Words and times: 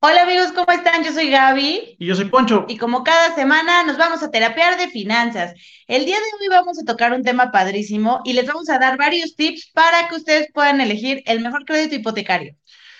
Hola 0.00 0.22
amigos, 0.22 0.52
¿cómo 0.52 0.70
están? 0.70 1.02
Yo 1.02 1.10
soy 1.12 1.28
Gaby. 1.28 1.96
Y 1.98 2.06
yo 2.06 2.14
soy 2.14 2.26
Poncho. 2.26 2.66
Y 2.68 2.76
como 2.76 3.02
cada 3.02 3.34
semana 3.34 3.82
nos 3.82 3.98
vamos 3.98 4.22
a 4.22 4.30
terapiar 4.30 4.78
de 4.78 4.86
finanzas. 4.88 5.54
El 5.88 6.04
día 6.04 6.14
de 6.14 6.22
hoy 6.40 6.48
vamos 6.48 6.78
a 6.78 6.84
tocar 6.84 7.12
un 7.12 7.24
tema 7.24 7.50
padrísimo 7.50 8.20
y 8.24 8.34
les 8.34 8.46
vamos 8.46 8.68
a 8.68 8.78
dar 8.78 8.96
varios 8.96 9.34
tips 9.34 9.72
para 9.74 10.06
que 10.06 10.14
ustedes 10.14 10.52
puedan 10.54 10.80
elegir 10.80 11.24
el 11.26 11.40
mejor 11.40 11.64
crédito 11.64 11.96
hipotecario. 11.96 12.54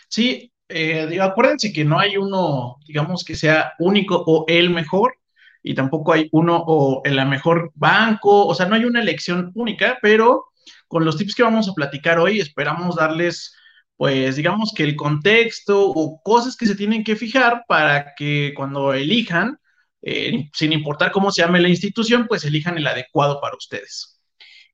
Sí, 0.08 0.52
eh, 0.68 1.20
acuérdense 1.20 1.72
que 1.72 1.84
no 1.84 2.00
hay 2.00 2.16
uno, 2.16 2.78
digamos, 2.84 3.22
que 3.22 3.36
sea 3.36 3.74
único 3.78 4.24
o 4.26 4.44
el 4.48 4.70
mejor, 4.70 5.18
y 5.62 5.76
tampoco 5.76 6.12
hay 6.12 6.28
uno 6.32 6.64
o 6.66 7.02
el 7.04 7.24
mejor 7.26 7.70
banco, 7.76 8.44
o 8.44 8.54
sea, 8.56 8.66
no 8.66 8.74
hay 8.74 8.84
una 8.84 9.00
elección 9.00 9.52
única, 9.54 9.98
pero 10.02 10.46
con 10.88 11.04
los 11.04 11.16
tips 11.16 11.36
que 11.36 11.44
vamos 11.44 11.68
a 11.68 11.74
platicar 11.74 12.18
hoy 12.18 12.40
esperamos 12.40 12.96
darles 12.96 13.54
pues 13.98 14.36
digamos 14.36 14.72
que 14.74 14.84
el 14.84 14.94
contexto 14.94 15.90
o 15.90 16.22
cosas 16.22 16.56
que 16.56 16.66
se 16.66 16.76
tienen 16.76 17.02
que 17.02 17.16
fijar 17.16 17.64
para 17.66 18.14
que 18.14 18.52
cuando 18.56 18.94
elijan, 18.94 19.58
eh, 20.02 20.48
sin 20.54 20.72
importar 20.72 21.10
cómo 21.10 21.32
se 21.32 21.42
llame 21.42 21.60
la 21.60 21.68
institución, 21.68 22.26
pues 22.28 22.44
elijan 22.44 22.78
el 22.78 22.86
adecuado 22.86 23.40
para 23.40 23.56
ustedes. 23.56 24.16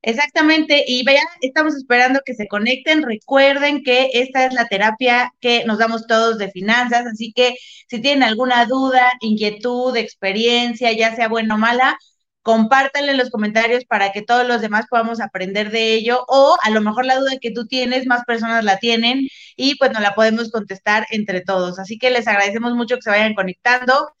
Exactamente, 0.03 0.85
y 0.87 1.03
vean, 1.03 1.25
estamos 1.41 1.75
esperando 1.75 2.19
que 2.23 2.35
se 2.35 2.47
conecten. 2.47 3.01
Recuerden 3.01 3.81
que 3.83 4.11
esta 4.13 4.45
es 4.45 4.53
la 4.53 4.67
terapia 4.67 5.33
que 5.41 5.65
nos 5.65 5.79
damos 5.79 6.05
todos 6.05 6.37
de 6.37 6.51
finanzas, 6.51 7.07
así 7.07 7.33
que 7.33 7.55
si 7.89 7.99
tienen 8.01 8.21
alguna 8.21 8.67
duda, 8.67 9.11
inquietud, 9.21 9.97
experiencia, 9.97 10.91
ya 10.91 11.15
sea 11.15 11.29
buena 11.29 11.55
o 11.55 11.57
mala, 11.57 11.97
compártanle 12.45 13.13
en 13.13 13.17
los 13.17 13.31
comentarios 13.31 13.85
para 13.85 14.11
que 14.11 14.21
todos 14.21 14.47
los 14.47 14.61
demás 14.61 14.85
podamos 14.87 15.19
aprender 15.19 15.71
de 15.71 15.95
ello 15.95 16.23
o 16.27 16.55
a 16.61 16.69
lo 16.69 16.79
mejor 16.79 17.03
la 17.03 17.17
duda 17.17 17.39
que 17.41 17.49
tú 17.49 17.65
tienes, 17.65 18.05
más 18.05 18.23
personas 18.23 18.63
la 18.63 18.77
tienen 18.77 19.27
y 19.55 19.73
pues 19.79 19.91
nos 19.91 20.03
la 20.03 20.13
podemos 20.13 20.51
contestar 20.51 21.07
entre 21.09 21.41
todos. 21.41 21.79
Así 21.79 21.97
que 21.97 22.11
les 22.11 22.27
agradecemos 22.27 22.75
mucho 22.75 22.97
que 22.97 23.01
se 23.01 23.09
vayan 23.09 23.33
conectando 23.33 24.11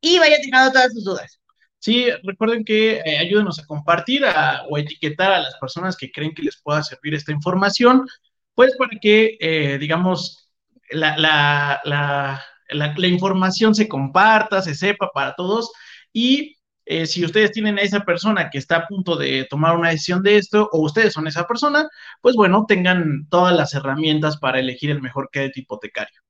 y 0.00 0.18
vayan 0.18 0.40
dejando 0.40 0.72
todas 0.72 0.94
sus 0.94 1.04
dudas. 1.04 1.38
Sí, 1.78 2.06
recuerden 2.22 2.64
que 2.64 3.02
eh, 3.04 3.18
ayúdenos 3.18 3.58
a 3.58 3.66
compartir 3.66 4.24
o 4.70 4.78
etiquetar 4.78 5.30
a 5.32 5.40
las 5.40 5.58
personas 5.58 5.98
que 5.98 6.10
creen 6.10 6.32
que 6.34 6.44
les 6.44 6.56
pueda 6.56 6.82
servir 6.82 7.14
esta 7.14 7.30
información, 7.30 8.06
pues 8.54 8.74
para 8.78 8.98
que, 8.98 9.36
eh, 9.38 9.76
digamos, 9.78 10.48
la, 10.88 11.18
la, 11.18 11.82
la, 11.84 12.42
la, 12.70 13.06
información 13.06 13.74
se 13.74 13.86
comparta, 13.86 14.62
se 14.62 14.74
sepa 14.74 15.10
para 15.12 15.34
todos 15.34 15.70
y 16.14 16.55
eh, 16.86 17.06
si 17.06 17.24
ustedes 17.24 17.52
tienen 17.52 17.78
a 17.78 17.82
esa 17.82 18.00
persona 18.00 18.48
que 18.50 18.58
está 18.58 18.76
a 18.76 18.86
punto 18.86 19.16
de 19.16 19.44
tomar 19.50 19.76
una 19.76 19.90
decisión 19.90 20.22
de 20.22 20.38
esto, 20.38 20.68
o 20.72 20.80
ustedes 20.80 21.12
son 21.12 21.26
esa 21.26 21.46
persona, 21.46 21.88
pues 22.22 22.36
bueno, 22.36 22.64
tengan 22.66 23.26
todas 23.28 23.54
las 23.56 23.74
herramientas 23.74 24.38
para 24.38 24.60
elegir 24.60 24.90
el 24.90 25.02
mejor 25.02 25.28
crédito 25.32 25.60
hipotecario. 25.60 26.20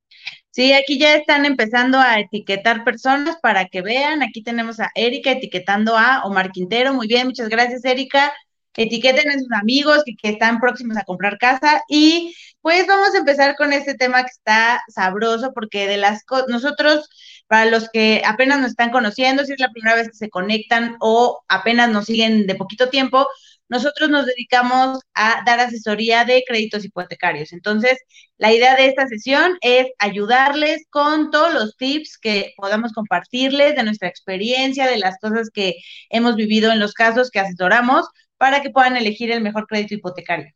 Sí, 0.50 0.72
aquí 0.72 0.98
ya 0.98 1.14
están 1.14 1.44
empezando 1.44 1.98
a 1.98 2.18
etiquetar 2.18 2.82
personas 2.82 3.36
para 3.42 3.66
que 3.66 3.82
vean. 3.82 4.22
Aquí 4.22 4.42
tenemos 4.42 4.80
a 4.80 4.90
Erika 4.94 5.32
etiquetando 5.32 5.96
a 5.96 6.22
Omar 6.24 6.50
Quintero. 6.50 6.94
Muy 6.94 7.06
bien, 7.06 7.26
muchas 7.26 7.50
gracias, 7.50 7.84
Erika. 7.84 8.32
Etiqueten 8.76 9.30
a 9.30 9.38
sus 9.38 9.52
amigos 9.52 10.02
que, 10.04 10.16
que 10.16 10.30
están 10.30 10.60
próximos 10.60 10.96
a 10.96 11.04
comprar 11.04 11.38
casa. 11.38 11.82
Y 11.88 12.34
pues 12.60 12.86
vamos 12.86 13.14
a 13.14 13.18
empezar 13.18 13.56
con 13.56 13.72
este 13.72 13.94
tema 13.94 14.22
que 14.22 14.30
está 14.30 14.80
sabroso, 14.88 15.52
porque 15.54 15.86
de 15.86 15.96
las 15.98 16.24
cosas, 16.24 16.48
nosotros 16.48 17.08
para 17.46 17.66
los 17.66 17.88
que 17.90 18.22
apenas 18.24 18.58
nos 18.60 18.70
están 18.70 18.90
conociendo, 18.90 19.44
si 19.44 19.52
es 19.52 19.60
la 19.60 19.70
primera 19.70 19.94
vez 19.94 20.08
que 20.08 20.16
se 20.16 20.30
conectan 20.30 20.96
o 21.00 21.40
apenas 21.48 21.90
nos 21.90 22.06
siguen 22.06 22.46
de 22.46 22.54
poquito 22.56 22.88
tiempo, 22.88 23.26
nosotros 23.68 24.10
nos 24.10 24.26
dedicamos 24.26 25.00
a 25.14 25.42
dar 25.44 25.60
asesoría 25.60 26.24
de 26.24 26.44
créditos 26.46 26.84
hipotecarios. 26.84 27.52
Entonces, 27.52 27.98
la 28.38 28.52
idea 28.52 28.76
de 28.76 28.86
esta 28.86 29.06
sesión 29.08 29.56
es 29.60 29.86
ayudarles 29.98 30.84
con 30.90 31.30
todos 31.30 31.52
los 31.52 31.76
tips 31.76 32.18
que 32.18 32.52
podamos 32.56 32.92
compartirles 32.92 33.74
de 33.76 33.82
nuestra 33.82 34.08
experiencia, 34.08 34.86
de 34.86 34.98
las 34.98 35.18
cosas 35.18 35.50
que 35.50 35.76
hemos 36.10 36.36
vivido 36.36 36.70
en 36.72 36.80
los 36.80 36.94
casos 36.94 37.30
que 37.30 37.40
asesoramos, 37.40 38.06
para 38.38 38.62
que 38.62 38.70
puedan 38.70 38.96
elegir 38.96 39.30
el 39.30 39.40
mejor 39.40 39.66
crédito 39.66 39.94
hipotecario. 39.94 40.52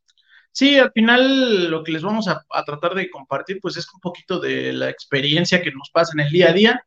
Sí, 0.52 0.78
al 0.78 0.90
final 0.92 1.70
lo 1.70 1.84
que 1.84 1.92
les 1.92 2.02
vamos 2.02 2.26
a, 2.28 2.44
tratar 2.64 2.94
de 2.94 3.08
compartir, 3.10 3.60
pues 3.60 3.76
es 3.76 3.86
un 3.94 4.00
poquito 4.00 4.40
de 4.40 4.72
la 4.72 4.90
experiencia 4.90 5.62
que 5.62 5.70
nos 5.70 5.90
pasa 5.90 6.12
en 6.14 6.20
el 6.20 6.32
día 6.32 6.50
a 6.50 6.52
día 6.52 6.86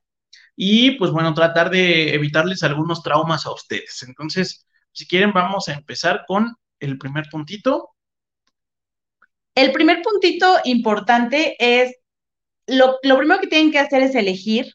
y 0.55 0.91
pues 0.91 1.11
bueno, 1.11 1.33
tratar 1.33 1.69
de 1.69 2.13
evitarles 2.13 2.63
algunos 2.63 3.01
traumas 3.01 3.45
a 3.45 3.53
ustedes. 3.53 4.03
Entonces, 4.07 4.67
si 4.91 5.07
quieren, 5.07 5.31
vamos 5.31 5.69
a 5.69 5.73
empezar 5.73 6.25
con 6.27 6.55
el 6.79 6.97
primer 6.97 7.25
puntito. 7.31 7.91
El 9.55 9.71
primer 9.71 10.01
puntito 10.01 10.57
importante 10.65 11.55
es, 11.59 11.95
lo, 12.67 12.97
lo 13.03 13.17
primero 13.17 13.39
que 13.39 13.47
tienen 13.47 13.71
que 13.71 13.79
hacer 13.79 14.03
es 14.03 14.15
elegir 14.15 14.73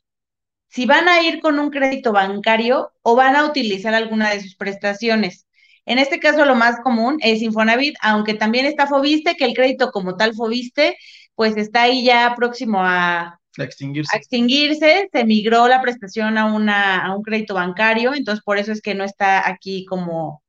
si 0.68 0.86
van 0.86 1.08
a 1.08 1.22
ir 1.22 1.40
con 1.40 1.58
un 1.58 1.70
crédito 1.70 2.12
bancario 2.12 2.92
o 3.02 3.16
van 3.16 3.36
a 3.36 3.46
utilizar 3.46 3.94
alguna 3.94 4.30
de 4.30 4.42
sus 4.42 4.54
prestaciones. 4.54 5.47
En 5.88 5.98
este 5.98 6.20
caso, 6.20 6.44
lo 6.44 6.54
más 6.54 6.80
común 6.80 7.16
es 7.20 7.40
Infonavit, 7.40 7.96
aunque 8.02 8.34
también 8.34 8.66
está 8.66 8.86
Fobiste, 8.86 9.36
que 9.36 9.46
el 9.46 9.54
crédito 9.54 9.90
como 9.90 10.16
tal 10.16 10.34
Fobiste, 10.34 10.98
pues 11.34 11.56
está 11.56 11.82
ahí 11.82 12.04
ya 12.04 12.34
próximo 12.36 12.84
a, 12.84 13.40
extinguirse. 13.56 14.14
extinguirse. 14.14 15.08
Se 15.10 15.24
migró 15.24 15.66
la 15.66 15.80
prestación 15.80 16.36
a, 16.36 16.44
una, 16.44 17.06
a 17.06 17.16
un 17.16 17.22
crédito 17.22 17.54
bancario, 17.54 18.14
entonces 18.14 18.44
por 18.44 18.58
eso 18.58 18.70
es 18.70 18.82
que 18.82 18.94
no 18.94 19.02
está 19.02 19.48
aquí 19.48 19.86
como, 19.86 20.42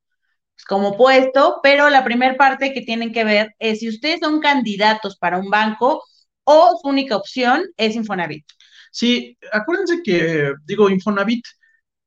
como 0.67 0.97
puesto, 0.97 1.61
pero 1.63 1.89
la 1.89 2.03
primera 2.03 2.35
parte 2.35 2.73
que 2.73 2.81
tienen 2.81 3.13
que 3.13 3.23
ver 3.23 3.55
es 3.59 3.79
si 3.79 3.88
ustedes 3.88 4.19
son 4.19 4.41
candidatos 4.41 5.17
para 5.17 5.38
un 5.38 5.49
banco 5.49 6.03
o 6.44 6.78
su 6.81 6.89
única 6.89 7.16
opción 7.16 7.63
es 7.78 7.95
Infonavit. 7.95 8.45
Sí, 8.91 9.38
acuérdense 9.53 10.01
que, 10.03 10.51
digo, 10.66 10.89
Infonavit, 10.89 11.45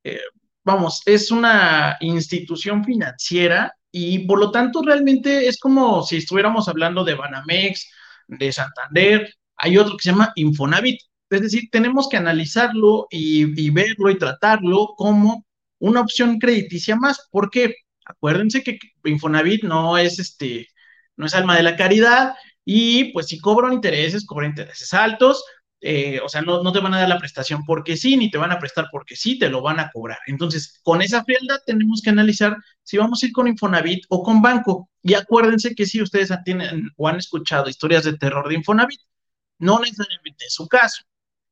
eh, 0.03 0.19
vamos, 0.63 1.01
es 1.05 1.31
una 1.31 1.97
institución 2.01 2.83
financiera 2.83 3.73
y 3.91 4.19
por 4.19 4.39
lo 4.39 4.51
tanto 4.51 4.81
realmente 4.81 5.47
es 5.47 5.59
como 5.59 6.03
si 6.03 6.17
estuviéramos 6.17 6.67
hablando 6.67 7.03
de 7.03 7.15
Banamex, 7.15 7.89
de 8.27 8.51
Santander, 8.51 9.33
hay 9.57 9.77
otro 9.77 9.97
que 9.97 10.03
se 10.03 10.11
llama 10.11 10.31
Infonavit. 10.35 10.99
Es 11.29 11.41
decir, 11.41 11.69
tenemos 11.71 12.09
que 12.09 12.17
analizarlo 12.17 13.07
y, 13.09 13.69
verlo 13.71 14.09
y 14.09 14.17
tratarlo 14.17 14.93
como 14.97 15.45
una 15.79 16.01
opción 16.01 16.39
crediticia 16.39 16.95
más, 16.95 17.27
porque 17.31 17.75
acuérdense 18.05 18.63
que 18.63 18.79
Infonavit 19.03 19.63
no 19.63 19.97
es 19.97 20.19
este, 20.19 20.67
no 21.17 21.25
es 21.25 21.35
alma 21.35 21.55
de 21.57 21.63
la 21.63 21.75
caridad 21.75 22.35
y 22.65 23.11
pues 23.13 23.27
si 23.27 23.39
cobran 23.39 23.73
intereses, 23.73 24.25
cobran 24.25 24.51
intereses 24.51 24.93
altos, 24.93 25.43
eh, 25.85 26.21
o 26.23 26.29
sea, 26.29 26.41
no, 26.41 26.63
no, 26.63 26.71
te 26.71 26.79
van 26.79 26.93
a 26.93 26.99
dar 26.99 27.09
la 27.09 27.19
prestación 27.19 27.65
porque 27.65 27.97
sí, 27.97 28.15
ni 28.15 28.31
te 28.31 28.37
van 28.37 28.53
a 28.53 28.59
prestar 28.59 28.87
porque 28.89 29.17
sí, 29.17 29.37
te 29.37 29.49
lo 29.49 29.61
van 29.61 29.81
a 29.81 29.91
cobrar. 29.91 30.19
Entonces, 30.27 30.79
con 30.81 31.01
esa 31.01 31.25
frialdad 31.25 31.59
tenemos 31.65 32.01
que 32.01 32.09
analizar 32.09 32.55
si 32.83 32.97
vamos 32.97 33.21
a 33.21 33.25
ir 33.25 33.33
con 33.33 33.49
Infonavit 33.49 34.05
o 34.07 34.23
con 34.23 34.41
banco. 34.41 34.89
Y 35.01 35.13
acuérdense 35.13 35.75
que 35.75 35.85
si 35.85 36.01
ustedes 36.01 36.31
tienen 36.45 36.89
o 36.95 37.09
han 37.09 37.17
escuchado 37.17 37.69
historias 37.69 38.05
de 38.05 38.17
terror 38.17 38.47
de 38.47 38.55
Infonavit, 38.55 39.01
no 39.59 39.79
necesariamente 39.79 40.45
es 40.45 40.53
su 40.53 40.69
caso. 40.69 41.03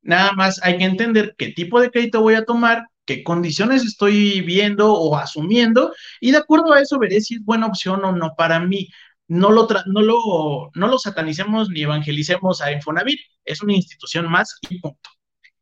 Nada 0.02 0.32
más 0.32 0.62
hay 0.64 0.78
que 0.78 0.86
entender 0.86 1.36
qué 1.38 1.50
tipo 1.50 1.82
de 1.82 1.92
crédito 1.92 2.22
voy 2.22 2.36
a 2.36 2.46
tomar, 2.46 2.88
qué 3.06 3.24
condiciones 3.24 3.84
estoy 3.84 4.40
viendo 4.42 4.94
o 4.94 5.18
asumiendo, 5.18 5.94
y 6.22 6.32
de 6.32 6.38
acuerdo 6.38 6.72
a 6.72 6.80
eso 6.80 6.98
veré 7.00 7.20
si 7.20 7.36
es 7.36 7.44
buena 7.44 7.68
opción 7.68 8.04
o 8.06 8.14
no 8.14 8.34
para 8.38 8.62
mí 8.62 8.88
no 9.32 9.50
lo, 9.50 9.66
no 9.86 10.02
lo, 10.02 10.72
no 10.76 10.88
lo 10.88 11.00
satanicemos 11.00 11.70
ni 11.70 11.84
evangelicemos 11.84 12.62
a 12.62 12.74
Infonavit, 12.74 13.18
es 13.46 13.62
una 13.62 13.74
institución 13.74 14.30
más 14.30 14.58
y 14.70 14.78
punto. 14.78 15.10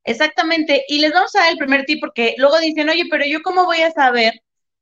Exactamente, 0.03 0.85
y 0.87 0.97
les 0.97 1.13
vamos 1.13 1.35
a 1.35 1.41
dar 1.41 1.51
el 1.51 1.57
primer 1.59 1.85
tip 1.85 1.99
porque 1.99 2.33
luego 2.39 2.57
dicen, 2.57 2.89
oye, 2.89 3.05
pero 3.11 3.25
yo 3.27 3.43
cómo 3.43 3.65
voy 3.65 3.81
a 3.81 3.91
saber 3.91 4.33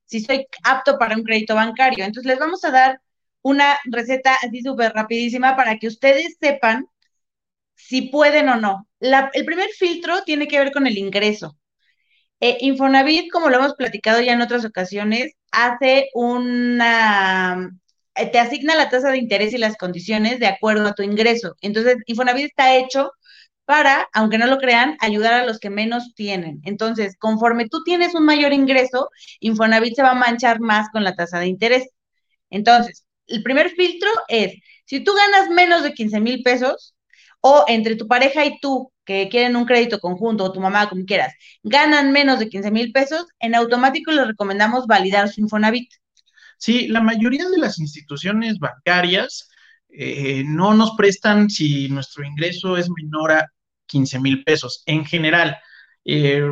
si 0.06 0.22
soy 0.22 0.48
apto 0.64 0.98
para 0.98 1.18
un 1.18 1.24
crédito 1.24 1.54
bancario. 1.54 2.06
Entonces 2.06 2.26
les 2.26 2.40
vamos 2.40 2.64
a 2.64 2.72
dar 2.72 3.02
una 3.42 3.78
receta 3.92 4.38
así 4.42 4.62
súper 4.62 4.94
rapidísima 4.94 5.58
para 5.58 5.78
que 5.78 5.88
ustedes 5.88 6.38
sepan 6.40 6.88
si 7.76 8.04
pueden 8.04 8.48
o 8.48 8.56
no. 8.56 8.88
el 9.02 9.46
primer 9.46 9.70
filtro 9.72 10.24
tiene 10.24 10.48
que 10.48 10.60
ver 10.60 10.72
con 10.72 10.88
el 10.88 10.98
ingreso. 10.98 11.58
Eh, 12.40 12.58
Infonavit, 12.62 13.30
como 13.34 13.50
lo 13.50 13.58
hemos 13.58 13.74
platicado 13.76 14.22
ya 14.22 14.32
en 14.32 14.42
otras 14.42 14.64
ocasiones, 14.64 15.34
hace 15.52 16.08
una 16.14 17.70
te 18.32 18.40
asigna 18.40 18.76
la 18.76 18.90
tasa 18.90 19.12
de 19.12 19.18
interés 19.18 19.54
y 19.54 19.58
las 19.58 19.78
condiciones 19.78 20.40
de 20.40 20.48
acuerdo 20.48 20.88
a 20.88 20.94
tu 20.94 21.04
ingreso. 21.04 21.56
Entonces, 21.62 21.98
Infonavit 22.08 22.46
está 22.48 22.76
hecho 22.76 23.12
para, 23.66 24.08
aunque 24.14 24.38
no 24.38 24.48
lo 24.48 24.58
crean, 24.60 24.98
ayudar 25.02 25.34
a 25.34 25.46
los 25.46 25.60
que 25.60 25.70
menos 25.70 26.14
tienen. 26.16 26.62
Entonces, 26.64 27.18
conforme 27.20 27.68
tú 27.70 27.84
tienes 27.84 28.16
un 28.16 28.26
mayor 28.26 28.54
ingreso, 28.54 29.10
Infonavit 29.42 29.96
se 29.96 30.04
va 30.04 30.12
a 30.12 30.16
manchar 30.16 30.60
más 30.62 30.90
con 30.92 31.04
la 31.04 31.16
tasa 31.16 31.40
de 31.40 31.48
interés. 31.48 31.90
Entonces, 32.50 33.06
el 33.28 33.44
primer 33.44 33.70
filtro 33.72 34.10
es, 34.30 34.56
si 34.86 35.02
tú 35.04 35.14
ganas 35.14 35.50
menos 35.50 35.84
de 35.84 35.94
15 35.94 36.20
mil 36.22 36.44
pesos, 36.44 36.96
o 37.42 37.66
entre 37.68 37.96
tu 37.96 38.08
pareja 38.08 38.46
y 38.46 38.60
tú, 38.60 38.92
que 39.06 39.30
quieren 39.30 39.56
un 39.56 39.66
crédito 39.66 40.00
conjunto, 40.00 40.44
o 40.46 40.52
tu 40.52 40.60
mamá, 40.60 40.90
como 40.90 41.06
quieras, 41.06 41.34
ganan 41.64 42.12
menos 42.12 42.40
de 42.40 42.50
15 42.50 42.72
mil 42.72 42.92
pesos, 42.92 43.26
en 43.40 43.56
automático 43.56 44.12
les 44.12 44.28
recomendamos 44.28 44.88
validar 44.88 45.30
su 45.30 45.42
Infonavit. 45.42 45.92
Sí, 46.58 46.88
la 46.88 47.02
mayoría 47.02 47.48
de 47.50 47.58
las 47.60 47.80
instituciones 47.80 48.60
bancarias 48.60 49.50
eh, 49.90 50.44
no 50.46 50.74
nos 50.74 50.92
prestan 50.98 51.50
si 51.50 51.88
nuestro 51.90 52.26
ingreso 52.26 52.78
es 52.78 52.90
menor 52.90 53.32
a 53.32 53.48
15 53.86 54.20
mil 54.20 54.44
pesos 54.44 54.84
en 54.86 55.06
general. 55.06 55.58
Eh, 56.06 56.52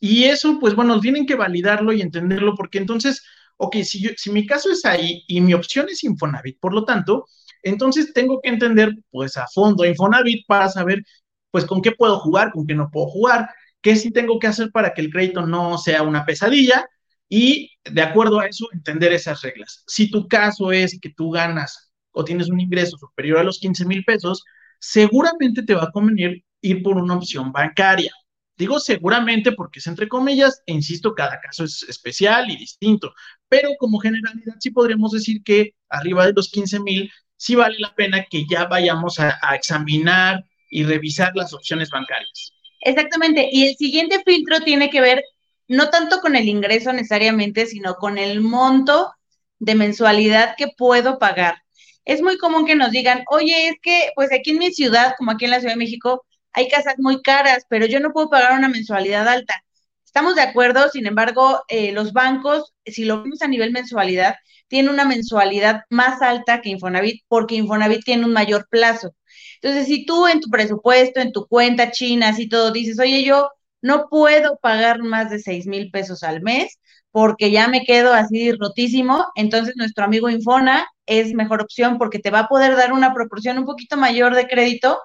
y 0.00 0.24
eso, 0.24 0.58
pues 0.60 0.74
bueno, 0.74 1.00
tienen 1.00 1.26
que 1.26 1.34
validarlo 1.36 1.92
y 1.92 2.02
entenderlo 2.02 2.54
porque 2.56 2.78
entonces, 2.78 3.22
ok, 3.56 3.76
si, 3.84 4.08
si 4.16 4.30
mi 4.30 4.46
caso 4.46 4.70
es 4.70 4.84
ahí 4.84 5.24
y 5.28 5.40
mi 5.40 5.54
opción 5.54 5.88
es 5.88 6.04
Infonavit, 6.04 6.58
por 6.60 6.74
lo 6.74 6.84
tanto, 6.84 7.26
entonces 7.62 8.12
tengo 8.12 8.40
que 8.40 8.50
entender 8.50 8.92
pues 9.10 9.36
a 9.36 9.46
fondo 9.52 9.84
Infonavit 9.84 10.46
para 10.46 10.68
saber 10.68 11.02
pues 11.50 11.64
con 11.64 11.82
qué 11.82 11.92
puedo 11.92 12.18
jugar, 12.20 12.52
con 12.52 12.66
qué 12.66 12.74
no 12.74 12.90
puedo 12.90 13.06
jugar, 13.08 13.48
qué 13.80 13.96
sí 13.96 14.10
tengo 14.12 14.38
que 14.38 14.46
hacer 14.48 14.70
para 14.72 14.94
que 14.94 15.00
el 15.02 15.10
crédito 15.10 15.46
no 15.46 15.78
sea 15.78 16.02
una 16.02 16.24
pesadilla 16.24 16.86
y 17.28 17.70
de 17.84 18.02
acuerdo 18.02 18.40
a 18.40 18.46
eso 18.46 18.68
entender 18.72 19.12
esas 19.12 19.42
reglas. 19.42 19.84
Si 19.86 20.10
tu 20.10 20.26
caso 20.28 20.72
es 20.72 20.98
que 21.00 21.10
tú 21.10 21.30
ganas 21.30 21.90
o 22.12 22.24
tienes 22.24 22.48
un 22.48 22.60
ingreso 22.60 22.96
superior 22.96 23.38
a 23.38 23.44
los 23.44 23.58
15 23.58 23.84
mil 23.84 24.04
pesos, 24.04 24.44
seguramente 24.78 25.62
te 25.62 25.74
va 25.74 25.84
a 25.84 25.92
convenir 25.92 26.44
ir 26.60 26.82
por 26.82 26.96
una 26.96 27.14
opción 27.14 27.52
bancaria. 27.52 28.12
Digo 28.56 28.80
seguramente 28.80 29.52
porque 29.52 29.78
es 29.78 29.86
entre 29.86 30.08
comillas, 30.08 30.62
e 30.66 30.72
insisto, 30.72 31.14
cada 31.14 31.38
caso 31.40 31.64
es 31.64 31.84
especial 31.84 32.50
y 32.50 32.56
distinto, 32.56 33.12
pero 33.48 33.70
como 33.78 34.00
generalidad 34.00 34.56
sí 34.58 34.70
podremos 34.70 35.12
decir 35.12 35.42
que 35.44 35.74
arriba 35.88 36.26
de 36.26 36.32
los 36.32 36.50
15 36.50 36.80
mil 36.80 37.10
sí 37.36 37.54
vale 37.54 37.76
la 37.78 37.94
pena 37.94 38.24
que 38.28 38.44
ya 38.50 38.64
vayamos 38.64 39.20
a, 39.20 39.38
a 39.42 39.54
examinar 39.54 40.44
y 40.70 40.82
revisar 40.82 41.32
las 41.36 41.52
opciones 41.52 41.90
bancarias. 41.90 42.52
Exactamente, 42.80 43.48
y 43.52 43.68
el 43.68 43.76
siguiente 43.76 44.22
filtro 44.24 44.60
tiene 44.60 44.90
que 44.90 45.00
ver 45.00 45.22
no 45.68 45.90
tanto 45.90 46.20
con 46.20 46.34
el 46.36 46.48
ingreso 46.48 46.92
necesariamente, 46.92 47.66
sino 47.66 47.94
con 47.96 48.18
el 48.18 48.40
monto 48.40 49.12
de 49.58 49.74
mensualidad 49.74 50.54
que 50.56 50.68
puedo 50.76 51.18
pagar. 51.18 51.62
Es 52.04 52.22
muy 52.22 52.38
común 52.38 52.66
que 52.66 52.74
nos 52.76 52.90
digan, 52.90 53.22
oye, 53.30 53.68
es 53.68 53.76
que 53.82 54.10
pues 54.14 54.32
aquí 54.32 54.50
en 54.50 54.58
mi 54.58 54.72
ciudad, 54.72 55.14
como 55.18 55.32
aquí 55.32 55.44
en 55.44 55.50
la 55.52 55.60
Ciudad 55.60 55.74
de 55.74 55.78
México, 55.78 56.24
hay 56.52 56.68
casas 56.68 56.94
muy 56.98 57.22
caras, 57.22 57.64
pero 57.68 57.86
yo 57.86 58.00
no 58.00 58.12
puedo 58.12 58.30
pagar 58.30 58.58
una 58.58 58.68
mensualidad 58.68 59.28
alta. 59.28 59.62
Estamos 60.04 60.34
de 60.36 60.42
acuerdo, 60.42 60.88
sin 60.90 61.06
embargo, 61.06 61.62
eh, 61.68 61.92
los 61.92 62.12
bancos, 62.12 62.72
si 62.86 63.04
lo 63.04 63.22
vemos 63.22 63.42
a 63.42 63.48
nivel 63.48 63.72
mensualidad, 63.72 64.36
tienen 64.68 64.92
una 64.92 65.04
mensualidad 65.04 65.82
más 65.90 66.22
alta 66.22 66.60
que 66.62 66.70
Infonavit 66.70 67.22
porque 67.28 67.56
Infonavit 67.56 68.04
tiene 68.04 68.24
un 68.24 68.32
mayor 68.32 68.66
plazo. 68.70 69.14
Entonces, 69.60 69.86
si 69.86 70.06
tú 70.06 70.26
en 70.26 70.40
tu 70.40 70.48
presupuesto, 70.50 71.20
en 71.20 71.32
tu 71.32 71.46
cuenta 71.46 71.90
china, 71.90 72.28
así 72.28 72.48
todo, 72.48 72.72
dices, 72.72 72.98
oye, 72.98 73.22
yo 73.24 73.50
no 73.80 74.08
puedo 74.08 74.58
pagar 74.58 75.02
más 75.02 75.30
de 75.30 75.38
seis 75.38 75.66
mil 75.66 75.90
pesos 75.90 76.22
al 76.22 76.42
mes 76.42 76.78
porque 77.10 77.50
ya 77.50 77.68
me 77.68 77.84
quedo 77.84 78.12
así 78.12 78.52
rotísimo, 78.52 79.26
entonces 79.34 79.74
nuestro 79.76 80.04
amigo 80.04 80.28
Infona 80.28 80.86
es 81.06 81.32
mejor 81.32 81.62
opción 81.62 81.98
porque 81.98 82.18
te 82.18 82.30
va 82.30 82.40
a 82.40 82.48
poder 82.48 82.76
dar 82.76 82.92
una 82.92 83.14
proporción 83.14 83.58
un 83.58 83.64
poquito 83.64 83.96
mayor 83.96 84.34
de 84.34 84.46
crédito 84.46 85.00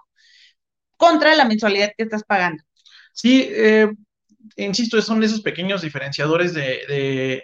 contra 0.98 1.36
la 1.36 1.46
mensualidad 1.46 1.92
que 1.98 2.04
estás 2.04 2.24
pagando. 2.24 2.62
Sí, 3.14 3.48
eh, 3.50 3.90
insisto, 4.58 5.02
son 5.02 5.24
esos 5.24 5.42
pequeños 5.42 5.82
diferenciadores 5.82 6.54
de, 6.54 6.82
de 6.88 7.44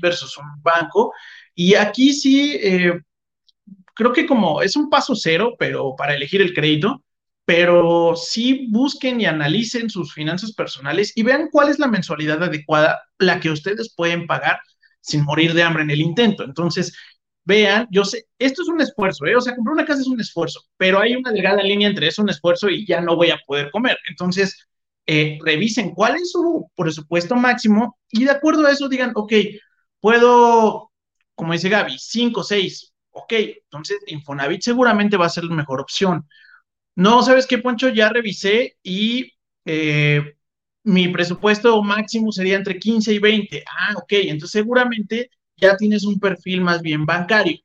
versus 0.00 0.36
un 0.38 0.62
banco. 0.62 1.12
Y 1.54 1.74
aquí 1.74 2.12
sí, 2.12 2.58
eh, 2.60 3.00
creo 3.94 4.12
que 4.12 4.26
como 4.26 4.62
es 4.62 4.76
un 4.76 4.88
paso 4.88 5.14
cero, 5.14 5.54
pero 5.58 5.94
para 5.96 6.14
elegir 6.14 6.40
el 6.40 6.54
crédito, 6.54 7.02
pero 7.50 8.14
sí 8.14 8.68
busquen 8.70 9.20
y 9.20 9.26
analicen 9.26 9.90
sus 9.90 10.14
finanzas 10.14 10.52
personales 10.52 11.12
y 11.16 11.24
vean 11.24 11.48
cuál 11.50 11.68
es 11.68 11.80
la 11.80 11.88
mensualidad 11.88 12.40
adecuada, 12.40 13.02
la 13.18 13.40
que 13.40 13.50
ustedes 13.50 13.92
pueden 13.92 14.28
pagar 14.28 14.60
sin 15.00 15.24
morir 15.24 15.52
de 15.52 15.64
hambre 15.64 15.82
en 15.82 15.90
el 15.90 16.00
intento. 16.00 16.44
Entonces, 16.44 16.96
vean, 17.44 17.88
yo 17.90 18.04
sé, 18.04 18.26
esto 18.38 18.62
es 18.62 18.68
un 18.68 18.80
esfuerzo, 18.80 19.26
¿eh? 19.26 19.34
o 19.34 19.40
sea, 19.40 19.56
comprar 19.56 19.74
una 19.74 19.84
casa 19.84 20.00
es 20.00 20.06
un 20.06 20.20
esfuerzo, 20.20 20.60
pero 20.76 21.00
hay 21.00 21.16
una 21.16 21.32
delgada 21.32 21.60
línea 21.64 21.88
entre 21.88 22.06
eso, 22.06 22.22
un 22.22 22.30
esfuerzo 22.30 22.70
y 22.70 22.86
ya 22.86 23.00
no 23.00 23.16
voy 23.16 23.30
a 23.32 23.40
poder 23.44 23.72
comer. 23.72 23.98
Entonces, 24.08 24.68
eh, 25.06 25.36
revisen 25.44 25.90
cuál 25.90 26.14
es 26.14 26.30
su 26.30 26.70
presupuesto 26.76 27.34
máximo 27.34 27.98
y 28.10 28.26
de 28.26 28.30
acuerdo 28.30 28.64
a 28.64 28.70
eso 28.70 28.88
digan, 28.88 29.10
ok, 29.16 29.32
puedo, 29.98 30.92
como 31.34 31.52
dice 31.52 31.68
Gaby, 31.68 31.96
5, 31.98 32.44
6, 32.44 32.94
ok, 33.10 33.32
entonces 33.64 33.98
Infonavit 34.06 34.62
seguramente 34.62 35.16
va 35.16 35.26
a 35.26 35.30
ser 35.30 35.42
la 35.42 35.56
mejor 35.56 35.80
opción. 35.80 36.28
No, 37.00 37.22
¿sabes 37.22 37.46
qué, 37.46 37.56
Poncho? 37.56 37.88
Ya 37.88 38.10
revisé 38.10 38.76
y 38.82 39.32
eh, 39.64 40.34
mi 40.84 41.08
presupuesto 41.08 41.82
máximo 41.82 42.30
sería 42.30 42.56
entre 42.56 42.78
15 42.78 43.14
y 43.14 43.18
20. 43.18 43.64
Ah, 43.66 43.94
ok, 43.96 44.12
entonces 44.12 44.50
seguramente 44.50 45.30
ya 45.56 45.78
tienes 45.78 46.04
un 46.04 46.20
perfil 46.20 46.60
más 46.60 46.82
bien 46.82 47.06
bancario. 47.06 47.56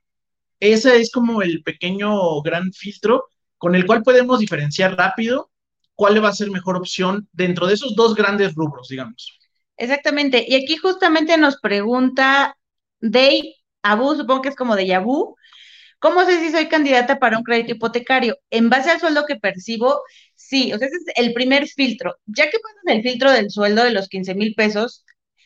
Ese 0.58 1.02
es 1.02 1.12
como 1.12 1.42
el 1.42 1.64
pequeño 1.64 2.42
gran 2.44 2.72
filtro 2.72 3.26
con 3.58 3.76
el 3.76 3.86
cual 3.86 4.04
podemos 4.04 4.40
diferenciar 4.40 4.96
rápido 4.96 5.52
cuál 5.96 6.24
va 6.24 6.30
a 6.30 6.34
ser 6.34 6.50
mejor 6.50 6.78
opción 6.78 7.28
dentro 7.34 7.68
de 7.68 7.74
esos 7.74 7.94
dos 7.94 8.16
grandes 8.16 8.56
rubros, 8.56 8.88
digamos. 8.88 9.38
Exactamente. 9.76 10.46
Y 10.48 10.56
aquí 10.56 10.78
justamente 10.78 11.38
nos 11.38 11.58
pregunta 11.58 12.58
Day 13.02 13.54
Abu, 13.84 14.16
supongo 14.16 14.44
que 14.44 14.50
es 14.50 14.56
como 14.56 14.78
de 14.78 14.88
¿Cómo 16.06 16.24
sé 16.24 16.40
si 16.40 16.52
soy 16.52 16.68
candidata 16.68 17.18
para 17.18 17.36
un 17.36 17.44
crédito 17.44 17.72
hipotecario? 17.72 18.38
En 18.52 18.70
base 18.70 18.92
al 18.92 19.00
sueldo 19.00 19.26
que 19.26 19.38
percibo, 19.38 20.04
sí, 20.36 20.72
o 20.72 20.78
sea, 20.78 20.88
ese 20.88 20.98
es 20.98 21.06
el 21.16 21.34
primer 21.34 21.68
filtro. 21.68 22.16
Ya 22.28 22.44
que 22.52 22.60
pasas 22.60 22.96
el 22.96 23.02
filtro 23.02 23.32
del 23.32 23.50
sueldo 23.50 23.84
de 23.84 23.90
los 23.90 24.08
15 24.08 24.36
mil 24.36 24.54
pesos, 24.54 25.04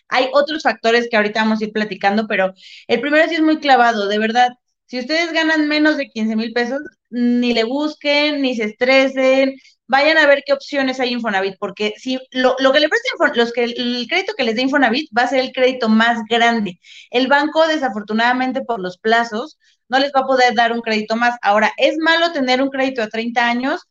hay 0.09 0.27
otros 0.33 0.63
factores 0.63 1.07
que 1.09 1.15
ahorita 1.15 1.43
vamos 1.43 1.61
a 1.61 1.63
ir 1.63 1.71
platicando, 1.71 2.27
pero 2.27 2.53
el 2.87 2.99
primero 2.99 3.25
sí 3.29 3.35
es 3.35 3.41
muy 3.41 3.59
clavado, 3.59 4.09
de 4.09 4.19
verdad. 4.19 4.49
Si 4.85 4.99
ustedes 4.99 5.31
ganan 5.31 5.69
menos 5.69 5.95
de 5.95 6.09
15 6.09 6.35
mil 6.35 6.51
pesos, 6.51 6.81
ni 7.09 7.53
le 7.53 7.63
busquen, 7.63 8.41
ni 8.41 8.53
se 8.57 8.65
estresen, 8.65 9.55
vayan 9.87 10.17
a 10.17 10.27
ver 10.27 10.43
qué 10.45 10.51
opciones 10.51 10.99
hay 10.99 11.13
Infonavit, 11.13 11.55
porque 11.57 11.93
si 11.95 12.19
lo, 12.31 12.55
que 12.57 12.79
le 12.81 12.89
presta 12.89 13.33
los 13.33 13.53
que 13.53 13.63
el 13.63 14.07
crédito 14.09 14.33
que 14.37 14.43
les 14.43 14.55
dé 14.57 14.63
Infonavit 14.63 15.09
va 15.17 15.23
a 15.23 15.27
ser 15.29 15.39
el 15.39 15.53
crédito 15.53 15.87
más 15.87 16.19
grande. 16.29 16.81
El 17.11 17.27
banco, 17.27 17.65
desafortunadamente, 17.65 18.61
por 18.61 18.81
los 18.81 18.97
plazos, 18.97 19.57
no 19.89 19.99
les 19.99 20.11
va 20.15 20.21
a 20.21 20.27
poder 20.27 20.53
dar 20.55 20.71
un 20.71 20.81
crédito 20.81 21.15
más. 21.15 21.35
Ahora, 21.41 21.73
¿es 21.77 21.97
malo 21.97 22.31
tener 22.31 22.61
un 22.61 22.69
crédito 22.69 23.01
a 23.01 23.07
30 23.09 23.45
años? 23.47 23.81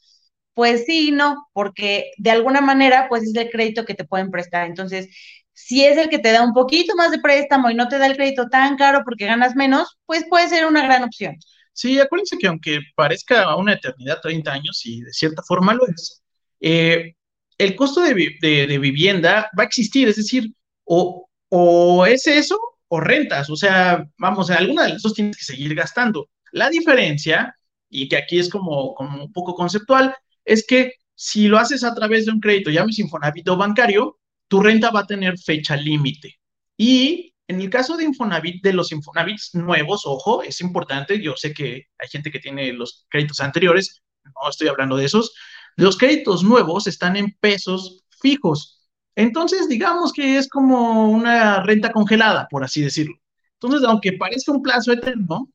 Pues 0.55 0.85
sí 0.87 1.09
y 1.09 1.11
no, 1.13 1.49
porque 1.53 2.11
de 2.19 2.31
alguna 2.31 2.61
manera, 2.61 3.09
pues 3.09 3.25
es 3.25 3.35
el 3.37 3.51
crédito 3.51 3.85
que 3.85 3.95
te 3.95 4.05
pueden 4.05 4.31
prestar. 4.31 4.67
Entonces, 4.67 5.09
si 5.53 5.85
es 5.85 5.97
el 5.99 6.09
que 6.09 6.19
te 6.19 6.33
da 6.33 6.43
un 6.43 6.53
poquito 6.53 6.95
más 6.97 7.11
de 7.11 7.19
préstamo 7.19 7.71
y 7.71 7.75
no 7.75 7.89
te 7.89 7.99
da 7.99 8.07
el 8.07 8.17
crédito 8.17 8.49
tan 8.49 8.77
caro 8.77 9.03
porque 9.05 9.27
ganas 9.27 9.57
menos, 9.57 9.99
pues 10.07 10.25
puede 10.29 10.49
ser 10.49 10.67
una 10.67 10.85
gran 10.85 11.05
opción. 11.05 11.37
Sí, 11.73 11.99
acuérdense 12.01 12.39
que 12.39 12.49
aunque 12.49 12.81
parezca 12.97 13.55
una 13.57 13.75
eternidad, 13.75 14.21
30 14.21 14.53
años, 14.53 14.81
y 14.85 15.01
de 15.03 15.13
cierta 15.13 15.43
forma 15.43 15.75
lo 15.75 15.87
es, 15.87 16.23
eh, 16.61 17.15
el 17.57 17.77
costo 17.77 18.01
de, 18.01 18.37
de, 18.41 18.79
vivienda 18.79 19.51
va 19.59 19.63
a 19.63 19.67
existir, 19.67 20.09
es 20.09 20.17
decir, 20.17 20.53
o, 20.85 21.29
o 21.49 22.07
es 22.07 22.27
eso 22.27 22.59
o 22.89 23.01
rentas, 23.01 23.51
o 23.51 23.57
sea, 23.57 24.05
vamos, 24.19 24.51
en 24.51 24.57
alguna 24.57 24.85
de 24.85 24.89
las 24.91 25.03
dos 25.03 25.15
tienes 25.15 25.37
que 25.37 25.45
seguir 25.45 25.75
gastando. 25.75 26.31
La 26.53 26.71
diferencia, 26.71 27.55
y 27.91 28.09
que 28.09 28.17
aquí 28.17 28.39
es 28.39 28.49
como, 28.49 28.95
como 28.95 29.25
un 29.25 29.33
poco 29.33 29.55
conceptual, 29.55 30.15
es 30.45 30.67
que 30.67 30.95
si 31.15 31.49
lo 31.49 31.59
haces 31.59 31.85
a 31.85 31.95
través 31.95 32.27
de 32.27 32.33
un 32.33 32.41
crédito, 32.41 32.71
llames 32.71 32.99
Infonavit 32.99 33.49
o 33.49 33.57
bancario, 33.57 34.19
tu 34.49 34.61
renta 34.61 34.91
va 34.91 35.01
a 35.01 35.07
tener 35.07 35.39
fecha 35.39 35.77
límite. 35.77 36.39
Y 36.77 37.35
en 37.49 37.61
el 37.61 37.71
caso 37.71 37.97
de 37.97 38.05
Infonavit, 38.05 38.63
de 38.63 38.73
los 38.73 38.93
Infonavits 38.93 39.55
nuevos, 39.55 40.03
ojo, 40.07 40.43
es 40.43 40.61
importante, 40.61 41.21
yo 41.21 41.35
sé 41.37 41.53
que 41.53 41.87
hay 41.99 42.09
gente 42.09 42.31
que 42.31 42.41
tiene 42.41 42.73
los 42.73 43.07
créditos 43.09 43.41
anteriores, 43.41 44.03
no 44.25 44.49
estoy 44.49 44.69
hablando 44.69 44.97
de 44.97 45.07
esos, 45.07 45.35
los 45.77 45.97
créditos 45.97 46.43
nuevos 46.43 46.87
están 46.87 47.17
en 47.17 47.37
pesos 47.41 48.05
fijos. 48.21 48.78
Entonces, 49.19 49.69
digamos 49.69 50.13
que 50.13 50.39
es 50.39 50.49
como 50.49 51.11
una 51.11 51.61
renta 51.65 51.91
congelada, 51.91 52.47
por 52.49 52.63
así 52.63 52.83
decirlo. 52.83 53.17
Entonces, 53.55 53.83
aunque 53.85 54.13
parezca 54.13 54.53
un 54.53 54.63
plazo 54.63 54.93
eterno, 54.93 55.51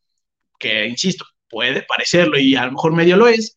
que 0.60 0.86
insisto, 0.86 1.24
puede 1.48 1.84
parecerlo 1.84 2.38
y 2.38 2.58
a 2.58 2.66
lo 2.66 2.74
mejor 2.74 2.92
medio 2.92 3.16
lo 3.16 3.30
es, 3.30 3.56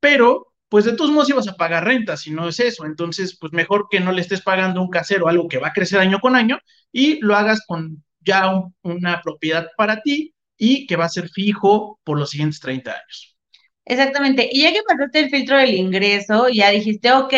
pero 0.00 0.54
pues 0.70 0.86
de 0.86 0.94
todos 0.94 1.10
modos 1.10 1.28
ibas 1.28 1.48
a 1.48 1.56
pagar 1.56 1.84
renta 1.84 2.16
si 2.16 2.30
no 2.30 2.48
es 2.48 2.60
eso. 2.60 2.86
Entonces, 2.86 3.36
pues 3.38 3.52
mejor 3.52 3.88
que 3.90 4.00
no 4.00 4.10
le 4.10 4.22
estés 4.22 4.40
pagando 4.40 4.80
un 4.80 4.88
casero 4.88 5.28
algo 5.28 5.48
que 5.48 5.58
va 5.58 5.68
a 5.68 5.72
crecer 5.74 6.00
año 6.00 6.18
con 6.18 6.34
año 6.34 6.58
y 6.90 7.20
lo 7.20 7.36
hagas 7.36 7.60
con 7.66 8.02
ya 8.20 8.50
una 8.80 9.20
propiedad 9.20 9.68
para 9.76 10.00
ti 10.00 10.32
y 10.56 10.86
que 10.86 10.96
va 10.96 11.04
a 11.04 11.10
ser 11.10 11.28
fijo 11.28 12.00
por 12.04 12.18
los 12.18 12.30
siguientes 12.30 12.58
30 12.58 12.90
años. 12.90 13.36
Exactamente. 13.84 14.48
Y 14.50 14.62
ya 14.62 14.72
que 14.72 14.80
pasaste 14.82 15.20
el 15.20 15.28
filtro 15.28 15.58
del 15.58 15.74
ingreso, 15.74 16.48
ya 16.48 16.70
dijiste, 16.70 17.12
ok, 17.12 17.34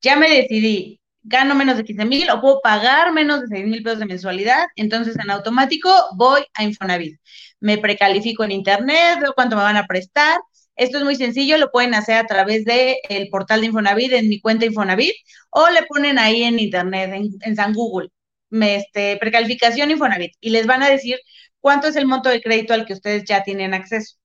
ya 0.00 0.14
me 0.14 0.30
decidí, 0.30 0.99
gano 1.22 1.54
menos 1.54 1.76
de 1.76 1.84
15 1.84 2.04
mil 2.04 2.30
o 2.30 2.40
puedo 2.40 2.60
pagar 2.62 3.12
menos 3.12 3.42
de 3.42 3.48
6 3.48 3.66
mil 3.66 3.82
pesos 3.82 3.98
de 3.98 4.06
mensualidad, 4.06 4.66
entonces 4.76 5.16
en 5.18 5.30
automático 5.30 5.90
voy 6.16 6.44
a 6.54 6.64
Infonavit. 6.64 7.18
Me 7.60 7.78
precalifico 7.78 8.44
en 8.44 8.52
internet, 8.52 9.18
veo 9.20 9.34
cuánto 9.34 9.56
me 9.56 9.62
van 9.62 9.76
a 9.76 9.86
prestar. 9.86 10.40
Esto 10.76 10.98
es 10.98 11.04
muy 11.04 11.16
sencillo, 11.16 11.58
lo 11.58 11.70
pueden 11.70 11.94
hacer 11.94 12.16
a 12.16 12.26
través 12.26 12.64
del 12.64 12.96
el 13.08 13.28
portal 13.28 13.60
de 13.60 13.66
Infonavit, 13.66 14.12
en 14.12 14.28
mi 14.28 14.40
cuenta 14.40 14.64
Infonavit, 14.64 15.14
o 15.50 15.68
le 15.68 15.82
ponen 15.84 16.18
ahí 16.18 16.42
en 16.44 16.58
internet, 16.58 17.10
en, 17.42 17.56
San 17.56 17.74
Google, 17.74 18.08
me, 18.48 18.76
este, 18.76 19.16
precalificación 19.18 19.90
Infonavit, 19.90 20.32
y 20.40 20.50
les 20.50 20.66
van 20.66 20.82
a 20.82 20.88
decir 20.88 21.18
cuánto 21.60 21.88
es 21.88 21.96
el 21.96 22.06
monto 22.06 22.30
de 22.30 22.40
crédito 22.40 22.72
al 22.74 22.86
que 22.86 22.94
ustedes 22.94 23.24
ya 23.24 23.42
tienen 23.42 23.74
acceso. 23.74 24.16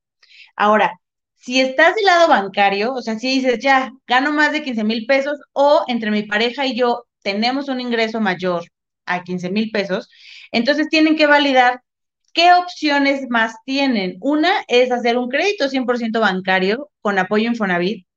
Ahora, 0.55 0.99
si 1.45 1.59
estás 1.61 1.95
del 1.95 2.05
lado 2.05 2.27
bancario, 2.27 2.93
o 2.93 3.01
sea, 3.03 3.19
si 3.19 3.27
dices, 3.29 3.59
ya, 3.59 3.91
gano 4.07 4.31
más 4.33 4.51
de 4.51 4.63
15 4.63 4.83
mil 4.83 5.05
pesos 5.05 5.37
o 5.53 5.83
entre 5.87 6.09
mi 6.09 6.23
pareja 6.23 6.65
y 6.65 6.75
yo 6.75 7.05
tenemos 7.21 7.69
un 7.69 7.79
ingreso 7.81 8.19
mayor 8.19 8.63
a 9.05 9.23
15 9.23 9.51
mil 9.51 9.69
pesos, 9.71 10.09
entonces 10.51 10.89
tienen 10.89 11.15
que 11.15 11.27
validar 11.27 11.81
qué 12.33 12.53
opciones 12.53 13.27
más 13.29 13.55
tienen. 13.63 14.17
Una 14.21 14.51
es 14.67 14.91
hacer 14.91 15.17
un 15.19 15.29
crédito 15.29 15.69
100% 15.69 16.19
bancario 16.19 16.89
con 17.01 17.19
apoyo 17.19 17.47
Infonavit 17.47 18.07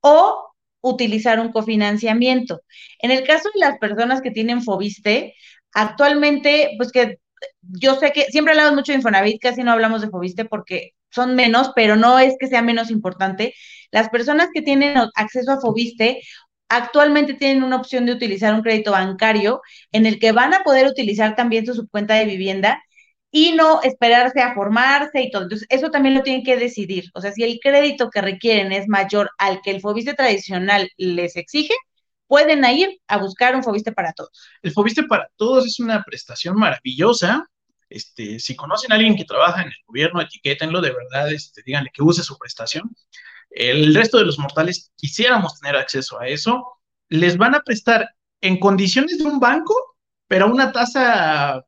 o 0.00 0.46
utilizar 0.82 1.40
un 1.40 1.52
cofinanciamiento. 1.52 2.60
En 2.98 3.10
el 3.10 3.26
caso 3.26 3.48
de 3.54 3.60
las 3.60 3.78
personas 3.78 4.20
que 4.20 4.32
tienen 4.32 4.62
Fobiste, 4.62 5.34
actualmente, 5.72 6.72
pues 6.76 6.92
que 6.92 7.20
yo 7.62 7.94
sé 7.96 8.12
que 8.12 8.24
siempre 8.26 8.52
hablamos 8.52 8.74
mucho 8.74 8.92
de 8.92 8.98
Infonavit, 8.98 9.40
casi 9.40 9.62
no 9.62 9.72
hablamos 9.72 10.02
de 10.02 10.10
Fobiste 10.10 10.44
porque 10.44 10.92
son 11.10 11.34
menos, 11.34 11.72
pero 11.74 11.96
no 11.96 12.18
es 12.18 12.34
que 12.38 12.48
sea 12.48 12.62
menos 12.62 12.90
importante. 12.90 13.54
Las 13.90 14.08
personas 14.08 14.48
que 14.52 14.62
tienen 14.62 14.96
acceso 15.14 15.52
a 15.52 15.60
Fobiste 15.60 16.20
actualmente 16.68 17.34
tienen 17.34 17.62
una 17.62 17.76
opción 17.76 18.06
de 18.06 18.12
utilizar 18.12 18.54
un 18.54 18.62
crédito 18.62 18.92
bancario 18.92 19.60
en 19.92 20.06
el 20.06 20.18
que 20.18 20.32
van 20.32 20.54
a 20.54 20.62
poder 20.64 20.86
utilizar 20.86 21.36
también 21.36 21.64
su 21.66 21.74
subcuenta 21.74 22.14
de 22.14 22.26
vivienda 22.26 22.82
y 23.30 23.52
no 23.52 23.82
esperarse 23.82 24.40
a 24.40 24.54
formarse 24.54 25.20
y 25.20 25.30
todo. 25.30 25.42
Entonces, 25.44 25.66
eso 25.70 25.90
también 25.90 26.14
lo 26.14 26.22
tienen 26.22 26.42
que 26.44 26.56
decidir. 26.56 27.10
O 27.14 27.20
sea, 27.20 27.32
si 27.32 27.42
el 27.42 27.58
crédito 27.62 28.10
que 28.10 28.22
requieren 28.22 28.72
es 28.72 28.88
mayor 28.88 29.30
al 29.38 29.60
que 29.62 29.72
el 29.72 29.80
Fobiste 29.80 30.14
tradicional 30.14 30.90
les 30.96 31.36
exige, 31.36 31.74
pueden 32.26 32.64
ir 32.64 32.98
a 33.06 33.18
buscar 33.18 33.54
un 33.54 33.62
Fobiste 33.62 33.92
para 33.92 34.12
todos. 34.12 34.30
El 34.62 34.72
Fobiste 34.72 35.04
para 35.04 35.28
todos 35.36 35.66
es 35.66 35.80
una 35.80 36.02
prestación 36.02 36.56
maravillosa 36.56 37.46
este, 37.88 38.40
si 38.40 38.56
conocen 38.56 38.92
a 38.92 38.96
alguien 38.96 39.16
que 39.16 39.24
trabaja 39.24 39.62
en 39.62 39.68
el 39.68 39.74
gobierno, 39.86 40.20
etiquétenlo, 40.20 40.80
de 40.80 40.92
verdad, 40.92 41.32
este, 41.32 41.62
díganle 41.64 41.90
que 41.92 42.02
use 42.02 42.22
su 42.22 42.36
prestación. 42.38 42.94
El 43.50 43.94
resto 43.94 44.18
de 44.18 44.24
los 44.24 44.38
mortales 44.38 44.92
quisiéramos 44.96 45.60
tener 45.60 45.76
acceso 45.76 46.20
a 46.20 46.28
eso. 46.28 46.66
Les 47.08 47.36
van 47.36 47.54
a 47.54 47.60
prestar 47.60 48.10
en 48.40 48.58
condiciones 48.58 49.18
de 49.18 49.24
un 49.24 49.40
banco, 49.40 49.74
pero 50.26 50.46
a 50.46 50.48
una 50.48 50.72
tasa 50.72 51.64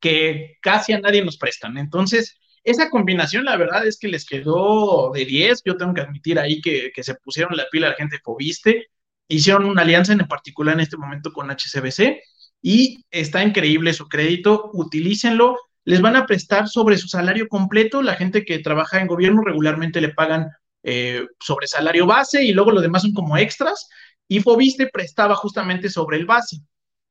que 0.00 0.56
casi 0.60 0.92
a 0.92 1.00
nadie 1.00 1.24
nos 1.24 1.38
prestan. 1.38 1.78
Entonces, 1.78 2.38
esa 2.64 2.90
combinación, 2.90 3.44
la 3.44 3.56
verdad 3.56 3.86
es 3.86 3.98
que 3.98 4.08
les 4.08 4.26
quedó 4.26 5.10
de 5.12 5.24
10. 5.24 5.62
Yo 5.64 5.76
tengo 5.76 5.94
que 5.94 6.02
admitir 6.02 6.38
ahí 6.38 6.60
que, 6.60 6.92
se 7.02 7.14
pusieron 7.14 7.56
la 7.56 7.66
pila 7.70 7.88
la 7.88 7.94
gente 7.94 8.20
Fobiste. 8.22 8.88
Hicieron 9.28 9.64
una 9.64 9.82
alianza 9.82 10.12
en 10.12 10.18
particular 10.20 10.74
en 10.74 10.80
este 10.80 10.96
momento 10.96 11.32
con 11.32 11.50
HCBC 11.50 12.20
y 12.62 13.04
está 13.10 13.42
increíble 13.44 13.92
su 13.92 14.08
crédito, 14.08 14.70
utilícenlo, 14.74 15.56
les 15.84 16.00
van 16.00 16.16
a 16.16 16.26
prestar 16.26 16.68
sobre 16.68 16.98
su 16.98 17.08
salario 17.08 17.48
completo, 17.48 18.02
la 18.02 18.14
gente 18.14 18.44
que 18.44 18.58
trabaja 18.58 19.00
en 19.00 19.06
gobierno 19.06 19.42
regularmente 19.42 20.00
le 20.00 20.10
pagan 20.10 20.48
eh, 20.82 21.26
sobre 21.40 21.66
salario 21.66 22.06
base 22.06 22.44
y 22.44 22.52
luego 22.52 22.72
lo 22.72 22.80
demás 22.80 23.02
son 23.02 23.14
como 23.14 23.38
extras, 23.38 23.88
y 24.28 24.40
Fobiste 24.40 24.88
prestaba 24.92 25.34
justamente 25.34 25.88
sobre 25.88 26.18
el 26.18 26.26
base. 26.26 26.58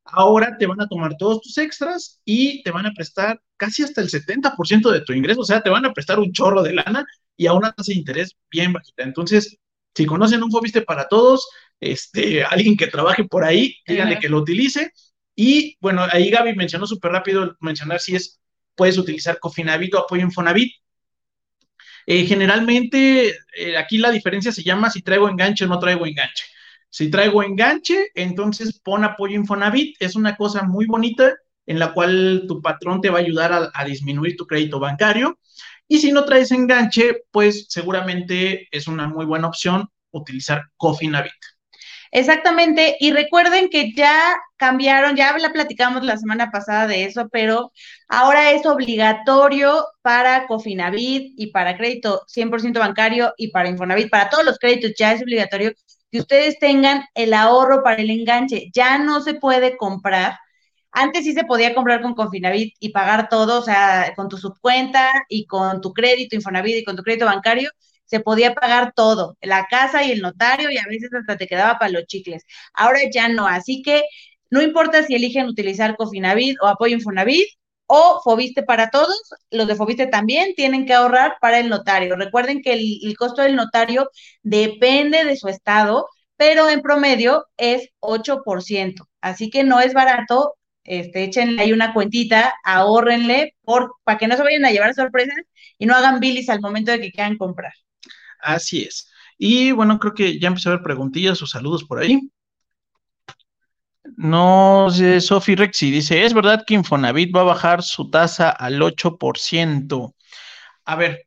Ahora 0.05 0.57
te 0.57 0.67
van 0.67 0.79
a 0.79 0.87
tomar 0.87 1.15
todos 1.17 1.41
tus 1.41 1.57
extras 1.57 2.21
y 2.23 2.61
te 2.63 2.71
van 2.71 2.85
a 2.85 2.93
prestar 2.93 3.41
casi 3.57 3.83
hasta 3.83 4.01
el 4.01 4.09
70% 4.09 4.91
de 4.91 5.01
tu 5.01 5.13
ingreso, 5.13 5.41
o 5.41 5.45
sea, 5.45 5.61
te 5.61 5.69
van 5.69 5.85
a 5.85 5.93
prestar 5.93 6.19
un 6.19 6.31
chorro 6.31 6.61
de 6.61 6.73
lana 6.73 7.05
y 7.35 7.47
a 7.47 7.53
una 7.53 7.71
tasa 7.71 7.91
de 7.91 7.97
interés 7.97 8.35
bien 8.51 8.73
bajita. 8.73 9.03
Entonces, 9.03 9.57
si 9.95 10.05
conocen 10.05 10.43
un 10.43 10.51
Fobiste 10.51 10.83
para 10.83 11.07
todos, 11.07 11.49
este, 11.79 12.43
alguien 12.43 12.77
que 12.77 12.87
trabaje 12.87 13.23
por 13.23 13.43
ahí, 13.43 13.75
díganle 13.87 14.19
que 14.19 14.29
lo 14.29 14.37
utilice 14.37 14.91
y 15.37 15.77
bueno, 15.79 16.05
ahí 16.11 16.31
Gaby 16.31 16.55
mencionó 16.55 16.87
súper 16.87 17.11
rápido 17.11 17.55
mencionar 17.61 17.99
si 17.99 18.15
es, 18.15 18.41
puedes 18.75 18.97
utilizar 18.97 19.39
Cofinavit 19.39 19.93
o 19.93 19.99
apoyo 19.99 20.23
Infonavit. 20.23 20.73
Eh, 22.07 22.25
generalmente, 22.25 23.35
eh, 23.55 23.77
aquí 23.77 23.99
la 23.99 24.09
diferencia 24.11 24.51
se 24.51 24.63
llama 24.63 24.89
si 24.89 25.03
traigo 25.03 25.29
enganche 25.29 25.65
o 25.65 25.67
no 25.67 25.77
traigo 25.79 26.07
enganche. 26.07 26.45
Si 26.89 27.11
traigo 27.11 27.43
enganche, 27.43 28.07
entonces 28.15 28.79
pon 28.79 29.03
apoyo 29.03 29.35
Infonavit. 29.35 29.95
Es 29.99 30.15
una 30.15 30.35
cosa 30.35 30.63
muy 30.63 30.87
bonita 30.87 31.35
en 31.67 31.77
la 31.79 31.93
cual 31.93 32.45
tu 32.47 32.59
patrón 32.61 33.01
te 33.01 33.11
va 33.11 33.19
a 33.19 33.21
ayudar 33.21 33.53
a, 33.53 33.69
a 33.73 33.85
disminuir 33.85 34.35
tu 34.37 34.47
crédito 34.47 34.79
bancario. 34.79 35.39
Y 35.87 35.99
si 35.99 36.11
no 36.11 36.25
traes 36.25 36.51
enganche, 36.51 37.25
pues 37.31 37.67
seguramente 37.69 38.67
es 38.71 38.87
una 38.87 39.07
muy 39.07 39.25
buena 39.25 39.47
opción 39.49 39.87
utilizar 40.11 40.63
Cofinavit. 40.77 41.56
Exactamente, 42.11 42.95
y 42.99 43.11
recuerden 43.11 43.69
que 43.69 43.91
ya 43.93 44.37
cambiaron, 44.57 45.15
ya 45.15 45.37
la 45.37 45.51
platicamos 45.51 46.03
la 46.03 46.17
semana 46.17 46.49
pasada 46.51 46.87
de 46.87 47.03
eso, 47.05 47.27
pero 47.31 47.71
ahora 48.07 48.51
es 48.51 48.65
obligatorio 48.65 49.85
para 50.01 50.47
Cofinavit 50.47 51.33
y 51.37 51.47
para 51.51 51.77
crédito 51.77 52.21
100% 52.27 52.79
bancario 52.79 53.33
y 53.37 53.49
para 53.51 53.69
Infonavit, 53.69 54.09
para 54.09 54.29
todos 54.29 54.45
los 54.45 54.57
créditos 54.57 54.93
ya 54.97 55.13
es 55.13 55.21
obligatorio 55.21 55.71
que 56.11 56.19
ustedes 56.19 56.57
tengan 56.59 57.03
el 57.13 57.33
ahorro 57.33 57.83
para 57.83 58.01
el 58.01 58.09
enganche. 58.09 58.69
Ya 58.73 58.97
no 58.97 59.19
se 59.21 59.33
puede 59.33 59.75
comprar. 59.75 60.37
Antes 60.91 61.25
sí 61.25 61.33
se 61.33 61.43
podía 61.43 61.75
comprar 61.75 62.01
con 62.01 62.15
Cofinavit 62.15 62.75
y 62.79 62.89
pagar 62.89 63.27
todo, 63.29 63.59
o 63.59 63.63
sea, 63.63 64.13
con 64.15 64.29
tu 64.29 64.37
subcuenta 64.37 65.11
y 65.29 65.45
con 65.45 65.81
tu 65.81 65.93
crédito 65.93 66.35
Infonavit 66.35 66.77
y 66.77 66.83
con 66.85 66.95
tu 66.95 67.03
crédito 67.03 67.25
bancario, 67.25 67.69
se 68.07 68.19
podía 68.19 68.55
pagar 68.55 68.93
todo, 68.95 69.37
la 69.41 69.67
casa 69.69 70.03
y 70.03 70.11
el 70.11 70.21
notario, 70.21 70.71
y 70.71 70.77
a 70.77 70.85
veces 70.89 71.09
hasta 71.13 71.37
te 71.37 71.47
quedaba 71.47 71.77
para 71.79 71.91
los 71.91 72.05
chicles. 72.07 72.43
Ahora 72.73 72.99
ya 73.11 73.29
no, 73.29 73.47
así 73.47 73.81
que 73.83 74.03
no 74.49 74.61
importa 74.61 75.03
si 75.03 75.15
eligen 75.15 75.47
utilizar 75.47 75.95
Cofinavit 75.97 76.57
o 76.61 76.67
Apoyo 76.67 76.95
Infonavit 76.95 77.47
o 77.87 78.21
Fobiste 78.23 78.63
para 78.63 78.89
todos, 78.89 79.17
los 79.51 79.67
de 79.67 79.75
Fobiste 79.75 80.07
también 80.07 80.53
tienen 80.55 80.85
que 80.85 80.93
ahorrar 80.93 81.37
para 81.41 81.59
el 81.59 81.69
notario. 81.69 82.15
Recuerden 82.15 82.61
que 82.61 82.73
el, 82.73 83.15
costo 83.17 83.41
del 83.41 83.55
notario 83.55 84.09
depende 84.43 85.23
de 85.25 85.37
su 85.37 85.47
estado, 85.47 86.07
pero 86.35 86.69
en 86.69 86.81
promedio 86.81 87.45
es 87.57 87.89
8%. 87.99 89.07
Así 89.21 89.49
que 89.49 89.63
no 89.63 89.79
es 89.79 89.93
barato. 89.93 90.55
Este, 90.83 91.25
échenle 91.25 91.61
ahí 91.61 91.73
una 91.73 91.93
cuentita, 91.93 92.53
ahórrenle 92.63 93.55
por, 93.63 93.95
para 94.05 94.17
que 94.17 94.27
no 94.27 94.37
se 94.37 94.43
vayan 94.43 94.65
a 94.65 94.71
llevar 94.71 94.93
sorpresas 94.93 95.35
y 95.77 95.85
no 95.85 95.95
hagan 95.95 96.19
bilis 96.21 96.49
al 96.49 96.61
momento 96.61 96.91
de 96.91 97.01
que 97.01 97.11
quieran 97.11 97.37
comprar. 97.37 97.73
Así 98.47 98.83
es. 98.83 99.09
Y 99.37 99.71
bueno, 99.73 99.99
creo 99.99 100.13
que 100.13 100.39
ya 100.39 100.47
empecé 100.47 100.69
a 100.69 100.73
ver 100.73 100.81
preguntillas 100.81 101.41
o 101.41 101.47
saludos 101.47 101.83
por 101.83 101.99
ahí. 101.99 102.21
No 104.15 104.87
sé, 104.89 105.19
Sofi 105.19 105.55
Rexi 105.55 105.91
dice, 105.91 106.23
¿es 106.23 106.33
verdad 106.33 106.63
que 106.65 106.73
Infonavit 106.75 107.35
va 107.35 107.41
a 107.41 107.43
bajar 107.43 107.83
su 107.83 108.09
tasa 108.09 108.49
al 108.49 108.81
8%? 108.81 110.15
A 110.85 110.95
ver, 110.95 111.26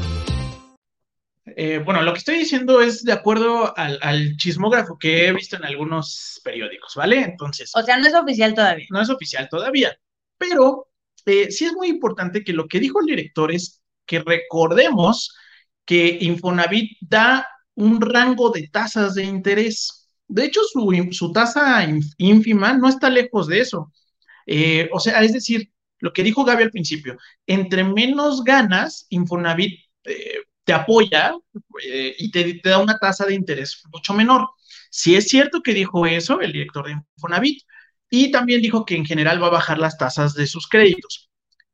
Eh, 1.63 1.77
bueno, 1.77 2.01
lo 2.01 2.11
que 2.11 2.17
estoy 2.17 2.39
diciendo 2.39 2.81
es 2.81 3.03
de 3.03 3.11
acuerdo 3.11 3.71
al, 3.77 4.35
chismógrafo 4.37 4.97
que 4.97 5.27
he 5.27 5.31
visto 5.31 5.57
en 5.57 5.63
algunos 5.63 6.41
periódicos, 6.43 6.95
¿vale? 6.95 7.21
Entonces. 7.21 7.71
O 7.75 7.83
sea, 7.83 7.99
no 7.99 8.07
es 8.07 8.15
oficial 8.15 8.55
todavía. 8.55 8.87
No 8.89 8.99
es 8.99 9.11
oficial 9.11 9.47
todavía, 9.47 9.95
pero 10.39 10.87
eh, 11.27 11.51
sí 11.51 11.65
es 11.65 11.73
muy 11.73 11.89
importante 11.89 12.43
que 12.43 12.53
lo 12.53 12.67
que 12.67 12.79
dijo 12.79 12.99
el 12.99 13.05
director 13.05 13.51
es 13.51 13.83
que 14.07 14.21
recordemos 14.21 15.37
que 15.85 16.17
Infonavit 16.21 16.97
da 16.99 17.47
un 17.75 18.01
rango 18.01 18.49
de 18.49 18.67
tasas 18.67 19.13
de 19.13 19.25
interés. 19.25 20.09
De 20.27 20.45
hecho, 20.45 20.61
su, 20.63 21.09
su 21.11 21.31
tasa 21.31 21.85
ínfima 22.17 22.73
no 22.73 22.89
está 22.89 23.07
lejos 23.07 23.45
de 23.45 23.59
eso. 23.59 23.93
Eh, 24.47 24.89
o 24.91 24.99
sea, 24.99 25.21
es 25.21 25.33
decir, 25.33 25.71
lo 25.99 26.11
que 26.11 26.23
dijo 26.23 26.43
Gaby 26.43 26.63
al 26.63 26.71
principio, 26.71 27.19
entre 27.45 27.83
menos 27.83 28.43
ganas, 28.43 29.05
Infonavit 29.09 29.79
eh, 30.05 30.37
te 30.63 30.73
apoya 30.73 31.33
eh, 31.85 32.15
y 32.17 32.31
te, 32.31 32.61
da 32.63 32.79
una 32.79 32.97
tasa 32.97 33.25
de 33.25 33.33
interés 33.33 33.81
mucho 33.91 34.13
menor. 34.13 34.49
Si 34.89 35.15
es 35.15 35.27
cierto 35.29 35.61
que 35.61 35.73
dijo 35.73 36.05
eso 36.05 36.41
el 36.41 36.51
director 36.51 36.85
de 36.85 36.93
Infonavit 36.93 37.63
y 38.09 38.31
también 38.31 38.61
dijo 38.61 38.85
que 38.85 38.95
en 38.95 39.05
general 39.05 39.41
va 39.41 39.47
a 39.47 39.51
bajar 39.51 39.79
las 39.79 39.97
tasas 39.97 40.33
de 40.33 40.47
sus 40.47 40.67
créditos. 40.67 41.29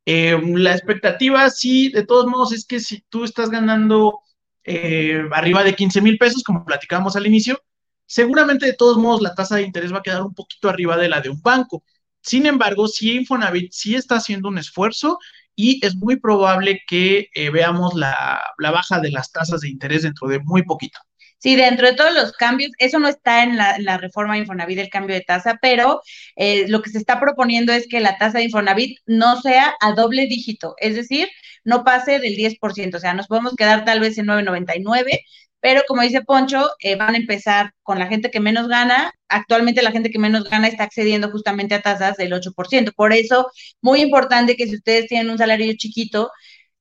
Eh, 0.06 0.40
la 0.56 0.72
expectativa, 0.72 1.50
sí, 1.50 1.90
de 1.90 2.06
todos 2.06 2.28
modos, 2.28 2.54
es 2.54 2.66
que 2.66 2.80
si 2.80 3.02
tú 3.10 3.24
estás 3.24 3.50
ganando 3.50 4.20
eh, 4.64 5.22
arriba 5.34 5.64
de 5.64 5.76
15 5.76 6.02
mil 6.02 6.18
pesos, 6.18 6.44
como 6.44 6.64
platicamos 6.64 7.16
al 7.16 7.28
inicio, 7.28 7.62
seguramente 8.06 8.66
de 8.66 8.74
todos 8.74 8.98
modos 8.98 9.22
la 9.22 9.36
tasa 9.36 9.58
de 9.58 9.64
interés 9.64 9.94
va 9.94 10.00
a 10.00 10.04
quedar 10.04 10.22
un 10.22 10.34
poquito 10.34 10.70
arriba 10.70 10.98
de 10.98 11.10
la 11.10 11.22
de 11.22 11.30
un 11.30 11.42
banco. 11.42 11.84
Sin 12.22 12.46
embargo, 12.46 12.88
sí 12.88 13.16
Infonavit 13.16 13.72
sí 13.72 13.96
está 13.96 14.16
haciendo 14.18 14.50
un 14.50 14.58
esfuerzo 14.58 15.20
y 15.58 15.84
es 15.86 15.96
muy 15.96 16.18
probable 16.18 16.82
que 16.88 17.30
eh, 17.34 17.50
veamos 17.50 17.96
la, 17.96 18.40
la, 18.60 18.72
baja 18.72 19.00
de 19.02 19.12
las 19.12 19.32
tasas 19.32 19.62
de 19.62 19.70
interés 19.70 20.04
dentro 20.04 20.28
de 20.28 20.40
muy 20.40 20.64
poquito. 20.64 21.00
Sí, 21.40 21.56
dentro 21.56 21.88
de 21.88 21.94
todos 21.94 22.14
los 22.14 22.32
cambios, 22.34 22.72
eso 22.80 23.00
no 23.00 23.08
está 23.08 23.44
en 23.44 23.58
la, 23.58 23.78
la 23.80 23.98
reforma 23.98 24.38
Infonavit, 24.38 24.80
el 24.80 24.90
cambio 24.90 25.16
de 25.16 25.22
tasa, 25.22 25.58
pero 25.62 26.02
eh, 26.36 26.68
lo 26.68 26.82
que 26.82 26.92
se 26.92 26.98
está 27.00 27.20
proponiendo 27.20 27.74
es 27.74 27.88
que 27.88 28.00
la 28.00 28.18
tasa 28.18 28.38
de 28.38 28.46
Infonavit 28.46 29.00
no 29.06 29.40
sea 29.42 29.76
a 29.80 29.94
doble 29.94 30.28
dígito, 30.28 30.76
es 30.80 30.96
decir, 30.96 31.28
no 31.64 31.84
pase 31.84 32.20
del 32.20 32.36
10%, 32.36 32.96
o 32.96 33.00
sea, 33.00 33.14
nos 33.14 33.28
podemos 33.28 33.56
quedar 33.56 33.84
tal 33.86 34.00
vez 34.00 34.18
en 34.18 34.28
9.99, 34.28 35.22
pero 35.60 35.82
como 35.88 36.02
dice 36.04 36.22
Poncho, 36.22 36.70
eh, 36.80 36.96
van 36.96 37.16
a 37.16 37.18
empezar 37.18 37.72
con 37.84 38.00
la 38.00 38.08
gente 38.08 38.32
que 38.32 38.40
menos 38.40 38.68
gana. 38.68 39.12
Actualmente 39.28 39.82
la 39.82 39.92
gente 39.92 40.10
que 40.12 40.20
menos 40.20 40.46
gana 40.50 40.68
está 40.68 40.84
accediendo 40.84 41.32
justamente 41.32 41.76
a 41.76 41.82
tasas 41.82 42.18
del 42.18 42.34
8%. 42.34 42.94
Por 42.94 43.14
eso, 43.14 43.48
muy 43.82 44.02
importante 44.02 44.56
que 44.56 44.68
si 44.68 44.76
ustedes 44.76 45.08
tienen 45.08 45.30
un 45.30 45.38
salario 45.38 45.74
chiquito, 45.78 46.32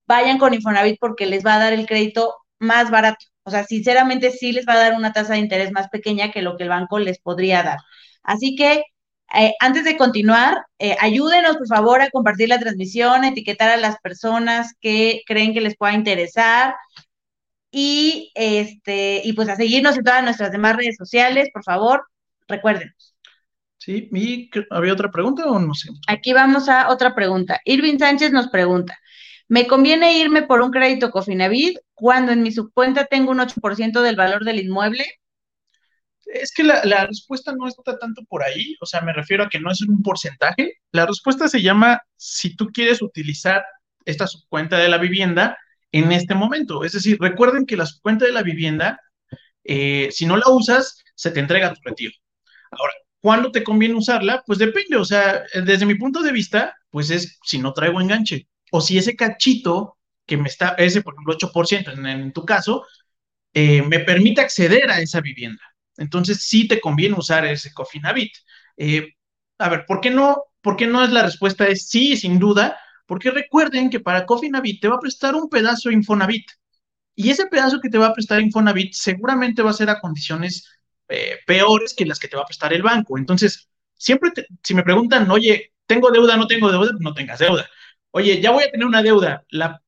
vayan 0.06 0.38
con 0.38 0.54
Infonavit 0.54 0.98
porque 1.00 1.26
les 1.26 1.44
va 1.44 1.54
a 1.56 1.58
dar 1.58 1.72
el 1.72 1.86
crédito 1.86 2.34
más 2.58 2.90
barato. 2.90 3.26
O 3.44 3.50
sea, 3.50 3.64
sinceramente 3.64 4.30
sí 4.32 4.52
les 4.52 4.66
va 4.66 4.74
a 4.74 4.78
dar 4.78 4.94
una 4.94 5.12
tasa 5.12 5.34
de 5.34 5.40
interés 5.40 5.72
más 5.72 5.88
pequeña 5.88 6.32
que 6.32 6.42
lo 6.42 6.56
que 6.56 6.64
el 6.64 6.70
banco 6.70 6.98
les 6.98 7.18
podría 7.20 7.62
dar. 7.62 7.78
Así 8.22 8.56
que 8.56 8.82
eh, 9.34 9.52
antes 9.60 9.84
de 9.84 9.96
continuar, 9.96 10.64
eh, 10.78 10.96
ayúdenos 11.00 11.56
por 11.56 11.66
favor 11.68 12.00
a 12.00 12.10
compartir 12.10 12.48
la 12.48 12.58
transmisión, 12.60 13.24
etiquetar 13.24 13.70
a 13.70 13.76
las 13.76 13.98
personas 13.98 14.74
que 14.80 15.22
creen 15.26 15.52
que 15.52 15.60
les 15.60 15.76
pueda 15.76 15.94
interesar 15.94 16.74
y 17.78 18.32
este 18.34 19.20
y 19.22 19.34
pues 19.34 19.50
a 19.50 19.56
seguirnos 19.56 19.98
en 19.98 20.04
todas 20.04 20.24
nuestras 20.24 20.50
demás 20.50 20.76
redes 20.76 20.96
sociales, 20.96 21.50
por 21.52 21.62
favor, 21.62 22.06
recuérdenos. 22.48 23.14
Sí, 23.76 24.08
¿y 24.12 24.50
había 24.70 24.94
otra 24.94 25.10
pregunta 25.10 25.44
o 25.44 25.58
no 25.58 25.74
sé? 25.74 25.90
Aquí 26.08 26.32
vamos 26.32 26.70
a 26.70 26.88
otra 26.88 27.14
pregunta. 27.14 27.60
Irving 27.66 27.98
Sánchez 27.98 28.32
nos 28.32 28.48
pregunta, 28.48 28.98
¿Me 29.48 29.66
conviene 29.66 30.18
irme 30.18 30.42
por 30.42 30.62
un 30.62 30.70
crédito 30.70 31.10
Cofinavit 31.10 31.78
cuando 31.92 32.32
en 32.32 32.42
mi 32.42 32.50
subcuenta 32.50 33.04
tengo 33.04 33.30
un 33.30 33.40
8% 33.40 34.00
del 34.00 34.16
valor 34.16 34.42
del 34.42 34.58
inmueble? 34.58 35.04
Es 36.24 36.52
que 36.52 36.64
la, 36.64 36.82
la, 36.84 37.06
respuesta 37.06 37.52
no 37.56 37.68
está 37.68 37.98
tanto 37.98 38.22
por 38.24 38.42
ahí, 38.42 38.74
o 38.80 38.86
sea, 38.86 39.02
me 39.02 39.12
refiero 39.12 39.44
a 39.44 39.48
que 39.48 39.60
no 39.60 39.70
es 39.70 39.82
un 39.82 40.02
porcentaje. 40.02 40.78
La 40.92 41.06
respuesta 41.06 41.46
se 41.46 41.60
llama 41.60 42.00
si 42.16 42.56
tú 42.56 42.68
quieres 42.72 43.02
utilizar 43.02 43.64
esta 44.04 44.26
subcuenta 44.26 44.78
de 44.78 44.88
la 44.88 44.98
vivienda 44.98 45.56
en 45.98 46.12
este 46.12 46.34
momento. 46.34 46.84
Es 46.84 46.92
decir, 46.92 47.18
recuerden 47.20 47.66
que 47.66 47.76
la 47.76 47.86
subcuenta 47.86 48.24
de 48.24 48.32
la 48.32 48.42
vivienda, 48.42 49.00
eh, 49.64 50.08
si 50.12 50.26
no 50.26 50.36
la 50.36 50.48
usas, 50.48 51.02
se 51.14 51.30
te 51.30 51.40
entrega 51.40 51.72
tu 51.74 51.80
retiro. 51.84 52.12
Ahora, 52.70 52.92
¿cuándo 53.20 53.52
te 53.52 53.64
conviene 53.64 53.94
usarla? 53.94 54.42
Pues 54.46 54.58
depende, 54.58 54.96
o 54.96 55.04
sea, 55.04 55.44
desde 55.54 55.86
mi 55.86 55.96
punto 55.96 56.22
de 56.22 56.32
vista, 56.32 56.76
pues 56.90 57.10
es 57.10 57.38
si 57.44 57.58
no 57.58 57.72
traigo 57.72 58.00
enganche 58.00 58.48
o 58.72 58.80
si 58.80 58.98
ese 58.98 59.16
cachito 59.16 59.98
que 60.26 60.36
me 60.36 60.48
está, 60.48 60.70
ese 60.78 61.02
por 61.02 61.14
ejemplo 61.14 61.34
8% 61.34 61.92
en, 61.92 62.06
en 62.06 62.32
tu 62.32 62.44
caso, 62.44 62.84
eh, 63.54 63.82
me 63.82 64.00
permite 64.00 64.40
acceder 64.42 64.90
a 64.90 65.00
esa 65.00 65.20
vivienda. 65.20 65.62
Entonces 65.96 66.42
sí 66.42 66.68
te 66.68 66.80
conviene 66.80 67.16
usar 67.16 67.46
ese 67.46 67.72
Cofinavit. 67.72 68.32
Eh, 68.76 69.14
a 69.58 69.68
ver, 69.70 69.86
¿por 69.86 70.00
qué 70.00 70.10
no? 70.10 70.44
¿Por 70.60 70.76
qué 70.76 70.86
no 70.86 71.02
es 71.04 71.10
la 71.10 71.22
respuesta? 71.22 71.66
Es 71.66 71.88
sí, 71.88 72.16
sin 72.16 72.38
duda, 72.38 72.78
porque 73.06 73.30
recuerden 73.30 73.90
que 73.90 74.00
para 74.00 74.26
Cofinavit 74.26 74.80
te 74.80 74.88
va 74.88 74.96
a 74.96 75.00
prestar 75.00 75.34
un 75.34 75.48
pedazo 75.48 75.90
Infonavit. 75.90 76.46
Y 77.14 77.30
ese 77.30 77.46
pedazo 77.46 77.80
que 77.80 77.88
te 77.88 77.98
va 77.98 78.08
a 78.08 78.14
prestar 78.14 78.40
Infonavit 78.40 78.92
seguramente 78.92 79.62
va 79.62 79.70
a 79.70 79.74
ser 79.74 79.88
a 79.90 80.00
condiciones 80.00 80.68
eh, 81.08 81.38
peores 81.46 81.94
que 81.94 82.04
las 82.04 82.18
que 82.18 82.28
te 82.28 82.36
va 82.36 82.42
a 82.42 82.46
prestar 82.46 82.72
el 82.72 82.82
banco. 82.82 83.16
Entonces, 83.18 83.68
siempre, 83.94 84.30
si 84.62 84.74
me 84.74 84.82
preguntan, 84.82 85.30
oye, 85.30 85.72
¿tengo 85.86 86.10
deuda, 86.10 86.36
no 86.36 86.46
tengo 86.46 86.70
deuda? 86.70 86.92
No 87.00 87.14
tengas 87.14 87.38
deuda 87.38 87.68
oye, 88.16 88.40
ya 88.40 88.50
voy 88.50 88.64
a 88.64 88.70
tener 88.70 88.86
una 88.86 89.02
deuda, 89.02 89.44
¿la, 89.50 89.82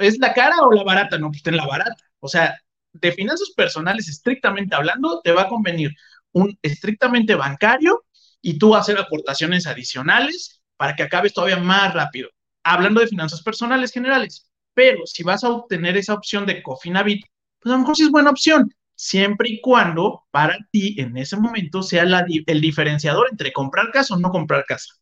¿es 0.00 0.18
la 0.18 0.34
cara 0.34 0.56
o 0.62 0.72
la 0.72 0.82
barata? 0.82 1.16
No, 1.18 1.30
pues 1.30 1.44
ten 1.44 1.56
la 1.56 1.66
barata. 1.66 2.02
O 2.18 2.26
sea, 2.26 2.60
de 2.92 3.12
finanzas 3.12 3.50
personales, 3.56 4.08
estrictamente 4.08 4.74
hablando, 4.74 5.20
te 5.22 5.30
va 5.30 5.42
a 5.42 5.48
convenir 5.48 5.92
un 6.32 6.58
estrictamente 6.60 7.36
bancario 7.36 8.04
y 8.40 8.58
tú 8.58 8.74
hacer 8.74 8.98
aportaciones 8.98 9.68
adicionales 9.68 10.60
para 10.76 10.96
que 10.96 11.04
acabes 11.04 11.34
todavía 11.34 11.58
más 11.58 11.94
rápido. 11.94 12.30
Hablando 12.64 13.00
de 13.00 13.08
finanzas 13.08 13.42
personales 13.42 13.92
generales. 13.92 14.48
Pero 14.74 15.06
si 15.06 15.22
vas 15.22 15.44
a 15.44 15.50
obtener 15.50 15.96
esa 15.96 16.14
opción 16.14 16.46
de 16.46 16.62
Cofinavit, 16.62 17.24
pues 17.60 17.72
a 17.72 17.76
lo 17.76 17.80
mejor 17.80 17.96
sí 17.96 18.04
es 18.04 18.10
buena 18.10 18.30
opción, 18.30 18.74
siempre 18.94 19.50
y 19.50 19.60
cuando 19.60 20.24
para 20.30 20.56
ti 20.70 20.96
en 20.98 21.16
ese 21.16 21.36
momento 21.36 21.82
sea 21.82 22.04
el 22.04 22.60
diferenciador 22.60 23.28
entre 23.30 23.52
comprar 23.52 23.90
casa 23.90 24.14
o 24.14 24.18
no 24.18 24.30
comprar 24.30 24.64
casa. 24.64 24.94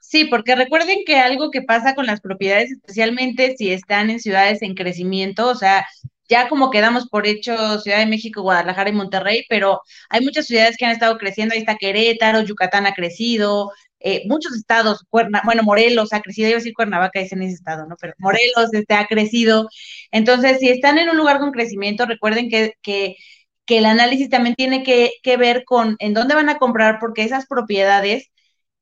Sí, 0.00 0.26
porque 0.26 0.54
recuerden 0.54 0.98
que 1.04 1.16
algo 1.16 1.50
que 1.50 1.62
pasa 1.62 1.94
con 1.94 2.06
las 2.06 2.20
propiedades, 2.20 2.70
especialmente 2.70 3.56
si 3.56 3.72
están 3.72 4.08
en 4.10 4.20
ciudades 4.20 4.62
en 4.62 4.74
crecimiento, 4.74 5.48
o 5.48 5.54
sea, 5.56 5.84
ya 6.28 6.48
como 6.48 6.70
quedamos 6.70 7.08
por 7.08 7.26
hecho 7.26 7.80
Ciudad 7.80 7.98
de 7.98 8.06
México, 8.06 8.42
Guadalajara 8.42 8.90
y 8.90 8.92
Monterrey, 8.92 9.44
pero 9.48 9.80
hay 10.08 10.20
muchas 10.22 10.46
ciudades 10.46 10.76
que 10.76 10.84
han 10.84 10.92
estado 10.92 11.18
creciendo, 11.18 11.54
ahí 11.54 11.60
está 11.60 11.76
Querétaro, 11.76 12.42
Yucatán 12.42 12.86
ha 12.86 12.94
crecido, 12.94 13.72
eh, 14.00 14.22
muchos 14.26 14.54
estados, 14.54 15.04
bueno, 15.10 15.62
Morelos 15.62 16.12
ha 16.12 16.20
crecido, 16.20 16.48
iba 16.48 16.56
a 16.56 16.60
decir 16.60 16.74
Cuernavaca 16.74 17.20
es 17.20 17.32
en 17.32 17.42
ese 17.42 17.54
estado, 17.54 17.86
¿no? 17.86 17.96
Pero 18.00 18.14
Morelos 18.18 18.72
este, 18.72 18.94
ha 18.94 19.06
crecido. 19.06 19.68
Entonces, 20.12 20.58
si 20.60 20.68
están 20.68 20.98
en 20.98 21.08
un 21.08 21.16
lugar 21.16 21.38
con 21.40 21.52
crecimiento, 21.52 22.06
recuerden 22.06 22.48
que, 22.50 22.74
que, 22.82 23.16
que 23.64 23.78
el 23.78 23.86
análisis 23.86 24.28
también 24.30 24.54
tiene 24.54 24.82
que, 24.82 25.12
que 25.22 25.36
ver 25.36 25.64
con 25.64 25.96
en 25.98 26.14
dónde 26.14 26.34
van 26.34 26.48
a 26.48 26.58
comprar, 26.58 26.98
porque 27.00 27.24
esas 27.24 27.46
propiedades 27.46 28.30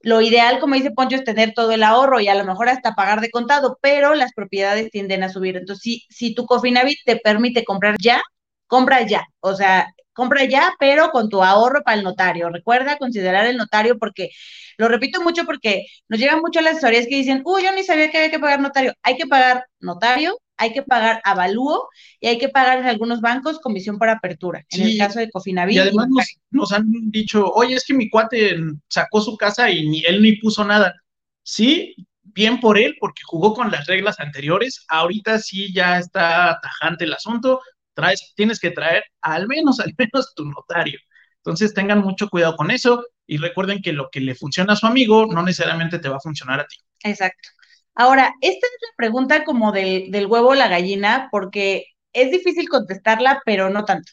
lo 0.04 0.20
ideal, 0.20 0.60
como 0.60 0.74
dice 0.74 0.90
Poncho, 0.90 1.16
es 1.16 1.24
tener 1.24 1.54
todo 1.54 1.72
el 1.72 1.82
ahorro 1.82 2.20
y 2.20 2.28
a 2.28 2.34
lo 2.34 2.44
mejor 2.44 2.68
hasta 2.68 2.94
pagar 2.94 3.20
de 3.22 3.30
contado, 3.30 3.78
pero 3.80 4.14
las 4.14 4.34
propiedades 4.34 4.90
tienden 4.90 5.22
a 5.22 5.30
subir. 5.30 5.56
Entonces, 5.56 5.82
si, 5.82 6.04
si 6.10 6.34
tu 6.34 6.44
Cofinavit 6.46 6.98
te 7.06 7.16
permite 7.16 7.64
comprar 7.64 7.96
ya, 7.98 8.22
compra 8.66 9.06
ya. 9.06 9.24
O 9.40 9.54
sea, 9.54 9.93
compra 10.14 10.44
ya, 10.44 10.74
pero 10.78 11.10
con 11.10 11.28
tu 11.28 11.42
ahorro 11.42 11.82
para 11.84 11.98
el 11.98 12.04
notario. 12.04 12.48
Recuerda 12.48 12.96
considerar 12.96 13.46
el 13.46 13.56
notario 13.56 13.98
porque, 13.98 14.30
lo 14.78 14.88
repito 14.88 15.22
mucho 15.22 15.44
porque 15.44 15.86
nos 16.08 16.18
llegan 16.18 16.40
mucho 16.40 16.60
las 16.60 16.74
asesorías 16.76 17.06
que 17.06 17.16
dicen, 17.16 17.42
uy, 17.44 17.64
yo 17.64 17.72
ni 17.72 17.82
sabía 17.82 18.10
que 18.10 18.18
había 18.18 18.30
que 18.30 18.38
pagar 18.38 18.60
notario. 18.60 18.94
Hay 19.02 19.16
que 19.16 19.26
pagar 19.26 19.66
notario, 19.80 20.38
hay 20.56 20.72
que 20.72 20.82
pagar 20.82 21.20
avalúo 21.24 21.88
y 22.20 22.28
hay 22.28 22.38
que 22.38 22.48
pagar 22.48 22.78
en 22.78 22.86
algunos 22.86 23.20
bancos 23.20 23.60
comisión 23.60 23.98
por 23.98 24.08
apertura. 24.08 24.64
En 24.70 24.82
el 24.82 24.96
caso 24.96 25.18
de 25.18 25.30
Cofinavit. 25.30 25.76
Y 25.76 25.80
además 25.80 26.08
nos, 26.08 26.26
nos, 26.50 26.72
han 26.72 26.90
dicho, 27.10 27.50
oye, 27.50 27.74
es 27.74 27.84
que 27.84 27.94
mi 27.94 28.08
cuate 28.08 28.56
sacó 28.88 29.20
su 29.20 29.36
casa 29.36 29.70
y 29.70 29.88
ni 29.88 30.04
él 30.04 30.22
ni 30.22 30.36
puso 30.36 30.64
nada. 30.64 30.94
Sí, 31.42 31.94
bien 32.22 32.60
por 32.60 32.78
él, 32.78 32.96
porque 33.00 33.22
jugó 33.24 33.54
con 33.54 33.70
las 33.70 33.86
reglas 33.86 34.20
anteriores. 34.20 34.84
Ahorita 34.88 35.38
sí 35.38 35.72
ya 35.72 35.98
está 35.98 36.58
tajante 36.62 37.04
el 37.04 37.12
asunto. 37.12 37.60
Traes, 37.94 38.32
tienes 38.36 38.60
que 38.60 38.70
traer 38.70 39.04
al 39.20 39.46
menos, 39.46 39.80
al 39.80 39.94
menos 39.96 40.34
tu 40.34 40.44
notario. 40.44 40.98
Entonces 41.36 41.74
tengan 41.74 42.00
mucho 42.00 42.28
cuidado 42.28 42.56
con 42.56 42.70
eso 42.70 43.04
y 43.26 43.36
recuerden 43.36 43.82
que 43.82 43.92
lo 43.92 44.08
que 44.10 44.20
le 44.20 44.34
funciona 44.34 44.72
a 44.72 44.76
su 44.76 44.86
amigo 44.86 45.26
no 45.26 45.42
necesariamente 45.42 45.98
te 45.98 46.08
va 46.08 46.16
a 46.16 46.20
funcionar 46.20 46.60
a 46.60 46.66
ti. 46.66 46.76
Exacto. 47.02 47.50
Ahora, 47.94 48.34
esta 48.40 48.66
es 48.66 48.72
la 48.82 48.94
pregunta 48.96 49.44
como 49.44 49.70
del, 49.70 50.10
del 50.10 50.26
huevo 50.26 50.48
o 50.48 50.54
la 50.54 50.68
gallina, 50.68 51.28
porque 51.30 51.86
es 52.12 52.30
difícil 52.30 52.68
contestarla, 52.68 53.42
pero 53.44 53.70
no 53.70 53.84
tanto. 53.84 54.12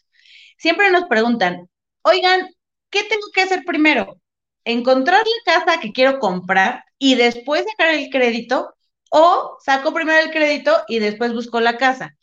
Siempre 0.58 0.91
nos 0.91 1.06
preguntan, 1.06 1.70
oigan, 2.04 2.50
¿qué 2.89 3.04
tengo 3.06 3.28
que 3.34 3.41
hacer 3.41 3.63
primero? 3.65 4.17
¿Encontrar 4.65 5.24
la 5.26 5.54
casa 5.56 5.80
que 5.80 5.91
quiero 5.91 6.20
comprar 6.20 6.84
y 7.00 7.15
después 7.15 7.65
sacar 7.65 7.96
el 7.96 8.10
crédito? 8.10 8.76
¿O 9.10 9.58
saco 9.63 9.94
primero 9.94 10.20
el 10.20 10.32
crédito 10.32 10.84
y 10.88 11.00
después 11.00 11.34
busco 11.34 11.60
la 11.60 11.78
casa? 11.78 12.15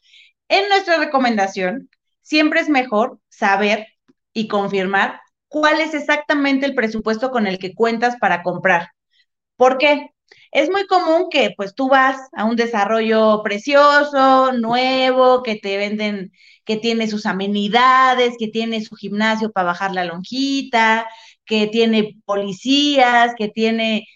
En 0.49 0.69
nuestra 0.69 0.97
recomendación, 0.99 1.91
siempre 2.23 2.61
es 2.61 2.69
mejor 2.69 3.21
saber 3.29 3.87
y 4.33 4.49
confirmar 4.49 5.21
cuál 5.49 5.81
es 5.81 5.95
exactamente 5.95 6.67
el 6.67 6.75
presupuesto 6.75 7.31
con 7.31 7.47
el 7.47 7.59
que 7.59 7.75
cuentas 7.75 8.17
para 8.21 8.43
comprar. 8.43 8.89
¿Por 9.57 9.79
qué? 9.79 10.11
Es 10.53 10.71
muy 10.71 10.87
común 10.87 11.29
que 11.31 11.53
pues 11.57 11.75
tú 11.75 11.89
vas 11.89 12.19
a 12.33 12.45
un 12.45 12.57
desarrollo 12.57 13.43
precioso, 13.43 14.53
nuevo, 14.53 15.43
que 15.43 15.57
te 15.57 15.77
venden, 15.77 16.33
que 16.65 16.77
tiene 16.77 17.09
sus 17.09 17.27
amenidades, 17.27 18.35
que 18.39 18.49
tiene 18.49 18.83
su 18.83 18.95
gimnasio 18.95 19.53
para 19.53 19.69
bajar 19.69 19.93
la 19.93 20.05
lonjita, 20.05 21.07
que 21.45 21.67
tiene 21.67 22.17
policías, 22.25 23.35
que 23.37 23.49
tiene 23.49 24.07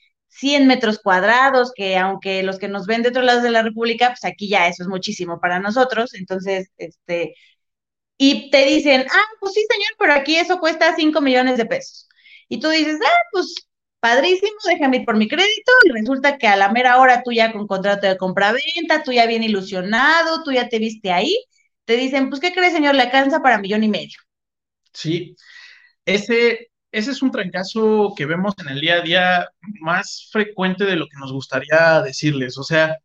100 0.43 0.67
metros 0.67 0.99
cuadrados, 0.99 1.73
que 1.75 1.97
aunque 1.97 2.43
los 2.43 2.59
que 2.59 2.69
nos 2.69 2.87
ven 2.87 3.03
de 3.03 3.11
otros 3.11 3.25
lados 3.25 3.45
de 3.45 3.53
la 3.53 3.63
República, 3.63 4.09
pues 4.09 4.25
aquí 4.25 4.49
ya 4.49 4.67
eso 4.67 4.83
es 4.83 4.89
muchísimo 4.89 5.39
para 5.41 5.61
nosotros. 5.61 6.15
Entonces, 6.15 6.71
este, 6.79 7.35
y 8.19 8.51
te 8.51 8.65
dicen, 8.67 9.07
ah, 9.11 9.25
pues 9.41 9.55
sí, 9.55 9.65
señor, 9.71 9.91
pero 9.99 10.15
aquí 10.15 10.37
eso 10.37 10.59
cuesta 10.61 10.97
5 10.97 11.21
millones 11.21 11.57
de 11.59 11.67
pesos. 11.67 12.09
Y 12.49 12.61
tú 12.61 12.69
dices, 12.71 12.99
ah, 13.05 13.21
pues 13.33 13.55
padrísimo, 14.01 14.53
déjame 14.67 14.99
ir 14.99 15.05
por 15.05 15.17
mi 15.17 15.29
crédito. 15.29 15.73
Y 15.85 15.91
resulta 15.91 16.39
que 16.39 16.49
a 16.49 16.57
la 16.57 16.71
mera 16.71 16.99
hora 17.01 17.23
tú 17.25 17.33
ya 17.33 17.53
con 17.53 17.67
contrato 17.69 18.07
de 18.09 18.19
compra-venta, 18.19 19.05
tú 19.05 19.13
ya 19.13 19.27
bien 19.27 19.45
ilusionado, 19.45 20.43
tú 20.45 20.53
ya 20.53 20.69
te 20.69 20.79
viste 20.81 21.13
ahí, 21.13 21.37
te 21.85 21.97
dicen, 21.97 22.31
pues, 22.31 22.41
¿qué 22.41 22.53
crees, 22.53 22.73
señor? 22.73 22.95
Le 22.97 23.03
alcanza 23.03 23.43
para 23.43 23.59
millón 23.59 23.85
y 23.85 23.89
medio. 23.89 24.19
Sí, 24.93 25.37
ese, 26.07 26.72
ese 26.93 27.11
es 27.13 27.23
un 27.23 27.31
trancazo 27.31 28.15
que 28.17 28.27
vemos 28.27 28.55
en 28.59 28.69
el 28.69 28.81
día 28.81 28.97
a 28.97 29.01
día 29.03 29.49
más 29.81 30.29
frecuente 30.31 30.85
de 30.85 30.97
lo 30.97 31.07
que 31.09 31.19
nos 31.19 31.33
gustaría 31.33 32.03
decirles. 32.03 32.59
O 32.59 32.65
sea, 32.65 32.99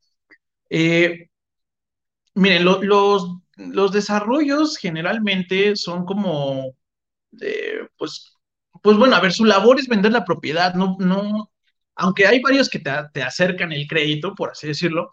eh, 0.70 1.30
miren, 2.36 2.66
los, 2.66 3.30
los 3.56 3.92
desarrollos 3.92 4.78
generalmente 4.78 5.76
son 5.76 6.06
como, 6.06 6.76
pues, 7.98 8.34
pues 8.84 8.98
bueno, 8.98 9.16
a 9.16 9.22
ver, 9.22 9.34
su 9.34 9.46
labor 9.46 9.80
es 9.80 9.88
vender 9.88 10.12
la 10.12 10.26
propiedad, 10.26 10.74
no, 10.76 10.98
no, 11.00 11.52
aunque 11.96 12.28
hay 12.28 12.42
varios 12.42 12.70
que 12.70 12.80
te, 12.80 12.92
te 13.14 13.24
acercan 13.24 13.72
el 13.72 13.88
crédito, 13.88 14.36
por 14.36 14.52
así 14.52 14.68
decirlo, 14.68 15.12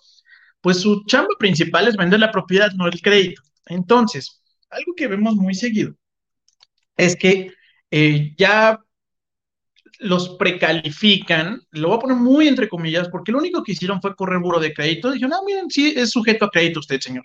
pues 0.60 0.80
su 0.80 1.04
chamba 1.06 1.34
principal 1.38 1.88
es 1.88 1.96
vender 1.96 2.20
la 2.20 2.32
propiedad, 2.32 2.72
no 2.72 2.86
el 2.86 3.00
crédito. 3.00 3.42
Entonces, 3.66 4.42
algo 4.70 4.94
que 4.96 5.08
vemos 5.08 5.36
muy 5.36 5.54
seguido 5.54 5.94
es 6.96 7.16
que 7.16 7.52
eh, 7.96 8.34
ya 8.36 8.80
los 10.00 10.30
precalifican, 10.30 11.62
lo 11.70 11.88
voy 11.88 11.96
a 11.96 12.00
poner 12.00 12.16
muy 12.16 12.48
entre 12.48 12.68
comillas, 12.68 13.08
porque 13.08 13.30
lo 13.30 13.38
único 13.38 13.62
que 13.62 13.70
hicieron 13.70 14.00
fue 14.02 14.16
correr 14.16 14.40
buro 14.40 14.58
de 14.58 14.74
crédito. 14.74 15.12
Dijeron, 15.12 15.30
no, 15.30 15.44
miren, 15.44 15.70
sí, 15.70 15.94
es 15.96 16.10
sujeto 16.10 16.46
a 16.46 16.50
crédito 16.50 16.80
usted, 16.80 16.98
señor. 16.98 17.24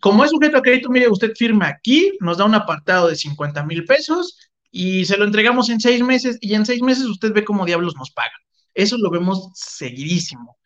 Como 0.00 0.24
es 0.24 0.30
sujeto 0.30 0.56
a 0.56 0.62
crédito, 0.62 0.88
mire, 0.88 1.10
usted 1.10 1.34
firma 1.36 1.68
aquí, 1.68 2.12
nos 2.20 2.38
da 2.38 2.46
un 2.46 2.54
apartado 2.54 3.08
de 3.08 3.16
50 3.16 3.64
mil 3.64 3.84
pesos 3.84 4.38
y 4.70 5.04
se 5.04 5.18
lo 5.18 5.26
entregamos 5.26 5.68
en 5.68 5.80
seis 5.80 6.02
meses 6.02 6.38
y 6.40 6.54
en 6.54 6.64
seis 6.64 6.80
meses 6.80 7.04
usted 7.04 7.30
ve 7.34 7.44
cómo 7.44 7.66
diablos 7.66 7.96
nos 7.96 8.10
paga. 8.10 8.32
Eso 8.72 8.96
lo 8.96 9.10
vemos 9.10 9.50
seguidísimo. 9.52 10.56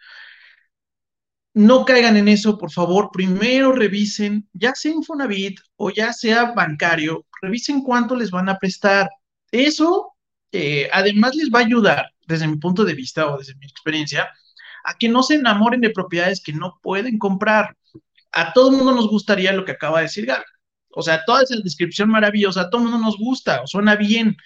No 1.54 1.84
caigan 1.84 2.16
en 2.16 2.28
eso, 2.28 2.58
por 2.58 2.70
favor. 2.70 3.10
Primero 3.12 3.72
revisen, 3.72 4.48
ya 4.52 4.72
sea 4.76 4.92
Infonavit 4.92 5.58
o 5.74 5.90
ya 5.90 6.12
sea 6.12 6.52
bancario, 6.52 7.26
revisen 7.42 7.82
cuánto 7.82 8.16
les 8.16 8.30
van 8.30 8.48
a 8.48 8.58
prestar. 8.58 9.10
Eso, 9.50 10.12
eh, 10.52 10.88
además, 10.92 11.34
les 11.34 11.50
va 11.50 11.58
a 11.60 11.64
ayudar, 11.64 12.12
desde 12.26 12.46
mi 12.48 12.56
punto 12.56 12.84
de 12.84 12.94
vista 12.94 13.26
o 13.26 13.38
desde 13.38 13.54
mi 13.56 13.66
experiencia, 13.66 14.30
a 14.84 14.94
que 14.98 15.08
no 15.08 15.22
se 15.22 15.34
enamoren 15.34 15.80
de 15.80 15.90
propiedades 15.90 16.42
que 16.42 16.52
no 16.52 16.78
pueden 16.82 17.18
comprar. 17.18 17.76
A 18.32 18.52
todo 18.52 18.70
el 18.70 18.76
mundo 18.78 18.92
nos 18.94 19.08
gustaría 19.08 19.52
lo 19.52 19.64
que 19.64 19.72
acaba 19.72 19.98
de 19.98 20.04
decir 20.04 20.26
Gaby. 20.26 20.44
O 20.94 21.02
sea, 21.02 21.24
toda 21.24 21.42
esa 21.42 21.56
descripción 21.62 22.08
maravillosa, 22.10 22.62
a 22.62 22.70
todo 22.70 22.82
el 22.82 22.88
mundo 22.88 23.04
nos 23.06 23.18
gusta, 23.18 23.62
o 23.62 23.66
suena 23.66 23.96
bien. 23.96 24.36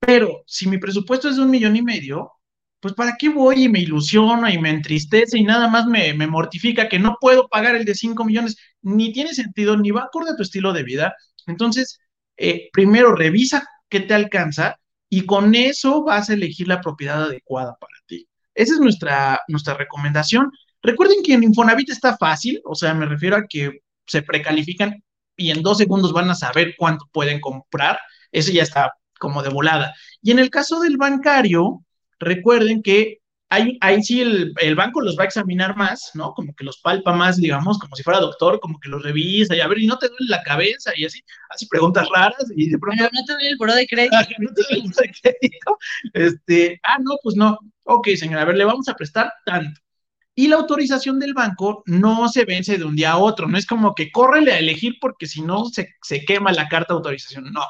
Pero 0.00 0.42
si 0.46 0.68
mi 0.68 0.78
presupuesto 0.78 1.28
es 1.28 1.36
de 1.36 1.42
un 1.42 1.50
millón 1.50 1.76
y 1.76 1.82
medio, 1.82 2.32
pues 2.80 2.94
¿para 2.94 3.16
qué 3.18 3.28
voy 3.28 3.64
y 3.64 3.68
me 3.68 3.80
ilusiono 3.80 4.48
y 4.48 4.58
me 4.58 4.70
entristece 4.70 5.38
y 5.38 5.44
nada 5.44 5.68
más 5.68 5.86
me, 5.86 6.14
mortifica 6.26 6.88
que 6.88 6.98
no 6.98 7.18
puedo 7.20 7.48
pagar 7.48 7.76
el 7.76 7.84
de 7.84 7.94
5 7.94 8.24
millones? 8.24 8.56
Ni 8.82 9.12
tiene 9.12 9.34
sentido, 9.34 9.76
ni 9.76 9.90
va 9.90 10.04
acorde 10.04 10.30
a 10.32 10.36
tu 10.36 10.42
estilo 10.42 10.72
de 10.72 10.82
vida. 10.82 11.14
Entonces, 11.46 12.00
eh, 12.42 12.70
primero 12.72 13.14
revisa 13.14 13.68
qué 13.90 14.00
te 14.00 14.14
alcanza 14.14 14.80
y 15.10 15.26
con 15.26 15.54
eso 15.54 16.04
vas 16.04 16.30
a 16.30 16.34
elegir 16.34 16.68
la 16.68 16.80
propiedad 16.80 17.24
adecuada 17.24 17.76
para 17.78 17.92
ti. 18.06 18.26
Esa 18.54 18.74
es 18.74 18.80
nuestra, 18.80 19.42
nuestra 19.48 19.74
recomendación. 19.74 20.50
Recuerden 20.82 21.22
que 21.22 21.34
en 21.34 21.44
Infonavit 21.44 21.90
está 21.90 22.16
fácil, 22.16 22.62
o 22.64 22.74
sea, 22.74 22.94
me 22.94 23.04
refiero 23.04 23.36
a 23.36 23.44
que 23.46 23.80
se 24.06 24.22
precalifican 24.22 25.04
y 25.36 25.50
en 25.50 25.62
dos 25.62 25.78
segundos 25.78 26.14
van 26.14 26.30
a 26.30 26.34
saber 26.34 26.74
cuánto 26.78 27.06
pueden 27.12 27.40
comprar. 27.40 27.98
Eso 28.32 28.52
ya 28.52 28.62
está 28.62 28.94
como 29.18 29.42
de 29.42 29.50
volada. 29.50 29.94
Y 30.22 30.30
en 30.30 30.38
el 30.38 30.48
caso 30.48 30.80
del 30.80 30.96
bancario, 30.96 31.84
recuerden 32.18 32.82
que 32.82 33.19
ahí, 33.50 33.76
ahí 33.80 34.02
sí 34.02 34.20
el, 34.22 34.74
banco 34.74 35.00
los 35.00 35.18
va 35.18 35.24
a 35.24 35.26
examinar 35.26 35.76
más, 35.76 36.12
¿no? 36.14 36.32
Como 36.32 36.54
que 36.54 36.64
los 36.64 36.78
palpa 36.78 37.12
más, 37.12 37.36
digamos, 37.36 37.78
como 37.78 37.94
si 37.96 38.02
fuera 38.02 38.20
doctor, 38.20 38.60
como 38.60 38.78
que 38.80 38.88
los 38.88 39.02
revisa 39.02 39.54
y 39.54 39.60
a 39.60 39.66
ver, 39.66 39.78
y 39.80 39.86
no 39.86 39.98
te 39.98 40.08
duele 40.08 40.26
la 40.28 40.42
cabeza 40.42 40.92
y 40.96 41.04
así, 41.04 41.22
hace 41.50 41.66
preguntas 41.68 42.08
raras 42.14 42.46
y 42.56 42.70
de 42.70 42.78
pronto... 42.78 43.02
no 43.02 43.24
te 43.26 43.32
duele 43.32 43.48
el 43.50 43.56
buro 43.58 43.74
de 43.74 43.86
crédito. 43.86 44.16
no 44.38 44.54
te 44.54 44.62
duele 44.62 44.84
el 44.84 44.90
de 44.90 45.12
crédito. 45.20 45.78
Este, 46.14 46.80
ah, 46.84 46.98
no, 47.00 47.16
pues 47.22 47.36
no. 47.36 47.58
Ok, 47.84 48.08
señora, 48.16 48.42
a 48.42 48.46
ver, 48.46 48.56
le 48.56 48.64
vamos 48.64 48.88
a 48.88 48.94
prestar 48.94 49.32
tanto. 49.44 49.80
Y 50.34 50.46
la 50.46 50.56
autorización 50.56 51.18
del 51.18 51.34
banco 51.34 51.82
no 51.86 52.28
se 52.28 52.44
vence 52.44 52.78
de 52.78 52.84
un 52.84 52.96
día 52.96 53.12
a 53.12 53.18
otro, 53.18 53.48
no 53.48 53.58
es 53.58 53.66
como 53.66 53.94
que 53.94 54.12
córrele 54.12 54.52
a 54.52 54.58
elegir 54.58 54.94
porque 55.00 55.26
si 55.26 55.42
no 55.42 55.66
se, 55.66 55.88
se 56.02 56.24
quema 56.24 56.52
la 56.52 56.68
carta 56.68 56.94
de 56.94 56.98
autorización, 56.98 57.52
no. 57.52 57.64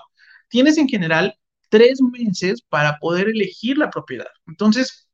Tienes 0.49 0.77
en 0.77 0.89
general 0.89 1.35
tres 1.71 2.01
meses 2.03 2.61
para 2.61 2.99
poder 2.99 3.29
elegir 3.29 3.79
la 3.79 3.89
propiedad. 3.89 4.29
Entonces, 4.47 5.10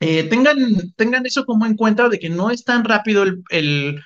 eh, 0.00 0.24
tengan, 0.24 0.56
tengan 0.96 1.26
eso 1.26 1.44
como 1.44 1.66
en 1.66 1.76
cuenta 1.76 2.08
de 2.08 2.18
que 2.18 2.30
no 2.30 2.50
es 2.50 2.64
tan 2.64 2.84
rápido 2.84 3.24
el, 3.50 4.02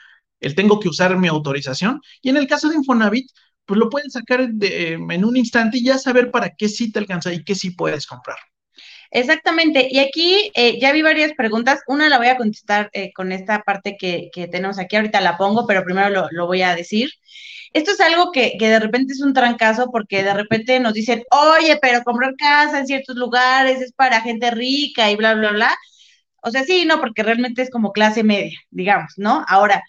tengo 0.57 0.81
que 0.81 0.89
usar 0.89 1.17
mi 1.17 1.29
autorización. 1.29 2.01
Y 2.21 2.31
en 2.31 2.37
el 2.37 2.47
caso 2.49 2.69
de 2.69 2.77
Infonavit, 2.77 3.31
pues 3.65 3.79
lo 3.79 3.89
pueden 3.89 4.11
sacar 4.11 4.41
en 4.41 5.25
un 5.25 5.37
instante 5.37 5.79
y 5.79 5.85
ya 5.85 5.97
saber 5.97 6.31
para 6.31 6.51
qué 6.51 6.69
sí 6.69 6.93
te 6.93 6.99
alcanza 6.99 7.33
y 7.33 7.45
qué 7.45 7.55
sí 7.55 7.71
puedes 7.71 8.07
comprar. 8.07 8.37
Exactamente. 9.11 9.87
Y 9.89 10.01
aquí 10.01 10.51
eh, 10.55 10.81
ya 10.81 10.93
vi 10.93 11.01
varias 11.03 11.33
preguntas. 11.35 11.81
Una 11.87 12.09
la 12.09 12.19
voy 12.19 12.27
a 12.27 12.37
contestar 12.37 12.91
eh, 12.93 13.13
con 13.15 13.31
esta 13.31 13.63
parte 13.63 13.97
que, 13.97 14.31
tenemos 14.51 14.81
aquí. 14.81 14.97
Ahorita 14.97 15.21
la 15.21 15.37
pongo, 15.37 15.67
pero 15.69 15.85
primero 15.85 16.11
lo, 16.11 16.27
lo 16.33 16.47
voy 16.49 16.63
a 16.63 16.75
decir. 16.75 17.11
Esto 17.75 17.91
es 17.93 18.01
algo 18.01 18.33
que, 18.33 18.57
de 18.59 18.81
repente 18.81 19.13
es 19.15 19.21
un 19.21 19.35
trancazo 19.35 19.91
porque 19.91 20.23
de 20.23 20.33
repente 20.35 20.81
nos 20.81 20.95
dicen, 20.95 21.25
oye, 21.31 21.79
pero 21.83 22.03
comprar 22.05 22.35
casa 22.37 22.79
en 22.81 22.87
ciertos 22.87 23.17
lugares 23.17 23.81
es 23.83 23.93
para 23.93 24.23
gente 24.23 24.51
rica 24.53 25.11
y 25.11 25.17
bla, 25.17 25.35
bla, 25.35 25.53
bla. 25.53 25.77
O 26.43 26.51
sea, 26.51 26.65
sí, 26.65 26.85
no, 26.87 27.01
porque 27.01 27.23
realmente 27.23 27.63
es 27.63 27.71
como 27.71 27.93
clase 27.93 28.23
media, 28.25 28.59
digamos, 28.71 29.15
¿no? 29.19 29.45
Ahora, 29.49 29.83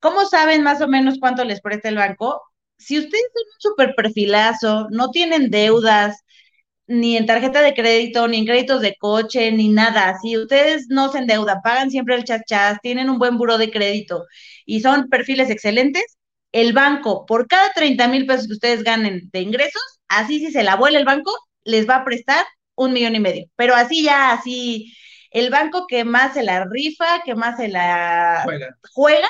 ¿cómo 0.00 0.26
saben 0.26 0.62
más 0.62 0.80
o 0.82 0.88
menos 0.88 1.18
cuánto 1.20 1.44
les 1.44 1.60
presta 1.62 1.88
el 1.90 1.96
banco? 1.96 2.42
Si 2.78 2.98
ustedes 2.98 3.24
son 3.34 3.44
un 3.54 3.60
super 3.76 3.94
perfilazo, 3.96 4.88
no 4.90 5.10
tienen 5.10 5.50
deudas, 5.50 6.18
ni 6.86 7.16
en 7.16 7.26
tarjeta 7.26 7.62
de 7.62 7.74
crédito, 7.74 8.28
ni 8.28 8.38
en 8.38 8.46
créditos 8.46 8.80
de 8.82 8.96
coche, 8.96 9.52
ni 9.52 9.68
nada. 9.68 10.18
Si 10.20 10.36
ustedes 10.36 10.88
no 10.88 11.10
se 11.12 11.18
endeudan, 11.18 11.62
pagan 11.62 11.90
siempre 11.90 12.16
el 12.16 12.24
chachas, 12.24 12.78
tienen 12.82 13.10
un 13.10 13.18
buen 13.18 13.38
buro 13.38 13.58
de 13.58 13.70
crédito 13.70 14.24
y 14.66 14.80
son 14.80 15.08
perfiles 15.08 15.50
excelentes, 15.50 16.18
el 16.52 16.72
banco, 16.72 17.26
por 17.26 17.46
cada 17.48 17.72
30 17.72 18.08
mil 18.08 18.26
pesos 18.26 18.46
que 18.46 18.52
ustedes 18.54 18.82
ganen 18.84 19.30
de 19.32 19.40
ingresos, 19.40 19.82
así 20.08 20.38
si 20.38 20.52
se 20.52 20.62
la 20.62 20.76
vuela 20.76 20.98
el 20.98 21.04
banco, 21.04 21.32
les 21.64 21.88
va 21.88 21.96
a 21.96 22.04
prestar 22.04 22.44
un 22.74 22.92
millón 22.92 23.14
y 23.16 23.20
medio. 23.20 23.46
Pero 23.56 23.74
así 23.74 24.02
ya, 24.02 24.32
así, 24.32 24.94
el 25.30 25.50
banco 25.50 25.86
que 25.86 26.04
más 26.04 26.34
se 26.34 26.42
la 26.42 26.64
rifa, 26.70 27.22
que 27.24 27.34
más 27.34 27.56
se 27.56 27.68
la 27.68 28.44
juega, 28.92 29.28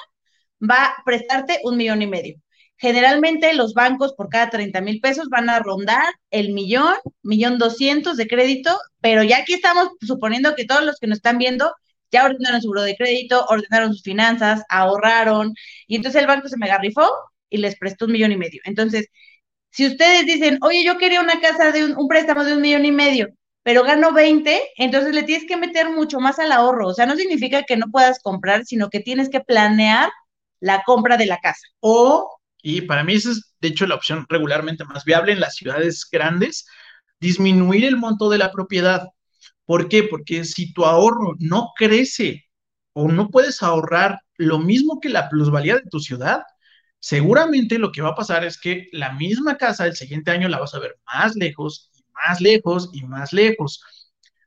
va 0.60 0.86
a 0.86 0.94
prestarte 1.04 1.60
un 1.64 1.76
millón 1.76 2.02
y 2.02 2.06
medio. 2.06 2.36
Generalmente 2.76 3.52
los 3.54 3.74
bancos 3.74 4.12
por 4.14 4.28
cada 4.28 4.50
30 4.50 4.80
mil 4.80 5.00
pesos 5.00 5.28
van 5.28 5.48
a 5.48 5.60
rondar 5.60 6.04
el 6.30 6.52
millón, 6.52 6.94
millón 7.22 7.58
doscientos 7.58 8.16
de 8.16 8.26
crédito, 8.26 8.76
pero 9.00 9.22
ya 9.22 9.38
aquí 9.38 9.54
estamos 9.54 9.90
suponiendo 10.00 10.56
que 10.56 10.64
todos 10.64 10.82
los 10.82 10.98
que 10.98 11.06
nos 11.06 11.18
están 11.18 11.38
viendo 11.38 11.72
ya 12.12 12.24
ordenaron 12.26 12.62
su 12.62 12.68
buro 12.68 12.82
de 12.82 12.96
crédito, 12.96 13.44
ordenaron 13.48 13.92
sus 13.92 14.02
finanzas, 14.02 14.62
ahorraron, 14.68 15.54
y 15.86 15.96
entonces 15.96 16.20
el 16.20 16.28
banco 16.28 16.48
se 16.48 16.58
me 16.58 16.66
agarrifó 16.66 17.08
y 17.48 17.58
les 17.58 17.76
prestó 17.76 18.06
un 18.06 18.12
millón 18.12 18.32
y 18.32 18.36
medio. 18.36 18.60
Entonces, 18.64 19.08
si 19.70 19.86
ustedes 19.86 20.26
dicen, 20.26 20.58
oye, 20.62 20.84
yo 20.84 20.98
quería 20.98 21.20
una 21.20 21.40
casa 21.40 21.72
de 21.72 21.84
un, 21.84 22.08
préstamo 22.08 22.44
de 22.44 22.54
un 22.54 22.60
millón 22.60 22.84
y 22.84 22.92
medio, 22.92 23.28
pero 23.62 23.84
gano 23.84 24.12
20, 24.12 24.60
entonces 24.76 25.14
le 25.14 25.22
tienes 25.22 25.46
que 25.46 25.56
meter 25.56 25.90
mucho 25.90 26.20
más 26.20 26.38
al 26.38 26.52
ahorro. 26.52 26.88
O 26.88 26.94
sea, 26.94 27.06
no 27.06 27.16
significa 27.16 27.62
que 27.62 27.76
no 27.76 27.86
puedas 27.90 28.20
comprar, 28.20 28.64
sino 28.66 28.90
que 28.90 29.00
tienes 29.00 29.30
que 29.30 29.40
planear 29.40 30.10
la 30.60 30.82
compra 30.84 31.16
de 31.16 31.26
la 31.26 31.38
casa. 31.38 31.66
O, 31.80 32.38
y 32.62 32.82
para 32.82 33.02
mí 33.02 33.14
esa 33.14 33.30
es, 33.30 33.54
de 33.60 33.68
hecho, 33.68 33.86
la 33.86 33.94
opción 33.94 34.26
regularmente 34.28 34.84
más 34.84 35.04
viable 35.04 35.32
en 35.32 35.40
las 35.40 35.56
ciudades 35.56 36.06
grandes, 36.10 36.66
disminuir 37.18 37.84
el 37.84 37.96
monto 37.96 38.28
de 38.28 38.38
la 38.38 38.52
propiedad. 38.52 39.08
¿Por 39.66 39.88
qué? 39.88 40.04
Porque 40.04 40.44
si 40.44 40.72
tu 40.72 40.84
ahorro 40.84 41.34
no 41.38 41.72
crece 41.76 42.44
o 42.92 43.08
no 43.08 43.30
puedes 43.30 43.62
ahorrar 43.62 44.20
lo 44.36 44.58
mismo 44.58 45.00
que 45.00 45.08
la 45.08 45.28
plusvalía 45.28 45.76
de 45.76 45.88
tu 45.90 46.00
ciudad, 46.00 46.42
seguramente 47.00 47.78
lo 47.78 47.92
que 47.92 48.02
va 48.02 48.10
a 48.10 48.14
pasar 48.14 48.44
es 48.44 48.60
que 48.60 48.88
la 48.92 49.12
misma 49.12 49.56
casa 49.56 49.86
el 49.86 49.96
siguiente 49.96 50.30
año 50.30 50.48
la 50.48 50.58
vas 50.60 50.74
a 50.74 50.78
ver 50.80 50.98
más 51.12 51.36
lejos 51.36 51.90
y 51.94 52.02
más 52.12 52.40
lejos 52.40 52.90
y 52.92 53.02
más 53.04 53.32
lejos. 53.32 53.82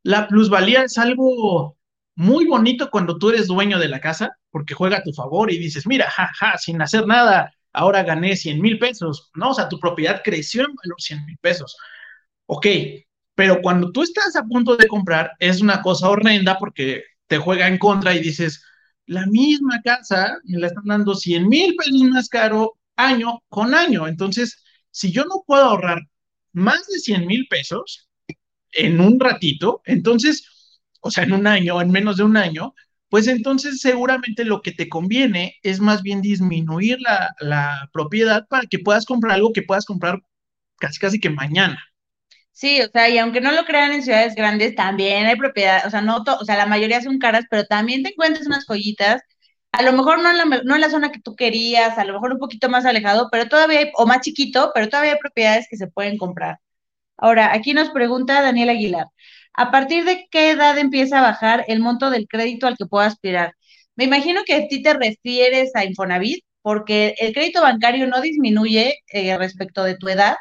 La 0.03 0.27
plusvalía 0.27 0.83
es 0.83 0.97
algo 0.97 1.77
muy 2.15 2.45
bonito 2.45 2.89
cuando 2.89 3.17
tú 3.17 3.29
eres 3.29 3.47
dueño 3.47 3.79
de 3.79 3.89
la 3.89 3.99
casa, 3.99 4.37
porque 4.51 4.73
juega 4.73 4.97
a 4.97 5.03
tu 5.03 5.13
favor 5.13 5.51
y 5.51 5.57
dices, 5.57 5.85
mira, 5.87 6.09
jaja, 6.09 6.57
sin 6.57 6.81
hacer 6.81 7.05
nada, 7.07 7.53
ahora 7.73 8.03
gané 8.03 8.35
100 8.35 8.61
mil 8.61 8.79
pesos. 8.79 9.31
No, 9.35 9.51
o 9.51 9.53
sea, 9.53 9.67
tu 9.69 9.79
propiedad 9.79 10.21
creció 10.23 10.61
en 10.61 10.75
valor 10.75 11.01
100 11.01 11.25
mil 11.25 11.37
pesos. 11.39 11.75
Ok, 12.47 12.67
Pero 13.35 13.61
cuando 13.61 13.91
tú 13.91 14.03
estás 14.03 14.35
a 14.35 14.43
punto 14.43 14.77
de 14.77 14.87
comprar, 14.87 15.31
es 15.39 15.61
una 15.61 15.81
cosa 15.81 16.09
horrenda 16.09 16.57
porque 16.57 17.03
te 17.27 17.37
juega 17.37 17.67
en 17.67 17.77
contra 17.77 18.15
y 18.15 18.19
dices, 18.21 18.63
la 19.05 19.25
misma 19.27 19.81
casa 19.83 20.37
me 20.45 20.59
la 20.59 20.67
están 20.67 20.85
dando 20.85 21.15
100 21.15 21.47
mil 21.47 21.75
pesos 21.75 22.01
más 22.03 22.29
caro 22.29 22.73
año 22.95 23.41
con 23.49 23.75
año. 23.75 24.07
Entonces, 24.07 24.63
si 24.91 25.11
yo 25.11 25.25
no 25.25 25.43
puedo 25.45 25.63
ahorrar 25.63 25.99
más 26.53 26.87
de 26.87 26.99
100 26.99 27.27
mil 27.27 27.47
pesos 27.49 28.09
en 28.73 28.99
un 29.01 29.19
ratito, 29.19 29.81
entonces, 29.85 30.79
o 31.01 31.11
sea, 31.11 31.23
en 31.23 31.33
un 31.33 31.47
año, 31.47 31.81
en 31.81 31.91
menos 31.91 32.17
de 32.17 32.23
un 32.23 32.37
año, 32.37 32.73
pues 33.09 33.27
entonces 33.27 33.79
seguramente 33.81 34.45
lo 34.45 34.61
que 34.61 34.71
te 34.71 34.89
conviene 34.89 35.55
es 35.63 35.79
más 35.79 36.01
bien 36.01 36.21
disminuir 36.21 36.97
la, 37.01 37.33
la 37.39 37.89
propiedad 37.93 38.47
para 38.49 38.67
que 38.67 38.79
puedas 38.79 39.05
comprar 39.05 39.35
algo 39.35 39.53
que 39.53 39.63
puedas 39.63 39.85
comprar 39.85 40.21
casi 40.79 40.99
casi 40.99 41.19
que 41.19 41.29
mañana. 41.29 41.83
Sí, 42.57 42.81
o 42.81 42.87
sea, 42.89 43.09
y 43.09 43.17
aunque 43.17 43.41
no 43.41 43.51
lo 43.51 43.65
crean 43.65 43.91
en 43.91 44.01
ciudades 44.01 44.33
grandes, 44.33 44.75
también 44.75 45.25
hay 45.25 45.35
propiedades, 45.35 45.85
o 45.85 45.89
sea, 45.89 45.99
no 46.01 46.23
o 46.39 46.45
sea, 46.45 46.55
la 46.55 46.65
mayoría 46.65 47.01
son 47.01 47.19
caras, 47.19 47.43
pero 47.49 47.65
también 47.65 48.01
te 48.01 48.09
encuentras 48.11 48.47
unas 48.47 48.65
joyitas, 48.65 49.21
a 49.73 49.81
lo 49.83 49.91
mejor 49.91 50.19
no 50.21 50.31
en, 50.31 50.37
la, 50.37 50.45
no 50.63 50.75
en 50.75 50.79
la 50.81 50.89
zona 50.89 51.11
que 51.11 51.19
tú 51.19 51.35
querías, 51.35 51.97
a 51.97 52.05
lo 52.05 52.13
mejor 52.13 52.31
un 52.33 52.39
poquito 52.39 52.69
más 52.69 52.85
alejado, 52.85 53.27
pero 53.29 53.49
todavía 53.49 53.79
hay, 53.79 53.91
o 53.95 54.05
más 54.05 54.21
chiquito, 54.21 54.71
pero 54.73 54.87
todavía 54.87 55.13
hay 55.13 55.19
propiedades 55.19 55.67
que 55.69 55.75
se 55.77 55.87
pueden 55.87 56.17
comprar. 56.17 56.59
Ahora, 57.17 57.53
aquí 57.53 57.73
nos 57.73 57.89
pregunta 57.91 58.41
Daniel 58.41 58.69
Aguilar, 58.69 59.07
¿a 59.53 59.71
partir 59.71 60.05
de 60.05 60.27
qué 60.31 60.51
edad 60.51 60.77
empieza 60.77 61.19
a 61.19 61.21
bajar 61.23 61.65
el 61.67 61.79
monto 61.81 62.09
del 62.09 62.27
crédito 62.27 62.67
al 62.67 62.77
que 62.77 62.85
puedo 62.87 63.05
aspirar? 63.05 63.53
Me 63.95 64.05
imagino 64.05 64.43
que 64.45 64.55
a 64.55 64.67
ti 64.67 64.81
te 64.83 64.93
refieres 64.93 65.75
a 65.75 65.85
Infonavit, 65.85 66.45
porque 66.61 67.15
el 67.19 67.33
crédito 67.33 67.61
bancario 67.61 68.07
no 68.07 68.21
disminuye 68.21 68.95
eh, 69.09 69.37
respecto 69.37 69.83
de 69.83 69.97
tu 69.97 70.09
edad, 70.09 70.35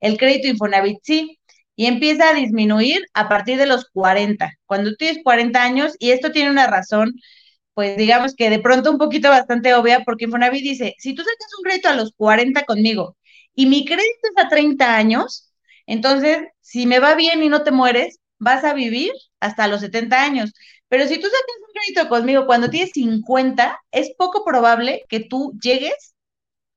el 0.00 0.18
crédito 0.18 0.48
Infonavit 0.48 0.98
sí 1.02 1.38
y 1.76 1.86
empieza 1.86 2.30
a 2.30 2.34
disminuir 2.34 3.04
a 3.14 3.28
partir 3.28 3.58
de 3.58 3.66
los 3.66 3.86
40. 3.90 4.52
Cuando 4.66 4.94
tienes 4.96 5.22
40 5.24 5.62
años, 5.62 5.94
y 5.98 6.10
esto 6.10 6.32
tiene 6.32 6.50
una 6.50 6.66
razón, 6.68 7.14
pues 7.74 7.96
digamos 7.96 8.34
que 8.34 8.50
de 8.50 8.60
pronto 8.60 8.90
un 8.90 8.98
poquito 8.98 9.28
bastante 9.30 9.74
obvia, 9.74 10.00
porque 10.04 10.24
Infonavit 10.26 10.62
dice, 10.62 10.94
si 10.98 11.14
tú 11.14 11.22
sacas 11.22 11.48
un 11.58 11.64
crédito 11.64 11.88
a 11.88 11.94
los 11.94 12.12
40 12.16 12.62
conmigo 12.64 13.16
y 13.54 13.66
mi 13.66 13.84
crédito 13.84 14.28
es 14.36 14.44
a 14.44 14.48
30 14.48 14.96
años, 14.96 15.52
entonces, 15.86 16.38
si 16.60 16.86
me 16.86 16.98
va 17.00 17.14
bien 17.14 17.42
y 17.42 17.48
no 17.48 17.62
te 17.62 17.70
mueres, 17.70 18.18
vas 18.38 18.64
a 18.64 18.74
vivir 18.74 19.12
hasta 19.40 19.68
los 19.68 19.80
70 19.80 20.22
años. 20.22 20.52
Pero 20.88 21.06
si 21.06 21.16
tú 21.16 21.22
sacas 21.26 21.56
un 21.66 21.72
crédito 21.74 22.08
conmigo 22.08 22.46
cuando 22.46 22.70
tienes 22.70 22.90
50, 22.92 23.78
es 23.90 24.12
poco 24.16 24.44
probable 24.44 25.04
que 25.08 25.20
tú 25.20 25.52
llegues 25.62 26.14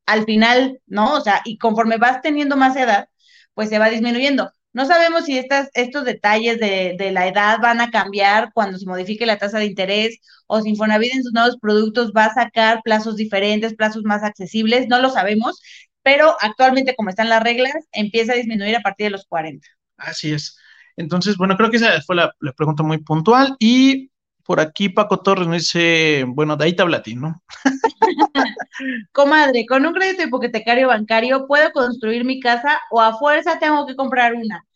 al 0.05 0.25
final, 0.25 0.81
¿no? 0.87 1.15
O 1.15 1.21
sea, 1.21 1.41
y 1.45 1.57
conforme 1.57 1.97
vas 1.97 2.21
teniendo 2.21 2.55
más 2.57 2.75
edad, 2.77 3.09
pues 3.53 3.69
se 3.69 3.79
va 3.79 3.89
disminuyendo. 3.89 4.51
No 4.77 4.85
sabemos 4.85 5.25
si 5.25 5.35
estas, 5.39 5.71
estos 5.73 6.05
detalles 6.05 6.59
de, 6.59 6.95
de, 6.99 7.11
la 7.11 7.27
edad 7.27 7.57
van 7.59 7.81
a 7.81 7.89
cambiar 7.89 8.51
cuando 8.53 8.77
se 8.77 8.85
modifique 8.85 9.25
la 9.25 9.39
tasa 9.39 9.57
de 9.57 9.65
interés 9.65 10.19
o 10.45 10.61
si 10.61 10.69
Infonavit 10.69 11.15
en 11.15 11.23
sus 11.23 11.33
nuevos 11.33 11.57
productos 11.59 12.11
va 12.15 12.25
a 12.25 12.33
sacar 12.35 12.81
plazos 12.83 13.15
diferentes, 13.15 13.73
plazos 13.73 14.03
más 14.03 14.21
accesibles, 14.21 14.87
no 14.87 14.99
lo 14.99 15.09
sabemos, 15.09 15.59
pero 16.03 16.37
actualmente 16.41 16.95
como 16.95 17.09
están 17.09 17.27
las 17.27 17.41
reglas, 17.41 17.73
empieza 17.91 18.33
a 18.33 18.35
disminuir 18.35 18.75
a 18.75 18.81
partir 18.81 19.07
de 19.07 19.11
los 19.13 19.25
40. 19.25 19.67
Así 19.97 20.31
es. 20.31 20.59
Entonces, 20.95 21.37
bueno, 21.37 21.57
creo 21.57 21.71
que 21.71 21.77
esa 21.77 21.99
fue 22.03 22.15
la, 22.15 22.31
la 22.39 22.53
pregunta 22.53 22.83
muy 22.83 22.99
puntual 22.99 23.55
y 23.57 24.11
por 24.43 24.59
aquí 24.59 24.89
Paco 24.89 25.21
Torres 25.21 25.47
me 25.47 25.57
dice, 25.57 26.23
bueno, 26.27 26.55
de 26.55 26.65
ahí 26.65 26.75
te 26.75 26.83
habla 26.83 26.97
a 26.97 27.01
ti, 27.01 27.15
¿no? 27.15 27.41
Comadre, 29.11 29.65
con 29.65 29.87
un 29.87 29.93
crédito 29.93 30.21
hipotecario 30.21 30.89
bancario 30.89 31.47
puedo 31.47 31.71
construir 31.71 32.25
mi 32.25 32.39
casa 32.39 32.79
o 32.91 33.01
a 33.01 33.17
fuerza 33.17 33.57
tengo 33.57 33.87
que 33.87 33.95
comprar 33.95 34.35
una. 34.35 34.66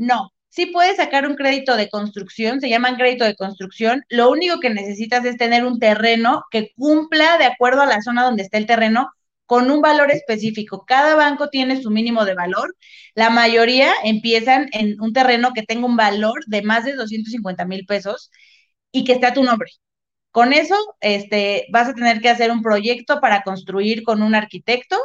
No, 0.00 0.32
sí 0.48 0.64
puedes 0.66 0.96
sacar 0.96 1.26
un 1.26 1.36
crédito 1.36 1.76
de 1.76 1.90
construcción, 1.90 2.58
se 2.60 2.70
llaman 2.70 2.96
crédito 2.96 3.24
de 3.26 3.36
construcción. 3.36 4.02
Lo 4.08 4.30
único 4.30 4.58
que 4.58 4.70
necesitas 4.70 5.26
es 5.26 5.36
tener 5.36 5.62
un 5.64 5.78
terreno 5.78 6.44
que 6.50 6.72
cumpla 6.74 7.36
de 7.36 7.44
acuerdo 7.44 7.82
a 7.82 7.86
la 7.86 8.00
zona 8.00 8.24
donde 8.24 8.42
está 8.42 8.56
el 8.56 8.64
terreno 8.66 9.10
con 9.44 9.70
un 9.70 9.82
valor 9.82 10.10
específico. 10.10 10.84
Cada 10.86 11.16
banco 11.16 11.50
tiene 11.50 11.82
su 11.82 11.90
mínimo 11.90 12.24
de 12.24 12.34
valor. 12.34 12.74
La 13.14 13.28
mayoría 13.28 13.92
empiezan 14.02 14.68
en 14.72 14.98
un 15.02 15.12
terreno 15.12 15.52
que 15.54 15.64
tenga 15.64 15.84
un 15.86 15.96
valor 15.96 16.44
de 16.46 16.62
más 16.62 16.84
de 16.86 16.94
250 16.94 17.66
mil 17.66 17.84
pesos 17.84 18.30
y 18.92 19.04
que 19.04 19.12
esté 19.12 19.26
a 19.26 19.34
tu 19.34 19.42
nombre. 19.44 19.70
Con 20.30 20.52
eso, 20.54 20.76
este, 21.00 21.66
vas 21.72 21.88
a 21.88 21.94
tener 21.94 22.20
que 22.22 22.30
hacer 22.30 22.50
un 22.50 22.62
proyecto 22.62 23.20
para 23.20 23.42
construir 23.42 24.02
con 24.04 24.22
un 24.22 24.34
arquitecto 24.34 24.96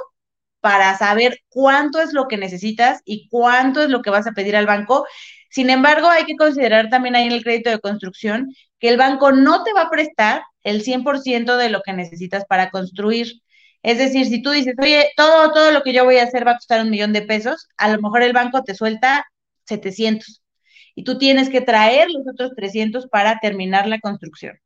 para 0.65 0.97
saber 0.97 1.41
cuánto 1.49 2.01
es 2.01 2.11
lo 2.11 2.27
que 2.27 2.37
necesitas 2.37 3.03
y 3.05 3.29
cuánto 3.29 3.83
es 3.83 3.89
lo 3.91 4.01
que 4.01 4.09
vas 4.09 4.25
a 4.25 4.31
pedir 4.31 4.55
al 4.55 4.65
banco. 4.65 5.05
Sin 5.51 5.69
embargo, 5.69 6.09
hay 6.09 6.25
que 6.25 6.35
considerar 6.35 6.89
también 6.89 7.15
ahí 7.15 7.27
en 7.27 7.33
el 7.33 7.43
crédito 7.43 7.69
de 7.69 7.79
construcción 7.79 8.51
que 8.79 8.89
el 8.89 8.97
banco 8.97 9.31
no 9.31 9.63
te 9.63 9.73
va 9.73 9.83
a 9.83 9.89
prestar 9.91 10.41
el 10.63 10.81
100% 10.81 11.55
de 11.57 11.69
lo 11.69 11.83
que 11.83 11.93
necesitas 11.93 12.45
para 12.45 12.71
construir. 12.71 13.31
Es 13.83 13.99
decir, 13.99 14.25
si 14.25 14.41
tú 14.41 14.49
dices, 14.49 14.73
oye, 14.79 15.11
todo, 15.15 15.53
todo 15.53 15.71
lo 15.71 15.83
que 15.83 15.93
yo 15.93 16.03
voy 16.03 16.17
a 16.17 16.23
hacer 16.23 16.47
va 16.47 16.53
a 16.53 16.55
costar 16.55 16.81
un 16.81 16.89
millón 16.89 17.13
de 17.13 17.21
pesos, 17.21 17.67
a 17.77 17.87
lo 17.89 18.01
mejor 18.01 18.23
el 18.23 18.33
banco 18.33 18.63
te 18.63 18.73
suelta 18.73 19.27
700 19.65 20.41
y 20.95 21.03
tú 21.03 21.19
tienes 21.19 21.49
que 21.49 21.61
traer 21.61 22.07
los 22.09 22.27
otros 22.27 22.53
300 22.55 23.05
para 23.05 23.37
terminar 23.37 23.85
la 23.85 23.99
construcción. 23.99 24.57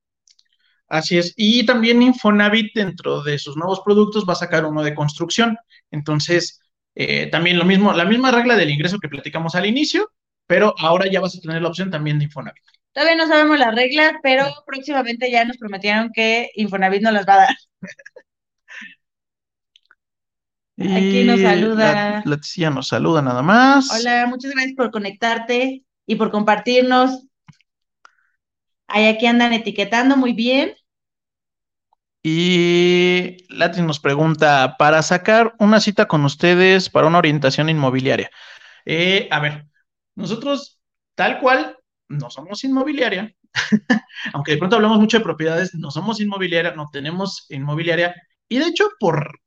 Así 0.90 1.20
es. 1.20 1.34
Y 1.38 1.66
también 1.66 2.02
Infonavit 2.02 2.74
dentro 2.74 3.22
de 3.22 3.38
sus 3.38 3.56
nuevos 3.56 3.82
productos 3.82 4.26
va 4.28 4.34
a 4.34 4.38
sacar 4.38 4.66
uno 4.66 4.82
de 4.82 4.96
construcción. 4.96 5.56
Entonces, 5.92 6.62
eh, 6.96 7.28
también 7.28 7.58
lo 7.58 7.66
mismo, 7.66 7.94
la 7.94 8.06
misma 8.06 8.32
regla 8.32 8.56
del 8.56 8.70
ingreso 8.70 9.00
que 9.00 9.10
platicamos 9.10 9.56
al 9.56 9.66
inicio, 9.66 10.12
pero 10.48 10.74
ahora 10.78 11.10
ya 11.10 11.22
vas 11.22 11.38
a 11.38 11.42
tener 11.42 11.62
la 11.62 11.70
opción 11.70 11.92
también 11.92 12.20
de 12.20 12.26
Infonavit. 12.26 12.64
Todavía 12.92 13.16
no 13.16 13.28
sabemos 13.28 13.60
las 13.60 13.76
reglas, 13.76 14.14
pero 14.24 14.46
próximamente 14.66 15.32
ya 15.32 15.46
nos 15.46 15.58
prometieron 15.58 16.12
que 16.14 16.50
Infonavit 16.56 17.02
nos 17.02 17.14
las 17.14 17.28
va 17.28 17.34
a 17.34 17.38
dar. 17.38 17.56
Aquí 20.80 21.24
nos 21.26 21.42
saluda. 21.42 22.24
Leticia 22.26 22.70
nos 22.70 22.88
saluda 22.88 23.22
nada 23.22 23.42
más. 23.42 23.92
Hola, 23.92 24.26
muchas 24.28 24.52
gracias 24.52 24.76
por 24.76 24.92
conectarte 24.92 25.84
y 26.06 26.16
por 26.16 26.32
compartirnos. 26.32 27.28
Ahí 28.88 29.08
aquí 29.08 29.28
andan 29.28 29.54
etiquetando 29.54 30.16
muy 30.16 30.34
bien. 30.34 30.74
Y 32.22 33.38
Latin 33.50 33.88
nos 33.88 34.00
pregunta, 34.00 34.76
para 34.78 35.02
sacar 35.02 35.56
una 35.60 35.80
cita 35.80 36.08
con 36.08 36.26
ustedes 36.26 36.90
para 36.90 37.08
una 37.08 37.18
orientación 37.18 37.70
inmobiliaria. 37.70 38.30
Eh, 38.86 39.28
a 39.32 39.40
ver, 39.40 39.66
nosotros 40.16 40.80
tal 41.16 41.40
cual 41.40 41.78
no 42.10 42.30
somos 42.30 42.64
inmobiliaria, 42.64 43.34
aunque 44.34 44.54
de 44.54 44.58
pronto 44.58 44.76
hablamos 44.76 45.00
mucho 45.00 45.18
de 45.18 45.24
propiedades, 45.24 45.74
no 45.76 45.92
somos 45.92 46.20
inmobiliaria, 46.20 46.72
no 46.72 46.90
tenemos 46.92 47.46
inmobiliaria. 47.50 48.16
Y 48.50 48.58
de 48.58 48.66
hecho, 48.66 48.90
por, 49.00 49.40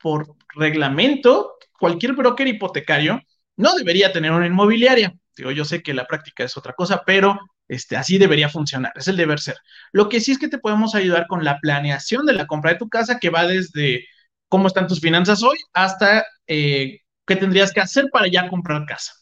por 0.00 0.34
reglamento, 0.54 1.56
cualquier 1.78 2.14
broker 2.14 2.48
hipotecario 2.48 3.20
no 3.56 3.74
debería 3.74 4.12
tener 4.12 4.32
una 4.32 4.46
inmobiliaria. 4.46 5.14
Digo, 5.36 5.50
yo 5.52 5.64
sé 5.64 5.82
que 5.82 5.94
la 5.94 6.06
práctica 6.06 6.44
es 6.44 6.56
otra 6.56 6.72
cosa, 6.72 7.02
pero 7.06 7.38
este, 7.68 7.96
así 7.96 8.18
debería 8.18 8.48
funcionar, 8.48 8.92
es 8.96 9.08
el 9.08 9.16
deber 9.16 9.40
ser. 9.40 9.56
Lo 9.92 10.08
que 10.08 10.20
sí 10.20 10.32
es 10.32 10.38
que 10.38 10.48
te 10.48 10.58
podemos 10.58 10.94
ayudar 10.94 11.26
con 11.26 11.44
la 11.44 11.58
planeación 11.58 12.26
de 12.26 12.32
la 12.32 12.46
compra 12.46 12.72
de 12.72 12.78
tu 12.78 12.88
casa, 12.88 13.18
que 13.18 13.30
va 13.30 13.46
desde 13.46 14.06
cómo 14.48 14.66
están 14.66 14.86
tus 14.86 15.00
finanzas 15.00 15.42
hoy 15.42 15.58
hasta 15.72 16.24
eh, 16.46 17.00
qué 17.26 17.36
tendrías 17.36 17.72
que 17.72 17.80
hacer 17.80 18.06
para 18.10 18.26
ya 18.28 18.48
comprar 18.48 18.86
casa. 18.86 19.12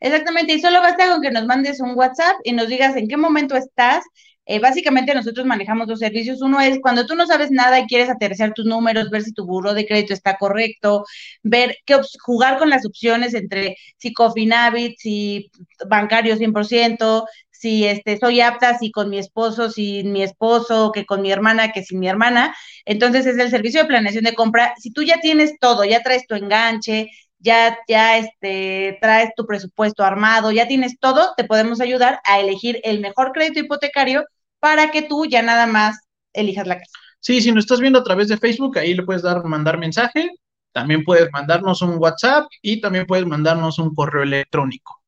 Exactamente, 0.00 0.54
y 0.54 0.60
solo 0.60 0.80
basta 0.80 1.08
con 1.08 1.20
que 1.20 1.30
nos 1.30 1.44
mandes 1.44 1.80
un 1.80 1.92
WhatsApp 1.94 2.36
y 2.44 2.52
nos 2.52 2.68
digas 2.68 2.96
en 2.96 3.06
qué 3.08 3.16
momento 3.16 3.56
estás. 3.56 4.04
Eh, 4.46 4.58
básicamente 4.58 5.14
nosotros 5.14 5.46
manejamos 5.46 5.86
dos 5.86 5.98
servicios. 5.98 6.40
Uno 6.42 6.60
es 6.60 6.80
cuando 6.80 7.06
tú 7.06 7.14
no 7.14 7.26
sabes 7.26 7.50
nada 7.50 7.78
y 7.78 7.86
quieres 7.86 8.08
aterrizar 8.08 8.52
tus 8.54 8.64
números, 8.64 9.10
ver 9.10 9.22
si 9.22 9.32
tu 9.32 9.46
buró 9.46 9.74
de 9.74 9.86
crédito 9.86 10.14
está 10.14 10.38
correcto, 10.38 11.04
ver 11.42 11.76
qué 11.84 12.00
jugar 12.24 12.58
con 12.58 12.70
las 12.70 12.86
opciones 12.86 13.34
entre 13.34 13.76
si 13.98 14.12
Cofinavit, 14.12 14.98
si 14.98 15.50
bancario 15.86 16.36
100%, 16.36 17.24
si 17.60 17.84
este, 17.84 18.16
soy 18.16 18.40
apta, 18.40 18.78
si 18.78 18.90
con 18.90 19.10
mi 19.10 19.18
esposo, 19.18 19.70
si 19.70 20.02
mi 20.02 20.22
esposo, 20.22 20.92
que 20.92 21.04
con 21.04 21.20
mi 21.20 21.30
hermana, 21.30 21.72
que 21.72 21.84
sin 21.84 22.00
mi 22.00 22.08
hermana. 22.08 22.56
Entonces 22.86 23.26
es 23.26 23.36
el 23.36 23.50
servicio 23.50 23.82
de 23.82 23.86
planeación 23.86 24.24
de 24.24 24.34
compra. 24.34 24.72
Si 24.78 24.90
tú 24.92 25.02
ya 25.02 25.20
tienes 25.20 25.58
todo, 25.60 25.84
ya 25.84 26.02
traes 26.02 26.26
tu 26.26 26.34
enganche, 26.34 27.10
ya, 27.38 27.78
ya 27.86 28.16
este, 28.16 28.96
traes 29.02 29.32
tu 29.36 29.44
presupuesto 29.44 30.04
armado, 30.04 30.50
ya 30.52 30.66
tienes 30.66 30.98
todo, 30.98 31.34
te 31.36 31.44
podemos 31.44 31.82
ayudar 31.82 32.20
a 32.24 32.40
elegir 32.40 32.80
el 32.82 33.00
mejor 33.00 33.32
crédito 33.32 33.60
hipotecario 33.60 34.24
para 34.58 34.90
que 34.90 35.02
tú 35.02 35.26
ya 35.26 35.42
nada 35.42 35.66
más 35.66 35.98
elijas 36.32 36.66
la 36.66 36.78
casa. 36.78 36.92
Sí, 37.18 37.42
si 37.42 37.52
nos 37.52 37.64
estás 37.64 37.80
viendo 37.80 37.98
a 37.98 38.04
través 38.04 38.28
de 38.28 38.38
Facebook, 38.38 38.78
ahí 38.78 38.94
le 38.94 39.02
puedes 39.02 39.20
dar 39.20 39.44
mandar 39.44 39.76
mensaje, 39.76 40.30
también 40.72 41.04
puedes 41.04 41.28
mandarnos 41.30 41.82
un 41.82 41.98
WhatsApp 41.98 42.46
y 42.62 42.80
también 42.80 43.04
puedes 43.04 43.26
mandarnos 43.26 43.78
un 43.78 43.94
correo 43.94 44.22
electrónico. 44.22 44.99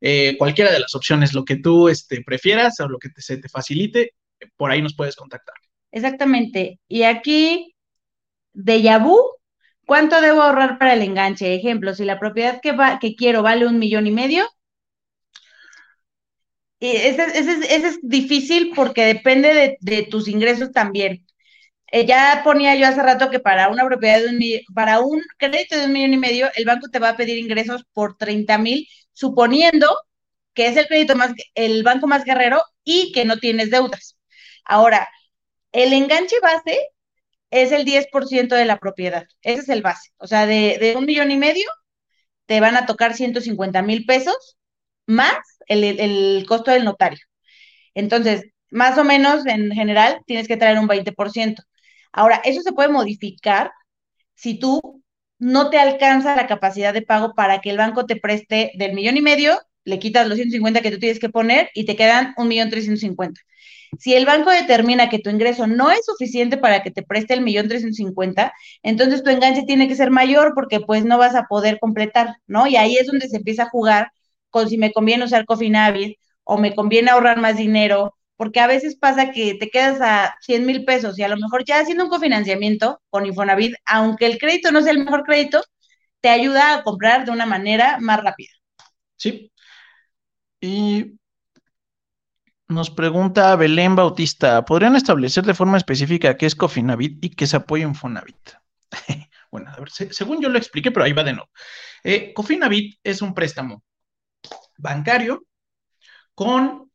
Eh, 0.00 0.36
cualquiera 0.38 0.72
de 0.72 0.80
las 0.80 0.94
opciones, 0.94 1.34
lo 1.34 1.44
que 1.44 1.56
tú 1.56 1.88
este, 1.88 2.22
prefieras 2.22 2.80
o 2.80 2.88
lo 2.88 2.98
que 2.98 3.10
te, 3.10 3.20
se 3.20 3.36
te 3.36 3.48
facilite, 3.48 4.14
por 4.56 4.70
ahí 4.70 4.80
nos 4.80 4.94
puedes 4.94 5.16
contactar. 5.16 5.54
Exactamente. 5.92 6.78
Y 6.88 7.02
aquí, 7.02 7.74
de 8.52 8.82
Yabú, 8.82 9.18
¿cuánto 9.86 10.20
debo 10.20 10.42
ahorrar 10.42 10.78
para 10.78 10.94
el 10.94 11.02
enganche? 11.02 11.54
Ejemplo, 11.54 11.94
si 11.94 12.04
la 12.04 12.18
propiedad 12.18 12.60
que, 12.60 13.14
quiero 13.16 13.42
vale 13.42 13.66
un 13.66 13.78
millón 13.78 14.06
y 14.06 14.12
medio. 14.12 14.48
Y 16.78 16.88
ese, 16.96 17.24
es 17.36 17.98
difícil 18.02 18.72
porque 18.74 19.04
depende 19.04 19.76
de, 19.80 20.02
tus 20.04 20.28
ingresos 20.28 20.72
también. 20.72 21.26
Eh, 21.92 22.06
ya 22.06 22.42
ponía 22.44 22.76
yo 22.76 22.86
hace 22.86 23.02
rato 23.02 23.30
que 23.30 23.40
para 23.40 23.68
una 23.68 23.84
propiedad 23.84 24.20
de 24.20 24.28
un 24.28 24.74
para 24.74 25.00
un 25.00 25.20
crédito 25.38 25.76
de 25.76 25.86
un 25.86 25.92
millón 25.92 26.14
y 26.14 26.18
medio, 26.18 26.48
el 26.54 26.64
banco 26.64 26.88
te 26.88 27.00
va 27.00 27.10
a 27.10 27.16
pedir 27.16 27.38
ingresos 27.38 27.84
por 27.92 28.16
30 28.16 28.58
mil, 28.58 28.86
suponiendo 29.20 29.86
que 30.54 30.68
es 30.68 30.76
el 30.76 30.86
crédito 30.86 31.14
más, 31.16 31.32
el 31.54 31.82
banco 31.82 32.06
más 32.06 32.24
guerrero 32.24 32.62
y 32.84 33.12
que 33.12 33.24
no 33.24 33.36
tienes 33.38 33.70
deudas. 33.70 34.16
Ahora, 34.64 35.08
el 35.72 35.92
enganche 35.92 36.36
base 36.42 36.80
es 37.50 37.72
el 37.72 37.84
10% 37.84 38.54
de 38.56 38.64
la 38.64 38.78
propiedad. 38.78 39.26
Ese 39.42 39.60
es 39.62 39.68
el 39.68 39.82
base. 39.82 40.10
O 40.16 40.26
sea, 40.26 40.46
de, 40.46 40.94
un 40.96 41.04
millón 41.04 41.30
y 41.30 41.36
medio 41.36 41.68
te 42.46 42.60
van 42.60 42.76
a 42.76 42.86
tocar 42.86 43.14
150 43.14 43.82
mil 43.82 44.06
pesos 44.06 44.56
más 45.06 45.38
el, 45.66 46.44
costo 46.48 46.70
del 46.70 46.84
notario. 46.84 47.20
Entonces, 47.94 48.44
más 48.70 48.98
o 48.98 49.04
menos 49.04 49.46
en 49.46 49.72
general 49.72 50.20
tienes 50.26 50.48
que 50.48 50.56
traer 50.56 50.78
un 50.78 50.88
20%. 50.88 51.62
Ahora, 52.12 52.40
eso 52.44 52.62
se 52.62 52.72
puede 52.72 52.88
modificar 52.88 53.72
si 54.34 54.58
tú 54.58 55.02
no 55.40 55.70
te 55.70 55.78
alcanza 55.78 56.36
la 56.36 56.46
capacidad 56.46 56.94
de 56.94 57.02
pago 57.02 57.34
para 57.34 57.60
que 57.60 57.70
el 57.70 57.78
banco 57.78 58.06
te 58.06 58.16
preste 58.16 58.72
del 58.76 58.92
millón 58.94 59.16
y 59.16 59.22
medio, 59.22 59.58
le 59.84 59.98
quitas 59.98 60.28
los 60.28 60.36
150 60.36 60.82
que 60.82 60.90
tú 60.92 60.98
tienes 60.98 61.18
que 61.18 61.30
poner 61.30 61.70
y 61.74 61.86
te 61.86 61.96
quedan 61.96 62.34
un 62.36 62.46
millón 62.48 62.70
350. 62.70 63.40
Si 63.98 64.14
el 64.14 64.26
banco 64.26 64.50
determina 64.50 65.08
que 65.08 65.18
tu 65.18 65.30
ingreso 65.30 65.66
no 65.66 65.90
es 65.90 66.04
suficiente 66.04 66.58
para 66.58 66.82
que 66.82 66.90
te 66.90 67.02
preste 67.02 67.34
el 67.34 67.40
millón 67.40 67.68
350, 67.68 68.52
entonces 68.82 69.24
tu 69.24 69.30
enganche 69.30 69.64
tiene 69.64 69.88
que 69.88 69.96
ser 69.96 70.10
mayor 70.10 70.52
porque 70.54 70.80
pues 70.80 71.04
no 71.04 71.18
vas 71.18 71.34
a 71.34 71.44
poder 71.44 71.78
completar, 71.80 72.36
¿no? 72.46 72.66
Y 72.66 72.76
ahí 72.76 72.96
es 72.96 73.06
donde 73.06 73.28
se 73.28 73.38
empieza 73.38 73.64
a 73.64 73.70
jugar 73.70 74.12
con 74.50 74.68
si 74.68 74.78
me 74.78 74.92
conviene 74.92 75.24
usar 75.24 75.44
Cofinavit 75.46 76.18
o 76.44 76.58
me 76.58 76.74
conviene 76.74 77.10
ahorrar 77.10 77.40
más 77.40 77.56
dinero, 77.56 78.14
porque 78.40 78.60
a 78.60 78.66
veces 78.66 78.96
pasa 78.96 79.32
que 79.32 79.56
te 79.56 79.68
quedas 79.68 80.00
a 80.00 80.34
100 80.40 80.64
mil 80.64 80.86
pesos 80.86 81.18
y 81.18 81.22
a 81.22 81.28
lo 81.28 81.36
mejor 81.36 81.62
ya 81.62 81.78
haciendo 81.78 82.04
un 82.04 82.08
cofinanciamiento 82.08 83.02
con 83.10 83.26
Infonavit, 83.26 83.74
aunque 83.84 84.24
el 84.24 84.38
crédito 84.38 84.72
no 84.72 84.80
sea 84.80 84.92
el 84.92 85.04
mejor 85.04 85.24
crédito, 85.24 85.62
te 86.22 86.30
ayuda 86.30 86.72
a 86.72 86.82
comprar 86.82 87.26
de 87.26 87.32
una 87.32 87.44
manera 87.44 87.98
más 88.00 88.18
rápida. 88.22 88.48
Sí. 89.16 89.52
Y 90.58 91.18
nos 92.66 92.90
pregunta 92.90 93.54
Belén 93.56 93.94
Bautista, 93.94 94.64
¿podrían 94.64 94.96
establecer 94.96 95.44
de 95.44 95.52
forma 95.52 95.76
específica 95.76 96.38
qué 96.38 96.46
es 96.46 96.54
Cofinavit 96.54 97.22
y 97.22 97.28
qué 97.34 97.44
es 97.44 97.52
apoyo 97.52 97.86
Infonavit? 97.86 98.52
bueno, 99.50 99.70
a 99.70 99.78
ver, 99.80 99.90
según 99.90 100.40
yo 100.40 100.48
lo 100.48 100.56
expliqué, 100.56 100.90
pero 100.90 101.04
ahí 101.04 101.12
va 101.12 101.24
de 101.24 101.34
nuevo. 101.34 101.50
Eh, 102.02 102.32
Cofinavit 102.32 103.00
es 103.04 103.20
un 103.20 103.34
préstamo 103.34 103.82
bancario 104.78 105.44
con 106.34 106.89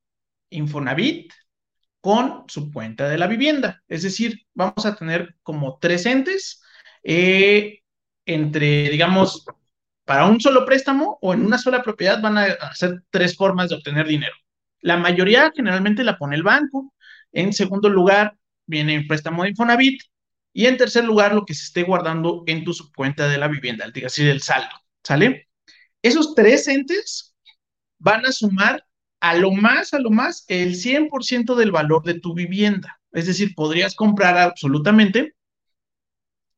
Infonavit, 0.50 1.32
con 2.02 2.44
su 2.48 2.72
cuenta 2.72 3.10
de 3.10 3.18
la 3.18 3.28
vivienda. 3.28 3.84
Es 3.88 4.04
decir, 4.04 4.46
vamos 4.54 4.86
a 4.86 4.96
tener 4.96 5.36
como 5.42 5.80
tres 5.80 6.06
entes 6.06 6.62
eh, 7.04 7.80
entre, 8.26 8.90
digamos, 8.90 9.46
para 10.04 10.28
un 10.28 10.40
solo 10.40 10.66
préstamo 10.66 11.18
o 11.22 11.34
en 11.34 11.46
una 11.46 11.58
sola 11.58 11.82
propiedad 11.82 12.22
van 12.22 12.38
a 12.38 12.44
hacer 12.62 13.02
tres 13.10 13.36
formas 13.36 13.70
de 13.70 13.76
obtener 13.76 14.08
dinero. 14.08 14.36
La 14.82 14.98
mayoría 14.98 15.52
generalmente 15.56 16.04
la 16.04 16.18
pone 16.18 16.36
el 16.36 16.44
banco. 16.44 16.94
En 17.32 17.54
segundo 17.54 17.90
lugar, 17.90 18.38
viene 18.68 18.96
el 18.96 19.08
préstamo 19.08 19.44
de 19.44 19.50
Infonavit. 19.50 20.02
Y 20.54 20.68
en 20.68 20.78
tercer 20.78 21.04
lugar, 21.04 21.34
lo 21.34 21.44
que 21.44 21.56
se 21.56 21.64
esté 21.64 21.84
guardando 21.84 22.44
en 22.46 22.64
tu 22.64 22.72
subcuenta 22.72 23.28
de 23.28 23.38
la 23.38 23.48
vivienda, 23.48 23.86
es 23.86 23.94
decir, 23.94 24.28
el 24.28 24.42
saldo. 24.42 24.70
¿Sale? 25.04 25.50
Esos 26.02 26.36
tres 26.36 26.68
entes 26.68 27.36
van 27.98 28.26
a 28.26 28.32
sumar 28.32 28.86
a 29.20 29.36
lo 29.36 29.52
más, 29.52 29.94
a 29.94 30.00
lo 30.00 30.10
más, 30.10 30.46
el 30.48 30.76
100% 30.76 31.56
del 31.56 31.72
valor 31.72 32.04
de 32.04 32.20
tu 32.20 32.34
vivienda. 32.34 33.00
Es 33.12 33.28
decir, 33.28 33.56
podrías 33.56 33.96
comprar 33.96 34.38
absolutamente, 34.38 35.36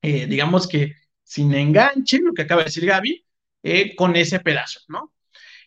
eh, 0.02 0.26
digamos 0.28 0.67
que 0.67 0.93
sin 1.24 1.54
enganche, 1.54 2.20
lo 2.20 2.34
que 2.34 2.43
acaba 2.43 2.62
de 2.62 2.65
decir 2.65 2.86
Gaby, 2.86 3.26
eh, 3.63 3.96
con 3.96 4.15
ese 4.15 4.39
pedazo, 4.39 4.80
¿no? 4.88 5.13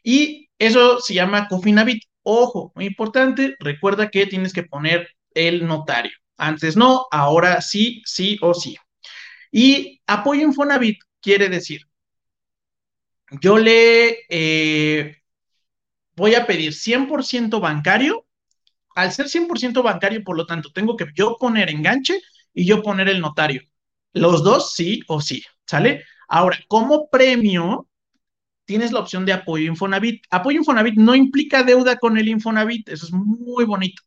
Y 0.02 0.48
eso 0.58 1.00
se 1.00 1.14
llama 1.14 1.48
Cofinavit. 1.48 2.04
Ojo, 2.22 2.72
muy 2.74 2.86
importante, 2.86 3.56
recuerda 3.60 4.10
que 4.10 4.26
tienes 4.26 4.52
que 4.52 4.62
poner 4.62 5.08
el 5.34 5.66
notario. 5.66 6.12
Antes 6.36 6.76
no, 6.76 7.06
ahora 7.10 7.60
sí, 7.60 8.02
sí 8.04 8.38
o 8.40 8.54
sí. 8.54 8.76
Y 9.52 10.00
apoyo 10.06 10.42
Infonavit 10.42 10.98
quiere 11.20 11.48
decir, 11.48 11.82
yo 13.40 13.58
le 13.58 14.26
eh, 14.28 15.19
voy 16.20 16.34
a 16.34 16.46
pedir 16.46 16.74
100% 16.74 17.60
bancario. 17.60 18.26
Al 18.94 19.10
ser 19.10 19.28
100% 19.28 19.82
bancario, 19.82 20.22
por 20.22 20.36
lo 20.36 20.46
tanto, 20.46 20.70
tengo 20.70 20.96
que 20.96 21.06
yo 21.14 21.36
poner 21.38 21.70
enganche 21.70 22.20
y 22.52 22.66
yo 22.66 22.82
poner 22.82 23.08
el 23.08 23.20
notario. 23.20 23.62
Los 24.12 24.44
dos 24.44 24.74
sí 24.74 25.00
o 25.06 25.20
sí, 25.20 25.42
¿sale? 25.64 26.04
Ahora, 26.28 26.58
como 26.68 27.08
premio, 27.08 27.88
tienes 28.66 28.92
la 28.92 29.00
opción 29.00 29.24
de 29.24 29.32
apoyo 29.32 29.66
Infonavit. 29.66 30.24
Apoyo 30.30 30.58
Infonavit 30.58 30.96
no 30.96 31.14
implica 31.14 31.62
deuda 31.62 31.96
con 31.96 32.18
el 32.18 32.28
Infonavit, 32.28 32.88
eso 32.90 33.06
es 33.06 33.12
muy 33.12 33.64
bonito. 33.64 34.02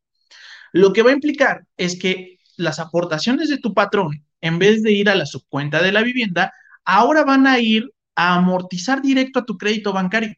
Lo 0.71 0.93
que 0.93 1.01
va 1.01 1.09
a 1.09 1.13
implicar 1.13 1.65
es 1.77 1.97
que 1.97 2.37
las 2.57 2.79
aportaciones 2.79 3.49
de 3.49 3.57
tu 3.57 3.73
patrón, 3.73 4.25
en 4.41 4.59
vez 4.59 4.83
de 4.83 4.91
ir 4.91 5.09
a 5.09 5.15
la 5.15 5.25
subcuenta 5.25 5.81
de 5.81 5.91
la 5.91 6.03
vivienda, 6.03 6.53
ahora 6.85 7.23
van 7.23 7.47
a 7.47 7.59
ir 7.59 7.91
a 8.15 8.35
amortizar 8.35 9.01
directo 9.01 9.39
a 9.39 9.45
tu 9.45 9.57
crédito 9.57 9.93
bancario. 9.93 10.35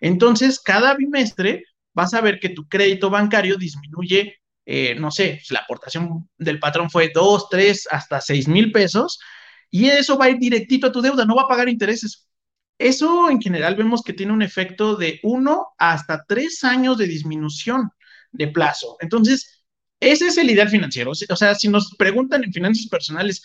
Entonces, 0.00 0.60
cada 0.60 0.94
bimestre 0.94 1.64
vas 1.94 2.14
a 2.14 2.20
ver 2.20 2.38
que 2.40 2.50
tu 2.50 2.68
crédito 2.68 3.10
bancario 3.10 3.56
disminuye, 3.56 4.36
eh, 4.66 4.94
no 4.94 5.10
sé, 5.10 5.40
la 5.50 5.60
aportación 5.60 6.28
del 6.38 6.58
patrón 6.60 6.90
fue 6.90 7.10
2, 7.14 7.48
3, 7.50 7.88
hasta 7.90 8.20
6 8.20 8.48
mil 8.48 8.72
pesos, 8.72 9.18
y 9.70 9.86
eso 9.86 10.16
va 10.18 10.26
a 10.26 10.30
ir 10.30 10.38
directito 10.38 10.86
a 10.86 10.92
tu 10.92 11.02
deuda, 11.02 11.24
no 11.24 11.34
va 11.36 11.42
a 11.42 11.48
pagar 11.48 11.68
intereses. 11.68 12.28
Eso 12.78 13.28
en 13.28 13.40
general 13.40 13.74
vemos 13.74 14.02
que 14.02 14.12
tiene 14.12 14.32
un 14.32 14.42
efecto 14.42 14.96
de 14.96 15.18
1 15.22 15.66
hasta 15.78 16.24
3 16.26 16.62
años 16.64 16.96
de 16.98 17.06
disminución 17.08 17.90
de 18.30 18.48
plazo. 18.48 18.96
Entonces, 19.00 19.64
ese 20.00 20.28
es 20.28 20.38
el 20.38 20.50
ideal 20.50 20.68
financiero. 20.68 21.10
O 21.10 21.36
sea, 21.36 21.54
si 21.54 21.68
nos 21.68 21.94
preguntan 21.96 22.44
en 22.44 22.52
finanzas 22.52 22.86
personales 22.86 23.42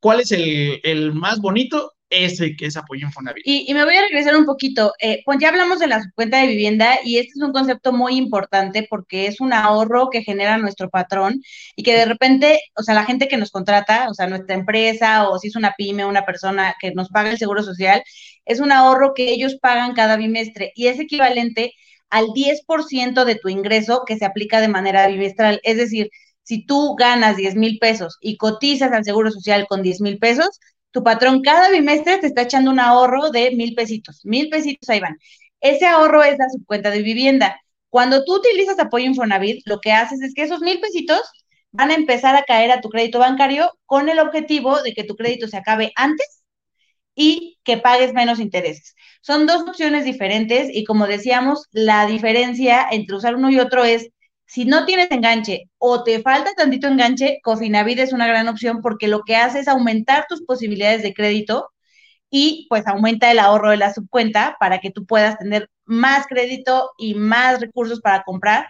cuál 0.00 0.20
es 0.20 0.32
el, 0.32 0.80
el 0.84 1.14
más 1.14 1.40
bonito, 1.40 1.93
ese 2.14 2.56
que 2.56 2.66
es 2.66 2.76
apoyo 2.76 3.06
Infonavit. 3.06 3.46
Y, 3.46 3.70
y 3.70 3.74
me 3.74 3.84
voy 3.84 3.96
a 3.96 4.02
regresar 4.02 4.36
un 4.36 4.44
poquito. 4.44 4.92
Eh, 5.00 5.22
pues 5.24 5.38
ya 5.40 5.48
hablamos 5.48 5.78
de 5.78 5.86
la 5.86 6.02
cuenta 6.14 6.40
de 6.40 6.46
vivienda 6.48 6.98
y 7.04 7.18
este 7.18 7.32
es 7.36 7.42
un 7.42 7.52
concepto 7.52 7.92
muy 7.92 8.16
importante 8.16 8.86
porque 8.88 9.26
es 9.26 9.40
un 9.40 9.52
ahorro 9.52 10.10
que 10.10 10.22
genera 10.22 10.58
nuestro 10.58 10.90
patrón 10.90 11.42
y 11.76 11.82
que 11.82 11.94
de 11.96 12.04
repente, 12.06 12.60
o 12.76 12.82
sea, 12.82 12.94
la 12.94 13.04
gente 13.04 13.28
que 13.28 13.36
nos 13.36 13.50
contrata, 13.50 14.08
o 14.08 14.14
sea, 14.14 14.26
nuestra 14.26 14.54
empresa 14.54 15.28
o 15.28 15.38
si 15.38 15.48
es 15.48 15.56
una 15.56 15.74
pyme, 15.76 16.04
una 16.04 16.24
persona 16.24 16.74
que 16.80 16.92
nos 16.92 17.08
paga 17.08 17.30
el 17.30 17.38
seguro 17.38 17.62
social, 17.62 18.02
es 18.44 18.60
un 18.60 18.72
ahorro 18.72 19.14
que 19.14 19.30
ellos 19.30 19.56
pagan 19.60 19.94
cada 19.94 20.16
bimestre 20.16 20.72
y 20.74 20.88
es 20.88 21.00
equivalente 21.00 21.72
al 22.10 22.26
10% 22.34 23.24
de 23.24 23.34
tu 23.36 23.48
ingreso 23.48 24.04
que 24.06 24.16
se 24.16 24.24
aplica 24.24 24.60
de 24.60 24.68
manera 24.68 25.06
bimestral. 25.08 25.60
Es 25.64 25.76
decir, 25.76 26.10
si 26.42 26.64
tú 26.64 26.94
ganas 26.96 27.36
10 27.36 27.56
mil 27.56 27.78
pesos 27.78 28.18
y 28.20 28.36
cotizas 28.36 28.92
al 28.92 29.04
seguro 29.04 29.30
social 29.30 29.66
con 29.68 29.82
10 29.82 30.00
mil 30.00 30.18
pesos, 30.18 30.60
tu 30.94 31.02
patrón 31.02 31.42
cada 31.42 31.70
bimestre 31.70 32.18
te 32.18 32.28
está 32.28 32.42
echando 32.42 32.70
un 32.70 32.78
ahorro 32.78 33.30
de 33.30 33.50
mil 33.50 33.74
pesitos, 33.74 34.24
mil 34.24 34.48
pesitos 34.48 34.88
ahí 34.88 35.00
van. 35.00 35.18
Ese 35.60 35.86
ahorro 35.86 36.22
es 36.22 36.38
la 36.38 36.48
subcuenta 36.48 36.90
de 36.90 37.02
vivienda. 37.02 37.60
Cuando 37.90 38.24
tú 38.24 38.36
utilizas 38.36 38.78
apoyo 38.78 39.06
Infonavit, 39.06 39.66
lo 39.66 39.80
que 39.80 39.90
haces 39.92 40.22
es 40.22 40.34
que 40.34 40.44
esos 40.44 40.60
mil 40.60 40.80
pesitos 40.80 41.20
van 41.72 41.90
a 41.90 41.94
empezar 41.94 42.36
a 42.36 42.44
caer 42.44 42.70
a 42.70 42.80
tu 42.80 42.90
crédito 42.90 43.18
bancario 43.18 43.72
con 43.86 44.08
el 44.08 44.20
objetivo 44.20 44.82
de 44.82 44.94
que 44.94 45.02
tu 45.02 45.16
crédito 45.16 45.48
se 45.48 45.56
acabe 45.56 45.92
antes 45.96 46.44
y 47.16 47.58
que 47.64 47.76
pagues 47.76 48.12
menos 48.14 48.38
intereses. 48.38 48.94
Son 49.20 49.46
dos 49.48 49.62
opciones 49.62 50.04
diferentes 50.04 50.68
y 50.72 50.84
como 50.84 51.08
decíamos, 51.08 51.66
la 51.72 52.06
diferencia 52.06 52.86
entre 52.88 53.16
usar 53.16 53.34
uno 53.34 53.50
y 53.50 53.58
otro 53.58 53.84
es 53.84 54.10
si 54.54 54.64
no 54.64 54.86
tienes 54.86 55.10
enganche 55.10 55.68
o 55.78 56.04
te 56.04 56.22
falta 56.22 56.52
tantito 56.54 56.86
enganche, 56.86 57.40
Cofinavit 57.42 57.98
es 57.98 58.12
una 58.12 58.28
gran 58.28 58.46
opción 58.46 58.82
porque 58.82 59.08
lo 59.08 59.22
que 59.22 59.34
hace 59.34 59.58
es 59.58 59.66
aumentar 59.66 60.26
tus 60.28 60.42
posibilidades 60.44 61.02
de 61.02 61.12
crédito 61.12 61.70
y 62.30 62.66
pues 62.68 62.86
aumenta 62.86 63.32
el 63.32 63.40
ahorro 63.40 63.70
de 63.70 63.78
la 63.78 63.92
subcuenta 63.92 64.56
para 64.60 64.78
que 64.80 64.92
tú 64.92 65.06
puedas 65.06 65.38
tener 65.38 65.70
más 65.86 66.26
crédito 66.28 66.92
y 66.98 67.14
más 67.14 67.60
recursos 67.60 68.00
para 68.00 68.22
comprar. 68.22 68.68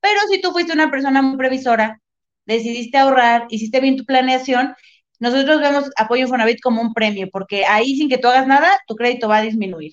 Pero 0.00 0.20
si 0.30 0.40
tú 0.40 0.52
fuiste 0.52 0.72
una 0.72 0.90
persona 0.90 1.20
muy 1.20 1.36
previsora, 1.36 2.00
decidiste 2.46 2.96
ahorrar, 2.96 3.46
hiciste 3.50 3.80
bien 3.80 3.96
tu 3.98 4.06
planeación, 4.06 4.74
nosotros 5.18 5.60
vemos 5.60 5.90
apoyo 5.98 6.22
Infonavit 6.22 6.60
como 6.62 6.80
un 6.80 6.94
premio, 6.94 7.28
porque 7.30 7.66
ahí 7.66 7.94
sin 7.96 8.08
que 8.08 8.18
tú 8.18 8.28
hagas 8.28 8.46
nada, 8.46 8.70
tu 8.86 8.94
crédito 8.96 9.28
va 9.28 9.38
a 9.38 9.42
disminuir. 9.42 9.92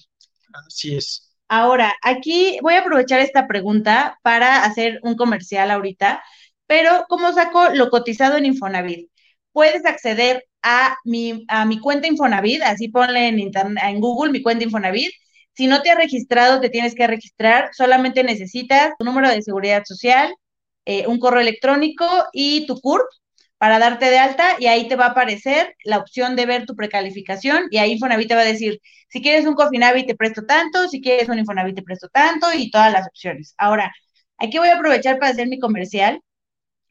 Así 0.68 0.96
es. 0.96 1.33
Ahora, 1.56 1.94
aquí 2.02 2.58
voy 2.64 2.74
a 2.74 2.80
aprovechar 2.80 3.20
esta 3.20 3.48
pregunta 3.48 4.18
para 4.24 4.64
hacer 4.66 5.00
un 5.04 5.16
comercial 5.16 5.70
ahorita, 5.70 6.24
pero 6.66 7.06
¿cómo 7.10 7.32
saco 7.32 7.70
lo 7.70 7.92
cotizado 7.92 8.38
en 8.38 8.48
Infonavit? 8.48 9.12
Puedes 9.52 9.86
acceder 9.86 10.46
a 10.64 10.98
mi, 11.06 11.46
a 11.50 11.66
mi 11.66 11.80
cuenta 11.80 12.08
Infonavit, 12.08 12.64
así 12.64 12.88
ponle 12.88 13.28
en, 13.28 13.40
en 13.40 14.00
Google 14.00 14.32
mi 14.32 14.42
cuenta 14.42 14.64
Infonavit, 14.64 15.12
Si 15.54 15.68
no 15.68 15.84
te 15.84 15.92
has 15.92 15.98
registrado, 15.98 16.60
te 16.60 16.70
tienes 16.70 16.96
que 16.96 17.06
registrar. 17.06 17.70
Solamente 17.74 18.24
necesitas 18.24 18.94
tu 18.98 19.06
número 19.06 19.30
de 19.30 19.44
seguridad 19.44 19.84
social, 19.86 20.34
eh, 20.86 21.06
un 21.08 21.20
correo 21.20 21.42
electrónico 21.42 22.06
y 22.34 22.66
tu 22.66 22.80
CURP 22.82 23.06
para 23.64 23.80
darte 23.80 24.08
de 24.10 24.18
alta 24.20 24.58
y 24.60 24.66
ahí 24.66 24.90
te 24.90 24.98
va 24.98 25.06
a 25.06 25.10
aparecer 25.12 25.78
la 25.86 25.98
opción 26.00 26.36
de 26.36 26.46
ver 26.46 26.66
tu 26.66 26.76
precalificación 26.76 27.68
y 27.72 27.78
ahí 27.78 27.94
Infonavit 27.94 28.28
te 28.28 28.36
va 28.36 28.42
a 28.42 28.44
decir, 28.44 28.82
si 29.08 29.22
quieres 29.22 29.46
un 29.46 29.54
Cofinavit 29.56 30.06
te 30.06 30.16
presto 30.16 30.46
tanto, 30.46 30.90
si 30.90 31.02
quieres 31.02 31.30
un 31.30 31.40
Infonavit 31.40 31.78
te 31.78 31.82
presto 31.82 32.10
tanto 32.10 32.48
y 32.54 32.70
todas 32.70 32.92
las 32.92 33.08
opciones. 33.08 33.56
Ahora, 33.58 33.94
aquí 34.38 34.58
voy 34.58 34.68
a 34.68 34.76
aprovechar 34.76 35.18
para 35.18 35.32
hacer 35.32 35.48
mi 35.48 35.60
comercial 35.60 36.20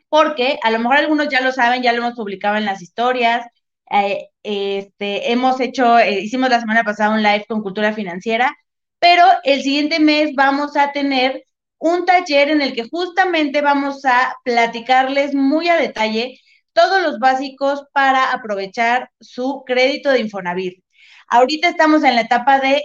porque 0.08 0.58
a 0.62 0.70
lo 0.70 0.78
mejor 0.78 0.96
algunos 0.96 1.28
ya 1.28 1.42
lo 1.42 1.52
saben, 1.52 1.82
ya 1.82 1.92
lo 1.92 1.98
hemos 1.98 2.14
publicado 2.14 2.56
en 2.56 2.64
las 2.64 2.80
historias, 2.80 3.46
eh, 3.90 4.28
este, 4.42 5.30
hemos 5.30 5.60
hecho, 5.60 5.98
eh, 5.98 6.20
hicimos 6.20 6.48
la 6.48 6.60
semana 6.60 6.84
pasada 6.84 7.14
un 7.14 7.22
live 7.22 7.44
con 7.46 7.60
cultura 7.62 7.92
financiera, 7.92 8.50
pero 8.98 9.26
el 9.44 9.62
siguiente 9.62 10.00
mes 10.00 10.34
vamos 10.34 10.74
a 10.78 10.90
tener 10.92 11.44
un 11.76 12.06
taller 12.06 12.48
en 12.48 12.62
el 12.62 12.72
que 12.72 12.88
justamente 12.88 13.60
vamos 13.60 14.06
a 14.06 14.36
platicarles 14.42 15.34
muy 15.34 15.68
a 15.68 15.76
detalle 15.76 16.38
todos 16.72 17.02
los 17.02 17.18
básicos 17.18 17.84
para 17.92 18.32
aprovechar 18.32 19.10
su 19.20 19.62
crédito 19.66 20.10
de 20.10 20.20
Infonavit. 20.20 20.82
Ahorita 21.28 21.68
estamos 21.68 22.04
en 22.04 22.14
la 22.16 22.22
etapa 22.22 22.60
de 22.60 22.82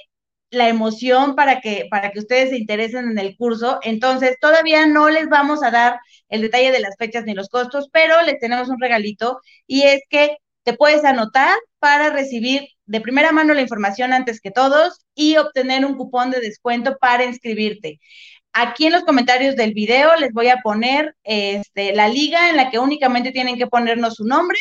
la 0.50 0.70
emoción 0.70 1.36
para 1.36 1.60
que, 1.62 1.88
para 1.90 2.12
que 2.12 2.20
ustedes 2.20 2.50
se 2.52 2.58
interesen 2.58 3.10
en 3.12 3.20
el 3.20 3.36
curso. 3.36 3.80
Entonces, 3.84 4.38
todavía 4.40 4.86
no 4.86 5.10
les 5.10 5.28
vamos 5.30 5.64
a 5.64 5.72
dar 5.72 6.00
el 6.30 6.42
detalle 6.42 6.72
de 6.72 6.80
las 6.80 6.96
fechas 6.98 7.26
ni 7.26 7.34
los 7.34 7.50
costos, 7.50 7.90
pero 7.92 8.22
les 8.22 8.40
tenemos 8.40 8.70
un 8.70 8.80
regalito 8.80 9.40
y 9.66 9.84
es 9.84 10.02
que 10.10 10.38
te 10.64 10.74
puedes 10.74 11.06
anotar 11.06 11.56
para 11.80 12.10
recibir 12.10 12.68
de 12.86 13.02
primera 13.02 13.32
mano 13.32 13.54
la 13.54 13.62
información 13.62 14.14
antes 14.14 14.42
que 14.42 14.52
todos 14.52 15.06
y 15.16 15.38
obtener 15.38 15.86
un 15.86 15.96
cupón 15.96 16.32
de 16.32 16.40
descuento 16.40 16.98
para 17.00 17.26
inscribirte. 17.26 18.00
Aquí 18.60 18.88
en 18.88 18.94
los 18.94 19.04
comentarios 19.04 19.56
del 19.56 19.76
video 19.76 20.16
les 20.16 20.34
voy 20.34 20.48
a 20.48 20.62
poner 20.64 21.16
este, 21.24 21.94
la 21.94 22.08
liga 22.08 22.50
en 22.50 22.56
la 22.56 22.72
que 22.72 22.80
únicamente 22.80 23.32
tienen 23.32 23.56
que 23.56 23.68
ponernos 23.68 24.16
su 24.16 24.26
nombre, 24.26 24.58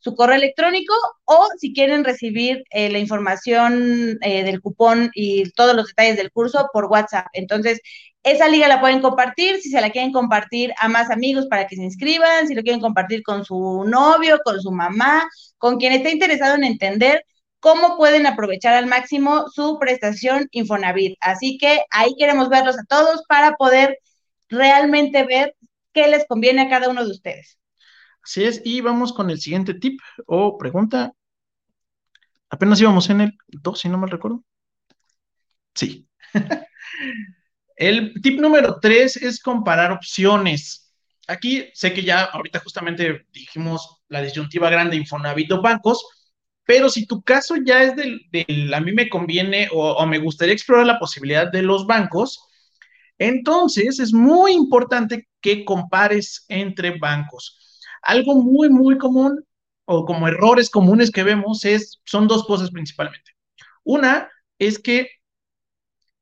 su 0.00 0.16
correo 0.16 0.34
electrónico 0.34 0.92
o 1.24 1.46
si 1.56 1.72
quieren 1.72 2.02
recibir 2.02 2.64
eh, 2.70 2.90
la 2.90 2.98
información 2.98 4.18
eh, 4.22 4.42
del 4.42 4.60
cupón 4.60 5.12
y 5.14 5.48
todos 5.52 5.76
los 5.76 5.86
detalles 5.86 6.16
del 6.16 6.32
curso 6.32 6.68
por 6.72 6.86
WhatsApp. 6.86 7.26
Entonces, 7.32 7.80
esa 8.24 8.48
liga 8.48 8.66
la 8.66 8.80
pueden 8.80 9.00
compartir, 9.00 9.60
si 9.60 9.70
se 9.70 9.80
la 9.80 9.90
quieren 9.90 10.10
compartir 10.10 10.72
a 10.80 10.88
más 10.88 11.08
amigos 11.08 11.46
para 11.46 11.68
que 11.68 11.76
se 11.76 11.84
inscriban, 11.84 12.48
si 12.48 12.56
lo 12.56 12.62
quieren 12.62 12.80
compartir 12.80 13.22
con 13.22 13.44
su 13.44 13.84
novio, 13.86 14.40
con 14.44 14.60
su 14.60 14.72
mamá, 14.72 15.28
con 15.58 15.78
quien 15.78 15.92
esté 15.92 16.10
interesado 16.10 16.56
en 16.56 16.64
entender 16.64 17.24
cómo 17.60 17.96
pueden 17.96 18.26
aprovechar 18.26 18.74
al 18.74 18.86
máximo 18.86 19.46
su 19.52 19.78
prestación 19.78 20.48
Infonavit. 20.52 21.16
Así 21.20 21.58
que 21.58 21.80
ahí 21.90 22.14
queremos 22.18 22.48
verlos 22.48 22.78
a 22.78 22.84
todos 22.84 23.24
para 23.28 23.56
poder 23.56 23.98
realmente 24.48 25.24
ver 25.24 25.54
qué 25.92 26.08
les 26.08 26.26
conviene 26.26 26.62
a 26.62 26.68
cada 26.68 26.88
uno 26.88 27.04
de 27.04 27.10
ustedes. 27.10 27.58
Así 28.22 28.44
es, 28.44 28.60
y 28.64 28.80
vamos 28.80 29.12
con 29.12 29.30
el 29.30 29.40
siguiente 29.40 29.74
tip 29.74 30.00
o 30.26 30.58
pregunta. 30.58 31.12
Apenas 32.50 32.80
íbamos 32.80 33.08
en 33.10 33.20
el 33.22 33.38
2, 33.48 33.80
si 33.80 33.88
no 33.88 33.98
mal 33.98 34.10
recuerdo. 34.10 34.44
Sí. 35.74 36.08
el 37.76 38.20
tip 38.22 38.40
número 38.40 38.78
3 38.80 39.16
es 39.18 39.40
comparar 39.40 39.92
opciones. 39.92 40.92
Aquí 41.26 41.70
sé 41.74 41.92
que 41.92 42.02
ya 42.02 42.24
ahorita 42.24 42.60
justamente 42.60 43.26
dijimos 43.32 44.02
la 44.08 44.22
disyuntiva 44.22 44.70
grande 44.70 44.96
Infonavit 44.96 45.52
o 45.52 45.60
bancos, 45.60 46.04
pero 46.68 46.90
si 46.90 47.06
tu 47.06 47.22
caso 47.22 47.56
ya 47.56 47.82
es 47.82 47.96
del, 47.96 48.74
a 48.74 48.80
mí 48.80 48.92
me 48.92 49.08
conviene 49.08 49.70
o, 49.72 50.04
me 50.04 50.18
gustaría 50.18 50.52
explorar 50.52 50.84
la 50.84 50.98
posibilidad 50.98 51.50
de 51.50 51.62
los 51.62 51.86
bancos, 51.86 52.44
entonces 53.16 53.98
es 53.98 54.12
muy 54.12 54.52
importante 54.52 55.26
que 55.40 55.64
compares 55.64 56.44
entre 56.48 56.98
bancos. 56.98 57.80
Algo 58.02 58.34
muy, 58.34 58.68
muy 58.68 58.98
común 58.98 59.42
o 59.86 60.04
como 60.04 60.28
errores 60.28 60.68
comunes 60.68 61.10
que 61.10 61.22
vemos 61.22 61.64
es, 61.64 62.02
son 62.04 62.28
dos 62.28 62.44
cosas 62.44 62.70
principalmente. 62.70 63.32
Una 63.82 64.28
es 64.58 64.78
que, 64.78 65.08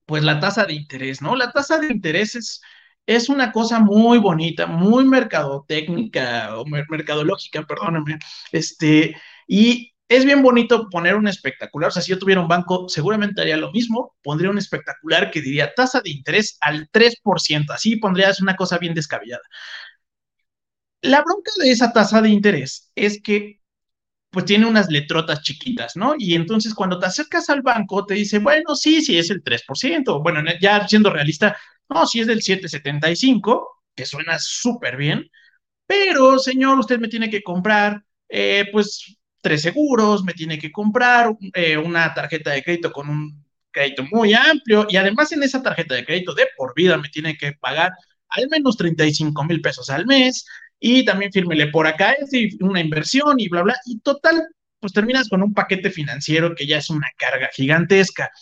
pues 0.05 0.23
la 0.23 0.39
tasa 0.39 0.65
de 0.65 0.75
interés, 0.75 1.23
¿no? 1.23 1.35
La 1.35 1.51
tasa 1.51 1.81
de 1.81 1.89
interés 1.89 2.37
es, 2.37 2.61
es 3.05 3.29
una 3.29 3.51
cosa 3.51 3.81
muy 3.81 4.19
bonita, 4.19 4.69
muy 4.69 5.07
mercadotécnica 5.07 6.57
o 6.57 6.65
mercadológica, 6.65 7.65
perdónenme, 7.65 8.21
este, 8.53 9.17
y 9.49 9.96
es 10.09 10.25
bien 10.25 10.43
bonito 10.43 10.89
poner 10.91 11.17
un 11.17 11.29
espectacular. 11.29 11.89
O 11.89 11.91
sea, 11.93 12.03
si 12.03 12.11
yo 12.11 12.19
tuviera 12.19 12.41
un 12.41 12.49
banco, 12.49 12.89
seguramente 12.89 13.41
haría 13.41 13.57
lo 13.57 13.73
mismo. 13.73 14.15
Pondría 14.23 14.51
un 14.51 14.59
espectacular 14.59 15.31
que 15.31 15.41
diría 15.41 15.75
tasa 15.75 16.01
de 16.01 16.11
interés 16.11 16.57
al 16.61 16.89
3%. 16.91 17.73
Así 17.73 17.97
pondrías 17.97 18.41
una 18.41 18.57
cosa 18.57 18.79
bien 18.79 18.95
descabellada. 18.95 19.43
La 21.03 21.23
bronca 21.23 21.51
de 21.59 21.71
esa 21.71 21.93
tasa 21.93 22.21
de 22.23 22.31
interés 22.31 22.91
es 22.95 23.21
que 23.23 23.61
pues 24.31 24.47
tiene 24.47 24.67
unas 24.67 24.91
letrotas 24.91 25.43
chiquitas, 25.43 25.97
¿no? 25.97 26.15
Y 26.19 26.35
entonces 26.35 26.75
cuando 26.75 26.99
te 26.99 27.07
acercas 27.07 27.51
al 27.51 27.63
banco 27.63 28.07
te 28.07 28.15
dice, 28.15 28.39
bueno, 28.41 28.77
sí, 28.77 29.03
sí 29.03 29.19
es 29.19 29.31
el 29.31 29.43
3%. 29.43 30.23
Bueno, 30.23 30.43
ya 30.61 30.87
siendo 30.89 31.11
realista, 31.11 31.57
no, 31.89 32.07
sí 32.07 32.21
es 32.21 32.27
del 32.29 32.43
7,75, 32.43 33.83
que 33.95 34.07
suena 34.07 34.39
súper 34.39 34.97
bien. 34.97 35.31
Pero, 35.87 36.39
señor, 36.39 36.79
usted 36.79 36.99
me 37.01 37.09
tiene 37.09 37.31
que 37.31 37.43
comprar, 37.43 38.05
eh, 38.29 38.67
pues, 38.73 39.17
tres 39.47 39.63
seguros, 39.63 40.25
me 40.25 40.33
tiene 40.33 40.59
que 40.59 40.73
comprar 40.73 41.31
eh, 41.55 41.77
una 41.77 42.13
tarjeta 42.13 42.51
de 42.51 42.65
crédito 42.65 42.91
con 42.91 43.09
un 43.09 43.47
crédito 43.71 44.03
muy 44.11 44.35
amplio 44.35 44.89
y 44.89 44.97
además 44.97 45.31
en 45.31 45.45
esa 45.45 45.63
tarjeta 45.63 45.95
de 45.95 46.05
crédito 46.05 46.35
de 46.35 46.49
por 46.57 46.75
vida 46.75 46.97
me 46.97 47.09
tiene 47.11 47.37
que 47.37 47.53
pagar 47.53 47.93
al 48.31 48.49
menos 48.49 48.77
35 48.77 49.45
mil 49.45 49.61
pesos 49.61 49.89
al 49.89 50.05
mes 50.05 50.45
y 50.81 51.05
también 51.05 51.31
fírmele 51.31 51.69
por 51.69 51.87
acá, 51.87 52.15
es 52.15 52.31
una 52.61 52.81
inversión 52.81 53.39
y 53.39 53.49
bla, 53.49 53.63
bla, 53.63 53.77
y 53.85 54.01
total, 54.01 54.43
pues 54.81 54.93
terminas 54.93 55.29
con 55.29 55.45
un 55.45 55.55
paquete 55.55 55.93
financiero 55.93 56.53
que 56.53 56.67
ya 56.67 56.79
es 56.79 56.91
una 56.91 57.07
carga 57.17 57.49
gigantesca. 57.55 58.33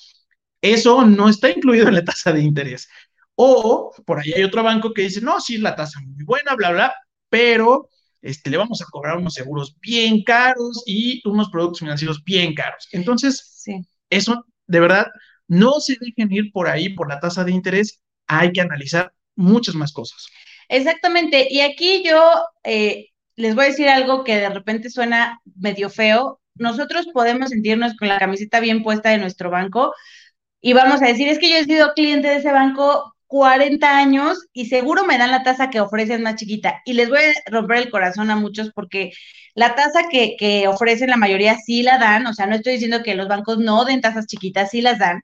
Eso 0.62 1.04
no 1.04 1.28
está 1.28 1.50
incluido 1.50 1.86
en 1.88 1.96
la 1.96 2.04
tasa 2.04 2.32
de 2.32 2.40
interés. 2.40 2.88
O 3.34 3.92
por 4.06 4.20
ahí 4.20 4.32
hay 4.34 4.42
otro 4.42 4.62
banco 4.62 4.94
que 4.94 5.02
dice, 5.02 5.20
no, 5.20 5.38
sí, 5.38 5.58
la 5.58 5.76
tasa 5.76 6.00
es 6.00 6.06
muy 6.06 6.24
buena, 6.24 6.54
bla, 6.54 6.70
bla, 6.70 6.94
pero 7.28 7.90
este, 8.24 8.50
le 8.50 8.56
vamos 8.56 8.82
a 8.82 8.86
cobrar 8.90 9.16
unos 9.18 9.34
seguros 9.34 9.76
bien 9.80 10.24
caros 10.24 10.82
y 10.86 11.22
unos 11.28 11.50
productos 11.50 11.80
financieros 11.80 12.24
bien 12.24 12.54
caros. 12.54 12.88
Entonces, 12.92 13.64
eso 14.10 14.44
de 14.66 14.80
verdad, 14.80 15.06
no 15.46 15.80
se 15.80 15.96
dejen 16.00 16.32
ir 16.32 16.50
por 16.52 16.68
ahí 16.68 16.90
por 16.90 17.08
la 17.08 17.20
tasa 17.20 17.44
de 17.44 17.52
interés, 17.52 18.00
hay 18.26 18.52
que 18.52 18.60
analizar 18.60 19.12
muchas 19.36 19.74
más 19.74 19.92
cosas. 19.92 20.26
Exactamente, 20.68 21.48
y 21.50 21.60
aquí 21.60 22.02
yo 22.04 22.20
eh, 22.62 23.08
les 23.36 23.54
voy 23.54 23.66
a 23.66 23.68
decir 23.68 23.88
algo 23.88 24.24
que 24.24 24.36
de 24.36 24.48
repente 24.48 24.88
suena 24.90 25.40
medio 25.56 25.90
feo. 25.90 26.40
Nosotros 26.54 27.08
podemos 27.12 27.50
sentirnos 27.50 27.94
con 27.96 28.08
la 28.08 28.18
camiseta 28.18 28.60
bien 28.60 28.82
puesta 28.82 29.10
de 29.10 29.18
nuestro 29.18 29.50
banco 29.50 29.92
y 30.60 30.72
vamos 30.72 31.02
a 31.02 31.06
decir, 31.06 31.28
es 31.28 31.38
que 31.38 31.50
yo 31.50 31.56
he 31.56 31.64
sido 31.64 31.92
cliente 31.92 32.28
de 32.28 32.36
ese 32.36 32.52
banco 32.52 33.13
40 33.26 33.96
años 33.98 34.38
y 34.52 34.66
seguro 34.66 35.04
me 35.04 35.18
dan 35.18 35.30
la 35.30 35.42
tasa 35.42 35.70
que 35.70 35.80
ofrecen 35.80 36.22
más 36.22 36.36
chiquita. 36.36 36.80
Y 36.84 36.94
les 36.94 37.08
voy 37.08 37.18
a 37.18 37.50
romper 37.50 37.78
el 37.78 37.90
corazón 37.90 38.30
a 38.30 38.36
muchos 38.36 38.70
porque 38.74 39.12
la 39.54 39.74
tasa 39.74 40.08
que, 40.10 40.36
que 40.38 40.68
ofrecen 40.68 41.10
la 41.10 41.16
mayoría 41.16 41.56
sí 41.58 41.82
la 41.82 41.98
dan, 41.98 42.26
o 42.26 42.34
sea, 42.34 42.46
no 42.46 42.54
estoy 42.56 42.74
diciendo 42.74 43.02
que 43.02 43.14
los 43.14 43.28
bancos 43.28 43.58
no 43.58 43.84
den 43.84 44.00
tasas 44.00 44.26
chiquitas, 44.26 44.70
sí 44.70 44.80
las 44.82 44.98
dan, 44.98 45.22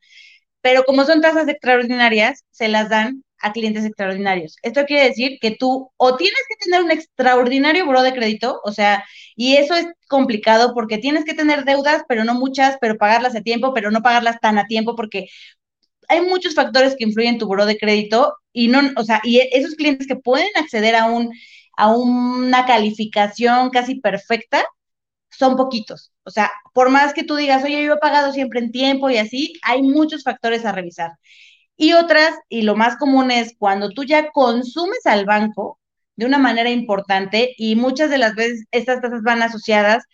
pero 0.60 0.84
como 0.84 1.04
son 1.04 1.20
tasas 1.20 1.48
extraordinarias, 1.48 2.44
se 2.50 2.68
las 2.68 2.88
dan 2.90 3.24
a 3.42 3.52
clientes 3.52 3.84
extraordinarios. 3.86 4.56
Esto 4.62 4.84
quiere 4.84 5.08
decir 5.08 5.38
que 5.40 5.52
tú 5.52 5.90
o 5.96 6.16
tienes 6.16 6.40
que 6.48 6.56
tener 6.64 6.82
un 6.82 6.90
extraordinario 6.90 7.86
buro 7.86 8.02
de 8.02 8.12
crédito, 8.12 8.60
o 8.64 8.72
sea, 8.72 9.02
y 9.34 9.56
eso 9.56 9.74
es 9.74 9.86
complicado 10.08 10.74
porque 10.74 10.98
tienes 10.98 11.24
que 11.24 11.32
tener 11.34 11.64
deudas, 11.64 12.02
pero 12.08 12.24
no 12.24 12.34
muchas, 12.34 12.76
pero 12.80 12.98
pagarlas 12.98 13.34
a 13.34 13.40
tiempo, 13.40 13.72
pero 13.72 13.90
no 13.90 14.02
pagarlas 14.02 14.38
tan 14.40 14.58
a 14.58 14.66
tiempo 14.66 14.94
porque 14.94 15.28
hay 16.10 16.22
muchos 16.22 16.54
factores 16.54 16.96
que 16.96 17.04
influyen 17.04 17.34
en 17.34 17.38
tu 17.40 17.46
buro 17.46 17.66
de 17.66 17.78
crédito 17.78 18.34
y 18.52 18.68
no, 18.68 18.80
o 18.96 19.04
sea, 19.04 19.20
y 19.24 19.40
esos 19.52 19.74
clientes 19.76 20.06
que 20.06 20.16
pueden 20.16 20.48
acceder 20.56 20.96
a 20.96 21.06
un 21.06 21.32
a 21.76 21.88
una 21.96 22.66
calificación 22.66 23.70
casi 23.70 24.00
perfecta 24.00 24.64
son 25.30 25.56
poquitos. 25.56 26.12
O 26.24 26.30
sea, 26.30 26.50
por 26.74 26.90
más 26.90 27.14
que 27.14 27.24
tú 27.24 27.36
digas, 27.36 27.64
oye, 27.64 27.82
yo 27.84 27.94
he 27.94 27.98
pagado 27.98 28.32
siempre 28.32 28.60
en 28.60 28.72
tiempo 28.72 29.10
y 29.10 29.16
así, 29.18 29.54
hay 29.62 29.82
muchos 29.82 30.22
factores 30.24 30.64
a 30.66 30.72
revisar. 30.72 31.12
Y 31.76 31.94
otras, 31.94 32.34
y 32.48 32.62
lo 32.62 32.76
más 32.76 32.96
común 32.98 33.30
es 33.30 33.54
cuando 33.58 33.90
tú 33.90 34.04
ya 34.04 34.30
consumes 34.32 35.06
al 35.06 35.24
banco 35.24 35.80
de 36.16 36.26
una 36.26 36.38
manera 36.38 36.70
importante 36.70 37.54
y 37.56 37.76
muchas 37.76 38.10
de 38.10 38.18
las 38.18 38.34
veces 38.34 38.66
estas 38.72 39.00
tasas 39.00 39.22
van 39.22 39.42
asociadas 39.42 40.04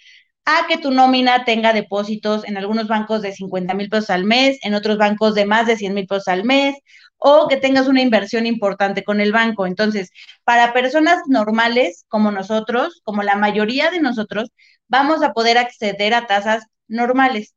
a 0.47 0.67
que 0.69 0.79
tu 0.79 0.91
nómina 0.93 1.45
tenga 1.45 1.73
depósitos 1.73 2.45
en 2.47 2.57
algunos 2.57 2.89
bancos 2.89 3.23
de 3.23 3.33
50 3.33 3.75
mil 3.75 3.89
pesos 3.91 4.11
al 4.11 4.25
mes, 4.25 4.59
en 4.63 4.75
otros 4.75 4.97
bancos 4.99 5.35
de 5.35 5.45
más 5.47 5.67
de 5.67 5.77
100 5.77 5.95
mil 5.95 6.07
pesos 6.07 6.29
al 6.29 6.45
mes, 6.45 6.77
o 7.19 7.49
que 7.49 7.57
tengas 7.57 7.89
una 7.89 8.01
inversión 8.03 8.47
importante 8.47 9.05
con 9.05 9.21
el 9.21 9.33
banco. 9.33 9.67
Entonces, 9.67 10.11
para 10.45 10.73
personas 10.73 11.19
normales 11.29 12.05
como 12.09 12.31
nosotros, 12.31 13.01
como 13.05 13.23
la 13.23 13.37
mayoría 13.37 13.91
de 13.91 14.01
nosotros, 14.01 14.51
vamos 14.89 15.23
a 15.23 15.33
poder 15.33 15.59
acceder 15.59 16.15
a 16.15 16.27
tasas 16.27 16.65
normales. 16.89 17.55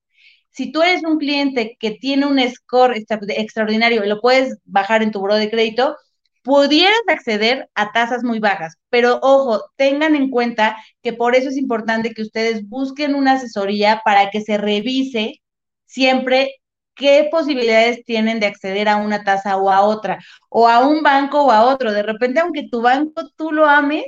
si 0.51 0.71
tú 0.71 0.81
eres 0.81 1.03
un 1.03 1.19
cliente 1.19 1.77
que 1.79 1.91
tiene 1.91 2.25
un 2.25 2.39
score 2.51 2.95
extraordinario 2.97 4.03
y 4.03 4.07
lo 4.09 4.19
puedes 4.21 4.57
bajar 4.65 5.03
en 5.03 5.11
tu 5.11 5.19
buro 5.19 5.35
de 5.35 5.49
crédito, 5.49 5.95
pudieras 6.41 6.99
acceder 7.07 7.69
a 7.75 7.91
tasas 7.91 8.23
muy 8.23 8.39
bajas. 8.39 8.75
Pero 8.89 9.19
ojo, 9.21 9.63
tengan 9.75 10.15
en 10.15 10.29
cuenta 10.29 10.77
que 11.03 11.13
por 11.13 11.35
eso 11.35 11.49
es 11.49 11.57
importante 11.57 12.13
que 12.13 12.21
ustedes 12.21 12.67
busquen 12.67 13.15
una 13.15 13.33
asesoría 13.33 14.01
para 14.05 14.29
que 14.31 14.41
se 14.41 14.57
revise 14.57 15.41
siempre 15.85 16.55
qué 16.95 17.27
posibilidades 17.31 18.03
tienen 18.05 18.39
de 18.39 18.47
acceder 18.47 18.89
a 18.89 18.97
una 18.97 19.23
tasa 19.23 19.57
o 19.57 19.69
a 19.71 19.81
otra, 19.81 20.19
o 20.49 20.67
a 20.67 20.85
un 20.85 21.01
banco 21.01 21.43
o 21.45 21.51
a 21.51 21.65
otro. 21.65 21.93
De 21.93 22.03
repente, 22.03 22.39
aunque 22.41 22.67
tu 22.69 22.81
banco 22.81 23.29
tú 23.37 23.51
lo 23.51 23.65
ames, 23.67 24.03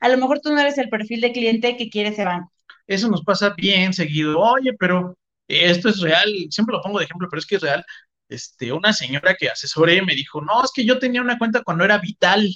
a 0.00 0.08
lo 0.08 0.16
mejor 0.18 0.40
tú 0.40 0.52
no 0.52 0.60
eres 0.60 0.78
el 0.78 0.88
perfil 0.88 1.20
de 1.20 1.32
cliente 1.32 1.76
que 1.76 1.90
quiere 1.90 2.10
ese 2.10 2.24
banco. 2.24 2.52
Eso 2.86 3.08
nos 3.08 3.22
pasa 3.24 3.54
bien 3.56 3.92
seguido. 3.92 4.38
Oye, 4.38 4.72
pero 4.78 5.16
esto 5.48 5.88
es 5.88 6.00
real, 6.00 6.28
siempre 6.50 6.74
lo 6.74 6.82
pongo 6.82 6.98
de 6.98 7.04
ejemplo, 7.04 7.28
pero 7.30 7.40
es 7.40 7.46
que 7.46 7.56
es 7.56 7.62
real. 7.62 7.84
Este, 8.28 8.72
una 8.72 8.92
señora 8.92 9.34
que 9.36 9.48
asesoré 9.48 10.02
me 10.02 10.14
dijo, 10.14 10.40
no, 10.40 10.64
es 10.64 10.72
que 10.74 10.84
yo 10.84 10.98
tenía 10.98 11.22
una 11.22 11.38
cuenta 11.38 11.62
cuando 11.62 11.84
era 11.84 11.98
vital. 11.98 12.48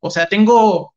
O 0.00 0.10
sea, 0.10 0.26
tengo 0.28 0.94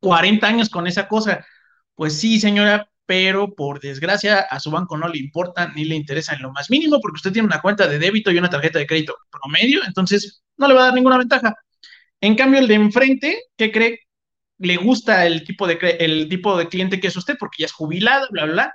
40 0.00 0.46
años 0.46 0.70
con 0.70 0.86
esa 0.86 1.08
cosa. 1.08 1.46
Pues 1.94 2.18
sí, 2.18 2.40
señora, 2.40 2.90
pero 3.06 3.54
por 3.54 3.80
desgracia 3.80 4.40
a 4.40 4.60
su 4.60 4.70
banco 4.70 4.96
no 4.98 5.08
le 5.08 5.18
importa 5.18 5.72
ni 5.74 5.84
le 5.84 5.94
interesa 5.94 6.34
en 6.34 6.42
lo 6.42 6.52
más 6.52 6.70
mínimo 6.70 7.00
porque 7.00 7.16
usted 7.16 7.32
tiene 7.32 7.46
una 7.46 7.62
cuenta 7.62 7.86
de 7.88 7.98
débito 7.98 8.30
y 8.30 8.38
una 8.38 8.50
tarjeta 8.50 8.78
de 8.78 8.86
crédito 8.86 9.16
promedio, 9.30 9.80
entonces 9.86 10.42
no 10.56 10.68
le 10.68 10.74
va 10.74 10.82
a 10.82 10.84
dar 10.86 10.94
ninguna 10.94 11.18
ventaja. 11.18 11.54
En 12.20 12.34
cambio, 12.36 12.60
el 12.60 12.68
de 12.68 12.74
enfrente, 12.74 13.44
¿qué 13.56 13.72
cree? 13.72 14.00
Le 14.58 14.76
gusta 14.76 15.26
el 15.26 15.44
tipo 15.44 15.66
de, 15.66 15.78
el 16.00 16.28
tipo 16.28 16.56
de 16.58 16.68
cliente 16.68 17.00
que 17.00 17.08
es 17.08 17.16
usted 17.16 17.36
porque 17.38 17.62
ya 17.62 17.66
es 17.66 17.72
jubilado, 17.72 18.26
bla, 18.30 18.44
bla, 18.44 18.52
bla, 18.54 18.74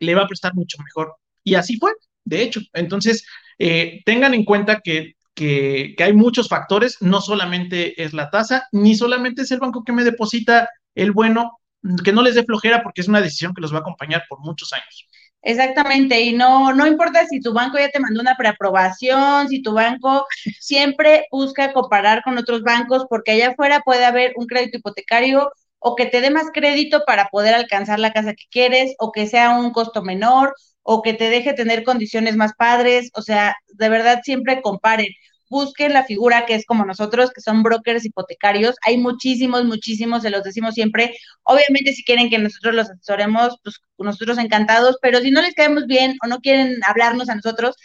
le 0.00 0.14
va 0.14 0.22
a 0.22 0.28
prestar 0.28 0.54
mucho 0.54 0.78
mejor. 0.84 1.16
Y 1.44 1.54
así 1.54 1.78
fue, 1.78 1.92
de 2.24 2.42
hecho. 2.42 2.60
Entonces, 2.74 3.24
eh, 3.64 4.02
tengan 4.04 4.34
en 4.34 4.44
cuenta 4.44 4.80
que, 4.80 5.12
que, 5.34 5.94
que 5.96 6.02
hay 6.02 6.12
muchos 6.12 6.48
factores, 6.48 6.96
no 7.00 7.20
solamente 7.20 8.02
es 8.02 8.12
la 8.12 8.28
tasa, 8.28 8.66
ni 8.72 8.96
solamente 8.96 9.42
es 9.42 9.52
el 9.52 9.60
banco 9.60 9.84
que 9.84 9.92
me 9.92 10.02
deposita 10.02 10.68
el 10.96 11.12
bueno 11.12 11.60
que 12.04 12.12
no 12.12 12.22
les 12.22 12.34
dé 12.34 12.42
flojera 12.42 12.82
porque 12.82 13.00
es 13.00 13.08
una 13.08 13.20
decisión 13.20 13.54
que 13.54 13.60
los 13.60 13.72
va 13.72 13.78
a 13.78 13.80
acompañar 13.82 14.24
por 14.28 14.40
muchos 14.40 14.72
años. 14.72 15.06
Exactamente, 15.42 16.20
y 16.20 16.32
no, 16.32 16.72
no 16.72 16.88
importa 16.88 17.24
si 17.26 17.40
tu 17.40 17.52
banco 17.52 17.78
ya 17.78 17.88
te 17.88 18.00
mandó 18.00 18.20
una 18.20 18.36
preaprobación, 18.36 19.48
si 19.48 19.62
tu 19.62 19.72
banco 19.74 20.26
siempre 20.60 21.26
busca 21.30 21.72
comparar 21.72 22.22
con 22.24 22.38
otros 22.38 22.62
bancos, 22.62 23.06
porque 23.08 23.32
allá 23.32 23.50
afuera 23.50 23.80
puede 23.84 24.04
haber 24.04 24.32
un 24.36 24.46
crédito 24.46 24.78
hipotecario 24.78 25.52
o 25.78 25.94
que 25.94 26.06
te 26.06 26.20
dé 26.20 26.30
más 26.30 26.46
crédito 26.52 27.02
para 27.06 27.28
poder 27.28 27.54
alcanzar 27.54 28.00
la 28.00 28.12
casa 28.12 28.34
que 28.34 28.44
quieres, 28.50 28.94
o 28.98 29.12
que 29.12 29.28
sea 29.28 29.50
un 29.56 29.70
costo 29.72 30.02
menor, 30.02 30.54
o 30.82 31.02
que 31.02 31.14
te 31.14 31.30
deje 31.30 31.54
tener 31.54 31.84
condiciones 31.84 32.36
más 32.36 32.52
padres, 32.54 33.10
o 33.14 33.22
sea, 33.22 33.54
de 33.68 33.88
verdad 33.88 34.20
siempre 34.24 34.62
comparen 34.62 35.08
busquen 35.52 35.92
la 35.92 36.04
figura 36.04 36.46
que 36.46 36.54
es 36.54 36.64
como 36.64 36.86
nosotros, 36.86 37.30
que 37.30 37.42
son 37.42 37.62
brokers 37.62 38.06
hipotecarios. 38.06 38.74
Hay 38.86 38.96
muchísimos, 38.96 39.66
muchísimos, 39.66 40.22
se 40.22 40.30
los 40.30 40.42
decimos 40.42 40.74
siempre. 40.74 41.14
Obviamente, 41.42 41.92
si 41.92 42.02
quieren 42.04 42.30
que 42.30 42.38
nosotros 42.38 42.74
los 42.74 42.90
asesoremos, 42.90 43.58
pues 43.62 43.76
nosotros 43.98 44.38
encantados, 44.38 44.96
pero 45.02 45.20
si 45.20 45.30
no 45.30 45.42
les 45.42 45.54
caemos 45.54 45.86
bien 45.86 46.16
o 46.24 46.26
no 46.26 46.38
quieren 46.40 46.80
hablarnos 46.86 47.28
a 47.28 47.34
nosotros, 47.34 47.76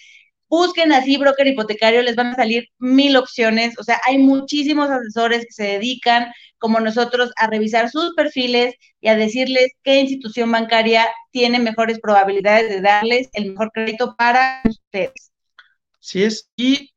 busquen 0.50 0.91
así 0.91 1.18
broker 1.18 1.48
hipotecario, 1.48 2.02
les 2.02 2.16
van 2.16 2.28
a 2.28 2.36
salir 2.36 2.70
mil 2.80 3.16
opciones. 3.18 3.78
O 3.80 3.84
sea, 3.84 4.00
hay 4.06 4.18
muchísimos 4.18 4.89
asesores 4.89 5.45
que 5.45 5.54
se 5.54 5.64
dedican, 5.64 6.32
como 6.58 6.80
nosotros, 6.80 7.32
a 7.38 7.48
revisar 7.48 7.89
sus 7.89 8.14
perfiles 8.16 8.76
y 9.02 9.10
a 9.10 9.16
decirles 9.16 9.72
qué 9.84 10.00
institución 10.00 10.52
bancaria 10.52 11.08
tiene 11.32 11.60
mejores 11.60 12.00
probabilidades 12.00 12.70
de 12.70 12.82
darles 12.82 13.30
el 13.34 13.52
mejor 13.52 13.72
crédito 13.74 14.16
para 14.18 14.62
ustedes. 14.66 15.32
Sí 16.00 16.24
es, 16.24 16.50
y 16.56 16.93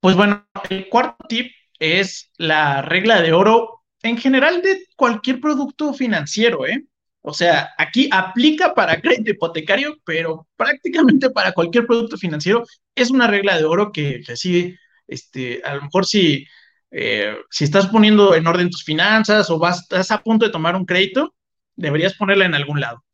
pues 0.00 0.16
bueno, 0.16 0.46
el 0.68 0.88
cuarto 0.88 1.24
tip 1.28 1.52
es 1.78 2.30
la 2.36 2.82
regla 2.82 3.22
de 3.22 3.32
oro 3.32 3.82
en 4.02 4.18
general 4.18 4.62
de 4.62 4.84
cualquier 4.96 5.40
producto 5.40 5.94
financiero, 5.94 6.66
¿eh? 6.66 6.84
O 7.22 7.32
sea, 7.32 7.70
aquí 7.78 8.08
aplica 8.12 8.74
para 8.74 9.00
crédito 9.00 9.30
hipotecario, 9.30 9.98
pero 10.04 10.48
prácticamente 10.56 11.30
para 11.30 11.52
cualquier 11.52 11.86
producto 11.86 12.16
financiero 12.16 12.64
es 12.94 13.10
una 13.10 13.28
regla 13.28 13.56
de 13.56 13.64
oro 13.64 13.92
que, 13.92 14.22
que 14.26 14.36
sí, 14.36 14.76
este, 15.06 15.62
a 15.64 15.76
lo 15.76 15.82
mejor 15.82 16.04
si, 16.04 16.46
eh, 16.90 17.36
si 17.50 17.64
estás 17.64 17.86
poniendo 17.86 18.34
en 18.34 18.46
orden 18.46 18.70
tus 18.70 18.84
finanzas 18.84 19.48
o 19.50 19.58
vas, 19.58 19.82
estás 19.82 20.10
a 20.10 20.22
punto 20.22 20.46
de 20.46 20.52
tomar 20.52 20.74
un 20.74 20.84
crédito, 20.84 21.34
deberías 21.76 22.14
ponerla 22.14 22.44
en 22.44 22.54
algún 22.54 22.80
lado. 22.80 23.04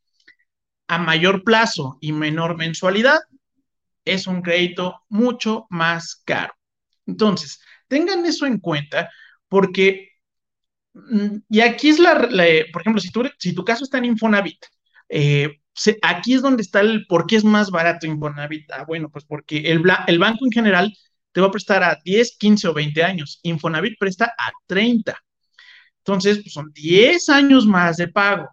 A 0.89 0.99
mayor 0.99 1.45
plazo 1.45 1.99
y 2.01 2.13
menor 2.13 2.57
mensualidad, 2.57 3.19
es 4.05 4.27
un 4.27 4.41
crédito 4.43 5.03
mucho 5.09 5.67
más 5.69 6.23
caro. 6.25 6.55
Entonces, 7.07 7.61
tengan 7.89 8.25
eso 8.25 8.47
en 8.47 8.59
cuenta 8.59 9.11
porque, 9.49 10.13
y 11.49 11.61
aquí 11.61 11.89
es 11.89 11.99
la, 11.99 12.15
por 12.73 12.83
ejemplo, 12.83 13.01
si, 13.01 13.11
si 13.39 13.55
tu 13.55 13.65
caso 13.65 13.85
está 13.85 13.99
en 13.99 14.07
Infonavit, 14.07 14.65
eh, 15.09 15.61
aquí 16.03 16.35
es 16.35 16.43
donde 16.43 16.63
está 16.63 16.81
el 16.81 17.07
por 17.07 17.27
qué 17.27 17.37
es 17.37 17.45
más 17.45 17.71
barato 17.71 18.07
Infonavit. 18.07 18.71
Ah, 18.73 18.85
bueno, 18.87 19.11
pues 19.11 19.25
porque 19.25 19.59
el, 19.59 19.83
el 20.07 20.19
banco 20.19 20.45
en 20.45 20.53
general 20.53 20.93
te 21.33 21.41
va 21.41 21.49
a 21.49 21.53
prestar 21.53 21.83
a 21.83 21.99
10, 22.05 22.37
15 22.39 22.69
o 22.69 22.75
20 22.75 23.03
años. 23.03 23.41
Infonavit 23.43 23.99
presta 23.99 24.27
a 24.27 24.51
30. 24.67 25.17
Entonces, 25.99 26.39
pues 26.39 26.53
son 26.53 26.73
10 26.73 27.29
años 27.29 27.67
más 27.67 27.97
de 27.99 28.09
pago. 28.09 28.49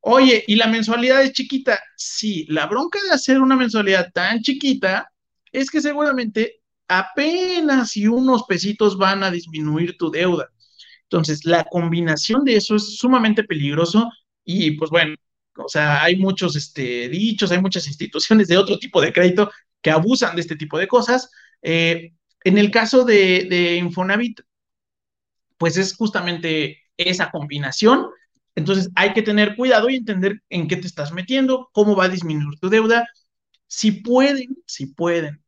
Oye, 0.00 0.42
¿y 0.48 0.56
la 0.56 0.66
mensualidad 0.66 1.22
es 1.22 1.32
chiquita? 1.32 1.78
Sí, 1.96 2.44
la 2.48 2.66
bronca 2.66 2.98
de 3.04 3.12
hacer 3.12 3.40
una 3.40 3.56
mensualidad 3.56 4.10
tan 4.12 4.40
chiquita 4.40 5.08
es 5.52 5.70
que 5.70 5.80
seguramente 5.80 6.62
apenas 6.88 7.96
y 7.96 8.08
unos 8.08 8.42
pesitos 8.44 8.98
van 8.98 9.22
a 9.22 9.30
disminuir 9.30 9.96
tu 9.96 10.10
deuda. 10.10 10.48
Entonces, 11.12 11.44
la 11.44 11.64
combinación 11.64 12.42
de 12.44 12.56
eso 12.56 12.74
es 12.76 12.96
sumamente 12.96 13.44
peligroso 13.44 14.10
y 14.44 14.72
pues 14.72 14.90
bueno, 14.90 15.14
o 15.58 15.68
sea, 15.68 16.02
hay 16.02 16.16
muchos 16.16 16.56
este, 16.56 17.08
dichos, 17.10 17.52
hay 17.52 17.60
muchas 17.60 17.86
instituciones 17.86 18.48
de 18.48 18.56
otro 18.56 18.78
tipo 18.78 18.98
de 19.02 19.12
crédito 19.12 19.50
que 19.82 19.90
abusan 19.90 20.34
de 20.34 20.40
este 20.40 20.56
tipo 20.56 20.78
de 20.78 20.88
cosas. 20.88 21.30
Eh, 21.60 22.14
en 22.44 22.56
el 22.56 22.70
caso 22.70 23.04
de, 23.04 23.46
de 23.50 23.76
Infonavit, 23.76 24.40
pues 25.58 25.76
es 25.76 25.94
justamente 25.94 26.78
esa 26.96 27.30
combinación. 27.30 28.06
Entonces 28.54 28.90
hay 28.94 29.12
que 29.12 29.22
tener 29.22 29.54
cuidado 29.56 29.90
y 29.90 29.96
entender 29.96 30.42
en 30.50 30.68
qué 30.68 30.76
te 30.76 30.86
estás 30.86 31.12
metiendo, 31.12 31.68
cómo 31.72 31.94
va 31.96 32.04
a 32.04 32.08
disminuir 32.08 32.58
tu 32.58 32.68
deuda. 32.70 33.06
Si 33.66 33.92
pueden, 33.92 34.56
si 34.66 34.86
pueden 34.86 35.42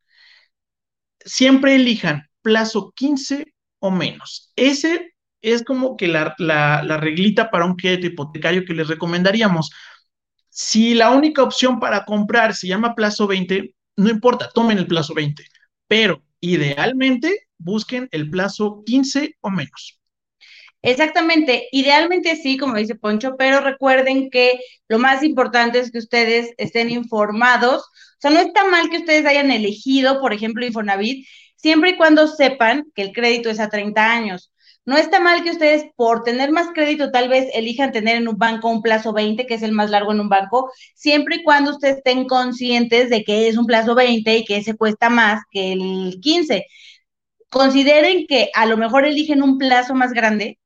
siempre 1.24 1.74
elijan 1.74 2.28
plazo 2.42 2.92
15 2.94 3.54
o 3.78 3.90
menos. 3.90 4.52
Ese 4.56 5.13
es 5.44 5.62
como 5.62 5.96
que 5.96 6.08
la, 6.08 6.34
reglita 6.98 7.50
para 7.50 7.66
un 7.66 7.76
crédito 7.76 8.06
hipotecario 8.06 8.64
que 8.64 8.74
les 8.74 8.88
recomendaríamos. 8.88 9.70
Si 10.48 10.94
la 10.94 11.10
única 11.10 11.42
opción 11.42 11.78
para 11.80 12.04
comprar 12.04 12.54
se 12.54 12.68
llama 12.68 12.94
plazo 12.94 13.26
20, 13.26 13.74
no 13.96 14.08
importa, 14.10 14.50
tomen 14.54 14.78
el 14.78 14.86
plazo 14.86 15.14
20, 15.14 15.44
pero 15.86 16.22
idealmente 16.40 17.46
busquen 17.58 18.08
el 18.10 18.30
plazo 18.30 18.82
15 18.86 19.36
o 19.40 19.50
menos. 19.50 20.00
Exactamente, 20.82 21.68
idealmente 21.72 22.36
sí, 22.36 22.58
como 22.58 22.76
dice 22.76 22.94
Poncho, 22.94 23.36
pero 23.38 23.60
recuerden 23.60 24.28
que 24.30 24.60
lo 24.88 24.98
más 24.98 25.22
importante 25.22 25.78
es 25.78 25.90
que 25.90 25.98
ustedes 25.98 26.52
estén 26.58 26.90
informados. 26.90 27.82
O 27.82 28.16
sea, 28.18 28.30
no 28.30 28.40
está 28.40 28.64
mal 28.64 28.90
que 28.90 28.98
ustedes 28.98 29.24
hayan 29.24 29.50
elegido, 29.50 30.20
por 30.20 30.34
ejemplo, 30.34 30.64
Infonavit, 30.66 31.26
siempre 31.56 31.90
y 31.90 31.96
cuando 31.96 32.28
sepan 32.28 32.84
que 32.94 33.02
el 33.02 33.12
crédito 33.12 33.48
es 33.48 33.60
a 33.60 33.70
30 33.70 34.12
años. 34.12 34.52
No 34.86 34.96
está 34.98 35.18
mal 35.20 35.42
que 35.42 35.50
ustedes, 35.50 35.86
por 35.96 36.24
tener 36.24 36.50
más 36.52 36.68
crédito, 36.74 37.10
tal 37.10 37.28
vez 37.28 37.48
elijan 37.54 37.90
tener 37.92 38.16
en 38.16 38.28
un 38.28 38.36
banco 38.36 38.68
un 38.68 38.82
plazo 38.82 39.12
20, 39.14 39.46
que 39.46 39.54
es 39.54 39.62
el 39.62 39.72
más 39.72 39.90
largo 39.90 40.12
en 40.12 40.20
un 40.20 40.28
banco, 40.28 40.70
siempre 40.94 41.36
y 41.36 41.42
cuando 41.42 41.70
ustedes 41.72 41.98
estén 41.98 42.26
conscientes 42.26 43.08
de 43.10 43.24
que 43.24 43.48
es 43.48 43.56
un 43.56 43.66
plazo 43.66 43.94
20 43.94 44.36
y 44.36 44.44
que 44.44 44.58
ese 44.58 44.76
cuesta 44.76 45.08
más 45.10 45.42
que 45.50 45.72
el 45.72 46.18
15. 46.20 46.66
Consideren 47.50 48.26
que 48.26 48.50
a 48.54 48.66
lo 48.66 48.76
mejor 48.76 49.06
eligen 49.06 49.42
un 49.42 49.58
plazo 49.58 49.94
más 49.94 50.12
grande 50.12 50.58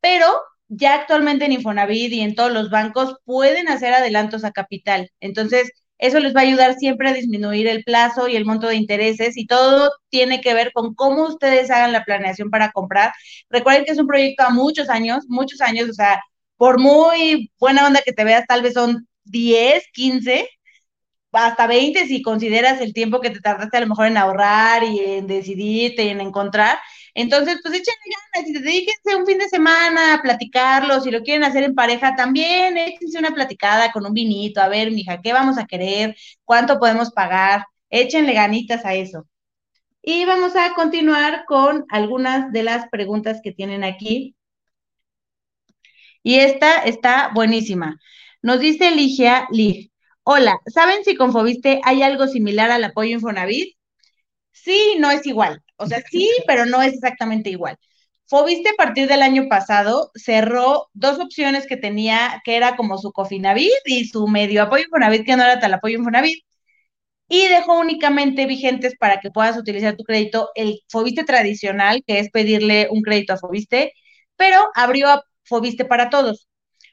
pero 0.00 0.26
ya 0.68 0.94
actualmente 0.94 1.44
en 1.46 1.52
Infonavit 1.52 2.12
y 2.12 2.20
en 2.20 2.34
todos 2.34 2.52
los 2.52 2.70
bancos 2.70 3.16
pueden 3.24 3.68
hacer 3.68 3.94
adelantos 3.94 4.44
a 4.44 4.52
capital. 4.52 5.10
Entonces, 5.20 5.70
eso 6.02 6.18
les 6.18 6.34
va 6.34 6.40
a 6.40 6.42
ayudar 6.42 6.74
siempre 6.74 7.08
a 7.08 7.12
disminuir 7.12 7.68
el 7.68 7.84
plazo 7.84 8.26
y 8.26 8.34
el 8.34 8.44
monto 8.44 8.66
de 8.66 8.74
intereses 8.74 9.36
y 9.36 9.46
todo 9.46 9.92
tiene 10.10 10.40
que 10.40 10.52
ver 10.52 10.72
con 10.72 10.94
cómo 10.94 11.28
ustedes 11.28 11.70
hagan 11.70 11.92
la 11.92 12.04
planeación 12.04 12.50
para 12.50 12.72
comprar. 12.72 13.12
Recuerden 13.48 13.84
que 13.84 13.92
es 13.92 13.98
un 13.98 14.08
proyecto 14.08 14.42
a 14.42 14.50
muchos 14.50 14.88
años, 14.88 15.24
muchos 15.28 15.60
años, 15.60 15.88
o 15.88 15.92
sea, 15.94 16.20
por 16.56 16.80
muy 16.80 17.52
buena 17.58 17.86
onda 17.86 18.02
que 18.04 18.12
te 18.12 18.24
veas, 18.24 18.44
tal 18.48 18.62
vez 18.62 18.74
son 18.74 19.06
10, 19.24 19.84
15, 19.92 20.48
hasta 21.32 21.66
20 21.68 22.06
si 22.06 22.20
consideras 22.20 22.80
el 22.80 22.92
tiempo 22.92 23.20
que 23.20 23.30
te 23.30 23.40
tardaste 23.40 23.76
a 23.76 23.80
lo 23.80 23.86
mejor 23.86 24.08
en 24.08 24.16
ahorrar 24.16 24.82
y 24.84 24.98
en 25.00 25.28
decidirte 25.28 26.04
y 26.04 26.08
en 26.08 26.20
encontrar. 26.20 26.78
Entonces, 27.14 27.58
pues 27.62 27.74
échenle 27.74 27.98
ganas 28.34 28.48
y 28.48 28.52
dedíquense 28.54 29.16
un 29.16 29.26
fin 29.26 29.38
de 29.38 29.48
semana 29.48 30.14
a 30.14 30.22
platicarlo, 30.22 31.00
si 31.00 31.10
lo 31.10 31.22
quieren 31.22 31.44
hacer 31.44 31.62
en 31.64 31.74
pareja 31.74 32.16
también, 32.16 32.78
échense 32.78 33.18
una 33.18 33.32
platicada 33.32 33.92
con 33.92 34.06
un 34.06 34.14
vinito, 34.14 34.60
a 34.62 34.68
ver, 34.68 34.90
mija, 34.92 35.20
¿qué 35.20 35.32
vamos 35.32 35.58
a 35.58 35.66
querer? 35.66 36.16
¿Cuánto 36.44 36.78
podemos 36.78 37.10
pagar? 37.12 37.66
Échenle 37.90 38.32
ganitas 38.32 38.84
a 38.86 38.94
eso. 38.94 39.26
Y 40.02 40.24
vamos 40.24 40.56
a 40.56 40.74
continuar 40.74 41.44
con 41.46 41.84
algunas 41.90 42.52
de 42.52 42.62
las 42.62 42.88
preguntas 42.88 43.40
que 43.42 43.52
tienen 43.52 43.84
aquí. 43.84 44.34
Y 46.22 46.36
esta 46.36 46.82
está 46.84 47.30
buenísima. 47.34 48.00
Nos 48.42 48.60
dice 48.60 48.90
Ligia 48.90 49.46
Lig. 49.50 49.92
Hola, 50.24 50.58
¿saben 50.66 51.04
si 51.04 51.16
con 51.16 51.32
Fobiste 51.32 51.80
hay 51.84 52.02
algo 52.02 52.26
similar 52.26 52.70
al 52.70 52.84
apoyo 52.84 53.12
Infonavit? 53.12 53.76
Sí, 54.52 54.96
no 54.98 55.10
es 55.10 55.26
igual. 55.26 55.62
O 55.76 55.86
sea, 55.86 56.02
sí, 56.10 56.28
pero 56.46 56.66
no 56.66 56.82
es 56.82 56.94
exactamente 56.94 57.50
igual. 57.50 57.76
Fobiste 58.26 58.70
a 58.70 58.74
partir 58.76 59.08
del 59.08 59.22
año 59.22 59.48
pasado 59.48 60.10
cerró 60.14 60.88
dos 60.94 61.18
opciones 61.20 61.66
que 61.66 61.76
tenía, 61.76 62.40
que 62.44 62.56
era 62.56 62.76
como 62.76 62.96
su 62.98 63.12
Cofinavit 63.12 63.70
y 63.84 64.06
su 64.06 64.26
medio 64.28 64.62
apoyo 64.62 64.84
Infonavit, 64.84 65.24
que 65.26 65.36
no 65.36 65.42
era 65.44 65.60
tal 65.60 65.74
apoyo 65.74 65.98
Infonavit, 65.98 66.42
y 67.28 67.48
dejó 67.48 67.78
únicamente 67.80 68.46
vigentes 68.46 68.96
para 68.98 69.20
que 69.20 69.30
puedas 69.30 69.56
utilizar 69.58 69.96
tu 69.96 70.04
crédito 70.04 70.50
el 70.54 70.80
Fobiste 70.90 71.24
tradicional, 71.24 72.02
que 72.06 72.20
es 72.20 72.30
pedirle 72.30 72.88
un 72.90 73.02
crédito 73.02 73.34
a 73.34 73.38
Fobiste, 73.38 73.92
pero 74.36 74.68
abrió 74.74 75.08
a 75.10 75.24
Fobiste 75.44 75.84
para 75.86 76.10
todos. 76.10 76.48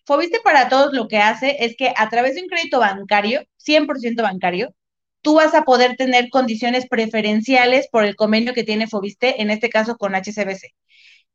Fobiste 0.05 0.39
para 0.43 0.69
todos 0.69 0.93
lo 0.93 1.07
que 1.07 1.17
hace 1.19 1.57
es 1.59 1.75
que 1.77 1.93
a 1.95 2.09
través 2.09 2.35
de 2.35 2.41
un 2.43 2.47
crédito 2.49 2.79
bancario, 2.79 3.43
100% 3.57 4.23
bancario, 4.23 4.73
tú 5.21 5.35
vas 5.35 5.53
a 5.53 5.63
poder 5.63 5.95
tener 5.95 6.29
condiciones 6.29 6.87
preferenciales 6.87 7.87
por 7.91 8.05
el 8.05 8.15
convenio 8.15 8.53
que 8.53 8.63
tiene 8.63 8.87
Fobiste, 8.87 9.41
en 9.41 9.51
este 9.51 9.69
caso 9.69 9.97
con 9.97 10.15
HCBC. 10.15 10.73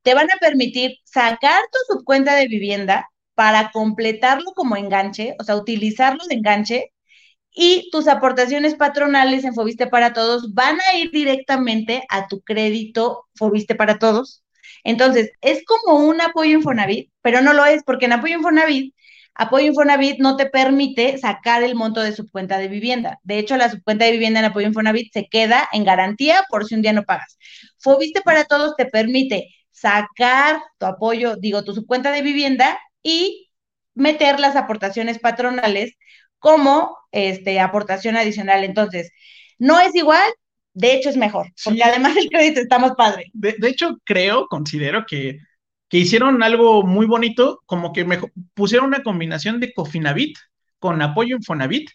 Te 0.03 0.15
van 0.15 0.31
a 0.31 0.39
permitir 0.39 0.99
sacar 1.05 1.63
tu 1.73 1.95
subcuenta 1.95 2.35
de 2.37 2.49
vivienda 2.49 3.11
para 3.35 3.71
completarlo 3.73 4.53
como 4.55 4.77
enganche, 4.77 5.35
o 5.41 5.45
sea, 5.45 5.57
utilizarlo 5.57 6.25
de 6.27 6.37
enganche, 6.37 6.93
y 7.55 7.89
tus 7.91 8.09
aportaciones 8.09 8.75
patronales 8.75 9.45
en 9.45 9.55
Fobiste 9.55 9.87
para 9.87 10.13
Todos 10.13 10.55
van 10.55 10.79
a 10.81 10.99
ir 10.99 11.11
directamente 11.13 12.05
a 12.11 12.27
tu 12.29 12.41
crédito 12.43 13.27
Fobiste 13.37 13.75
para 13.77 13.99
Todos. 13.99 14.43
Entonces, 14.85 15.31
es 15.41 15.65
como 15.65 15.99
un 15.99 16.21
apoyo 16.21 16.53
Infonavit, 16.59 17.11
pero 17.23 17.41
no 17.41 17.53
lo 17.55 17.65
es, 17.65 17.83
porque 17.85 18.07
en 18.07 18.15
apoyo 18.15 18.37
Infonavit 18.37 18.95
Apoyo 19.35 19.67
Infonavit 19.67 20.21
no 20.21 20.37
te 20.37 20.47
permite 20.47 21.19
sacar 21.19 21.63
el 21.65 21.75
monto 21.75 22.01
de 22.01 22.13
su 22.13 22.31
cuenta 22.31 22.59
de 22.59 22.69
vivienda. 22.69 23.19
De 23.25 23.39
hecho, 23.39 23.57
la 23.57 23.71
subcuenta 23.71 24.05
de 24.05 24.13
vivienda 24.13 24.41
en 24.41 24.47
Apoyo 24.47 24.69
Infonavit 24.69 25.13
se 25.13 25.27
queda 25.27 25.69
en 25.73 25.85
garantía 25.85 26.45
por 26.49 26.65
si 26.65 26.75
un 26.75 26.83
día 26.83 26.93
no 26.93 27.03
pagas. 27.03 27.37
Fobiste 27.79 28.21
para 28.21 28.45
todos 28.45 28.77
te 28.77 28.87
permite 28.87 29.49
sacar 29.71 30.61
tu 30.79 30.87
apoyo, 30.87 31.37
digo, 31.37 31.65
tu 31.65 31.75
subcuenta 31.75 32.13
de 32.13 32.23
vivienda 32.23 32.79
y 33.03 33.51
meter 33.95 34.39
las 34.39 34.55
aportaciones 34.55 35.19
patronales 35.19 35.97
como 36.39 36.97
este, 37.11 37.59
aportación 37.59 38.17
adicional. 38.17 38.63
Entonces, 38.63 39.11
no 39.59 39.81
es 39.81 39.95
igual, 39.95 40.31
de 40.75 40.95
hecho 40.95 41.11
es 41.11 41.17
mejor, 41.17 41.53
porque 41.65 41.83
además 41.83 42.17
el 42.17 42.29
crédito 42.29 42.61
está 42.61 42.79
más 42.79 42.93
padre. 42.93 43.31
De, 43.33 43.57
de 43.59 43.69
hecho, 43.69 43.99
creo, 44.05 44.47
considero 44.47 45.05
que 45.07 45.39
que 45.89 45.99
hicieron 45.99 46.43
algo 46.43 46.83
muy 46.83 47.07
bonito, 47.07 47.63
como 47.67 47.93
que 47.93 48.07
pusieron 48.55 48.89
una 48.89 49.03
combinación 49.03 49.61
de 49.61 49.73
Cofinavit 49.73 50.37
con 50.79 51.01
apoyo 51.03 51.37
Infonavit, 51.37 51.91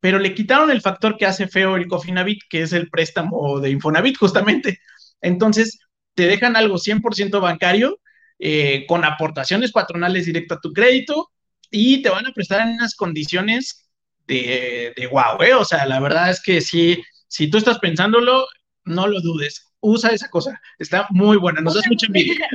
pero 0.00 0.18
le 0.18 0.34
quitaron 0.34 0.70
el 0.70 0.80
factor 0.80 1.16
que 1.16 1.26
hace 1.26 1.48
feo 1.48 1.76
el 1.76 1.88
Cofinavit, 1.88 2.42
que 2.48 2.62
es 2.62 2.72
el 2.72 2.88
préstamo 2.88 3.60
de 3.60 3.70
Infonavit, 3.70 4.16
justamente. 4.16 4.80
Entonces, 5.20 5.78
te 6.14 6.26
dejan 6.26 6.56
algo 6.56 6.78
100% 6.78 7.40
bancario, 7.40 7.98
eh, 8.38 8.86
con 8.88 9.04
aportaciones 9.04 9.72
patronales 9.72 10.26
directo 10.26 10.54
a 10.54 10.60
tu 10.60 10.72
crédito, 10.72 11.30
y 11.70 12.02
te 12.02 12.08
van 12.10 12.26
a 12.26 12.32
prestar 12.32 12.66
en 12.66 12.74
unas 12.74 12.94
condiciones 12.94 13.90
de, 14.26 14.92
de 14.96 15.06
wow, 15.06 15.42
¿eh? 15.42 15.54
O 15.54 15.64
sea, 15.64 15.86
la 15.86 16.00
verdad 16.00 16.30
es 16.30 16.42
que 16.42 16.60
si, 16.60 17.02
si 17.28 17.50
tú 17.50 17.58
estás 17.58 17.78
pensándolo, 17.78 18.46
no 18.84 19.06
lo 19.06 19.20
dudes 19.20 19.69
usa 19.80 20.10
esa 20.10 20.28
cosa. 20.28 20.60
Está 20.78 21.06
muy 21.10 21.36
buena, 21.36 21.60
nos 21.60 21.74
das 21.74 21.86
mucha 21.88 22.06
envidia. 22.06 22.48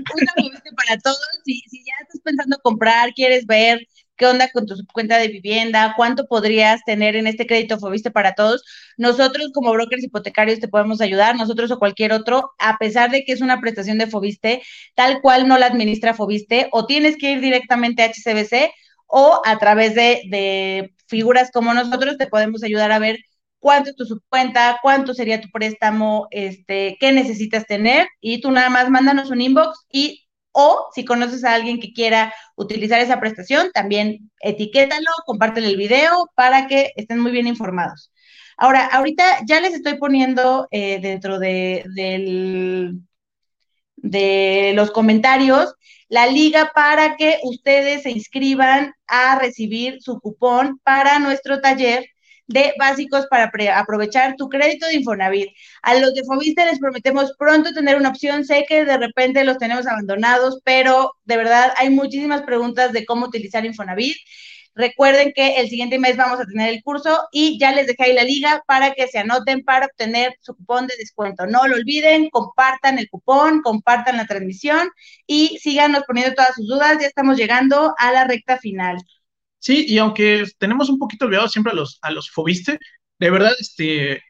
para 0.76 1.00
todos. 1.00 1.20
Si, 1.44 1.62
si 1.70 1.80
ya 1.80 1.94
estás 2.02 2.22
pensando 2.24 2.58
comprar, 2.64 3.14
quieres 3.14 3.46
ver 3.46 3.88
qué 4.16 4.26
onda 4.26 4.50
con 4.52 4.66
tu 4.66 4.76
cuenta 4.94 5.18
de 5.18 5.28
vivienda, 5.28 5.94
cuánto 5.98 6.26
podrías 6.28 6.82
tener 6.86 7.16
en 7.16 7.28
este 7.28 7.46
crédito 7.46 7.80
Fobiste 7.80 8.12
para 8.12 8.34
todos. 8.34 8.64
Nosotros 8.98 9.52
como 9.54 9.74
brokers 9.74 10.04
hipotecarios 10.04 10.60
te 10.60 10.68
podemos 10.68 11.02
ayudar, 11.02 11.36
nosotros 11.36 11.72
o 11.72 11.80
cualquier 11.80 12.14
otro, 12.14 12.52
a 12.60 12.78
pesar 12.78 13.12
de 13.12 13.24
que 13.26 13.34
es 13.34 13.42
una 13.42 13.60
prestación 13.60 13.98
de 13.98 14.08
Fobiste, 14.08 14.62
tal 14.96 15.22
cual 15.22 15.48
no 15.48 15.58
la 15.58 15.68
administra 15.68 16.14
Fobiste, 16.14 16.70
o 16.72 16.86
tienes 16.86 17.18
que 17.18 17.34
ir 17.34 17.42
directamente 17.42 18.04
a 18.04 18.08
HCBC 18.08 18.72
o 19.08 19.42
a 19.46 19.58
través 19.60 19.96
de, 19.96 20.22
de 20.30 20.94
figuras 21.08 21.52
como 21.52 21.74
nosotros 21.74 22.18
te 22.18 22.28
podemos 22.28 22.64
ayudar 22.64 22.92
a 22.92 23.00
ver 23.00 23.20
cuánto 23.66 23.89
es 23.89 23.95
tu 23.95 24.05
subcuenta, 24.05 24.78
cuánto 24.84 25.16
sería 25.16 25.41
tu 25.41 25.49
préstamo, 25.49 26.28
este, 26.30 26.97
qué 26.99 27.11
necesitas 27.11 27.66
tener 27.66 28.07
y 28.22 28.39
tú 28.39 28.51
nada 28.51 28.70
más 28.70 28.91
mándanos 28.91 29.32
un 29.32 29.41
inbox 29.41 29.88
y 29.91 30.28
o 30.51 30.86
si 30.93 31.03
conoces 31.03 31.43
a 31.43 31.55
alguien 31.55 31.80
que 31.80 31.91
quiera 31.91 32.32
utilizar 32.55 32.99
esa 33.01 33.20
prestación, 33.20 33.72
también 33.74 34.30
etiquétalo, 34.39 35.09
compártelo 35.26 35.66
el 35.68 35.78
video 35.78 36.30
para 36.36 36.68
que 36.68 36.91
estén 36.95 37.20
muy 37.20 37.32
bien 37.32 37.47
informados. 37.47 38.11
Ahora, 38.55 38.86
ahorita 38.86 39.39
ya 39.47 39.59
les 39.59 39.74
estoy 39.74 39.97
poniendo 39.97 40.68
eh, 40.70 40.99
dentro 41.01 41.39
de, 41.39 41.84
de 43.95 44.74
los 44.76 44.91
comentarios 44.91 45.74
la 46.07 46.28
liga 46.28 46.72
para 46.76 47.16
que 47.18 47.39
ustedes 47.41 48.03
se 48.03 48.11
inscriban 48.11 48.93
a 49.07 49.39
recibir 49.39 50.03
su 50.03 50.20
cupón 50.20 50.80
para 50.84 51.18
nuestro 51.18 51.61
taller 51.61 52.05
de 52.48 52.74
básicos 52.80 53.26
para 53.30 53.52
aprovechar 53.78 54.36
tu 54.36 54.50
crédito 54.50 54.86
de 54.88 54.96
Infonavit. 54.96 55.50
A 55.82 55.96
los 55.96 56.14
de 56.14 56.24
Fobiste 56.24 56.66
les 56.66 56.80
prometemos 56.80 57.34
pronto 57.38 57.74
tener 57.74 57.96
una 57.98 58.10
opción. 58.10 58.46
Sé 58.46 58.66
que 58.68 58.86
de 58.86 58.98
repente 58.98 59.43
los 59.43 59.58
tenemos 59.58 59.88
abandonados, 59.88 60.60
pero 60.64 61.14
de 61.26 61.38
verdad 61.38 61.74
hay 61.78 61.89
muchísimas 61.89 62.43
preguntas 62.43 62.93
de 62.93 63.06
cómo 63.06 63.26
utilizar 63.28 63.66
Infonavit. 63.66 64.16
Recuerden 64.76 65.32
que 65.34 65.56
el 65.56 65.70
siguiente 65.70 66.00
mes 66.00 66.18
vamos 66.18 66.38
a 66.41 66.46
tener 66.46 66.74
el 66.74 66.84
curso 66.84 67.30
y 67.32 67.58
ya 67.58 67.72
les 67.72 67.88
dejé 67.88 68.04
ahí 68.04 68.14
la 68.14 68.24
liga 68.24 68.62
para 68.68 68.93
que 68.93 69.08
se 69.08 69.20
anoten 69.20 69.64
para 69.64 69.86
obtener 69.86 70.36
su 70.41 70.54
cupón 70.54 70.86
de 70.86 70.96
descuento. 70.98 71.48
No 71.48 71.66
lo 71.66 71.76
olviden, 71.76 72.30
compartan 72.30 73.00
el 73.00 73.10
cupón, 73.10 73.62
compartan 73.62 74.18
la 74.18 74.28
transmisión 74.28 74.89
y 75.26 75.58
síganos 75.60 76.04
poniendo 76.06 76.36
todas 76.36 76.56
sus 76.56 76.68
dudas. 76.68 76.98
Ya 77.00 77.08
estamos 77.08 77.38
llegando 77.38 77.96
a 77.98 78.12
la 78.12 78.26
recta 78.26 78.58
final. 78.58 78.98
Sí, 79.66 79.84
y 79.88 79.97
aunque 79.97 80.45
tenemos 80.59 80.89
un 80.89 80.99
poquito 80.99 81.26
olvidado 81.26 81.47
siempre 81.47 81.72
a 81.72 81.76
los, 81.76 81.97
a 82.03 82.11
los 82.11 82.30
Fobiste, 82.30 82.78
de 83.18 83.30
verdad, 83.32 83.51
este, 83.59 84.22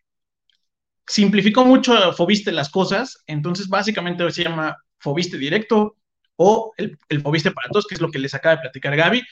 simplificó 1.05 1.65
mucho 1.65 2.13
Fobiste 2.13 2.53
las 2.53 2.69
cosas, 2.69 3.17
entonces 3.27 3.67
básicamente 3.67 4.31
se 4.31 4.45
llama 4.45 4.77
Fobiste 4.97 5.37
directo 5.37 5.97
o 6.37 6.71
el, 6.77 6.97
el 7.09 7.21
Fobiste 7.21 7.51
para 7.51 7.69
todos, 7.69 7.85
que 7.85 7.95
es 7.95 8.01
lo 8.01 8.11
que 8.11 8.19
les 8.19 8.33
acaba 8.33 8.55
de 8.55 8.61
platicar 8.61 8.95
Gaby. 8.95 9.23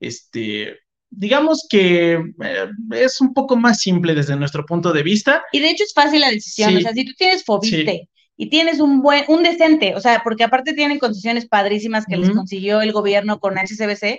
Este, 0.00 0.80
digamos 1.08 1.64
que 1.70 2.14
eh, 2.14 2.68
es 2.96 3.20
un 3.20 3.32
poco 3.32 3.54
más 3.54 3.78
simple 3.78 4.16
desde 4.16 4.34
nuestro 4.34 4.66
punto 4.66 4.92
de 4.92 5.04
vista. 5.04 5.44
Y 5.52 5.60
de 5.60 5.70
hecho 5.70 5.84
es 5.84 5.94
fácil 5.94 6.22
la 6.22 6.30
decisión, 6.30 6.76
o 6.76 6.80
sea, 6.80 6.92
si 6.92 7.04
tú 7.04 7.12
tienes 7.16 7.44
Fobiste 7.44 8.08
y 8.36 8.50
tienes 8.50 8.80
un 8.80 9.00
buen, 9.00 9.26
un 9.28 9.44
decente, 9.44 9.94
o 9.94 10.00
sea, 10.00 10.22
porque 10.24 10.42
aparte 10.42 10.72
tienen 10.72 10.98
concesiones 10.98 11.46
padrísimas 11.46 12.04
que 12.04 12.16
les 12.16 12.30
consiguió 12.30 12.80
el 12.80 12.90
gobierno 12.90 13.38
con 13.38 13.56
HCBC, 13.56 14.18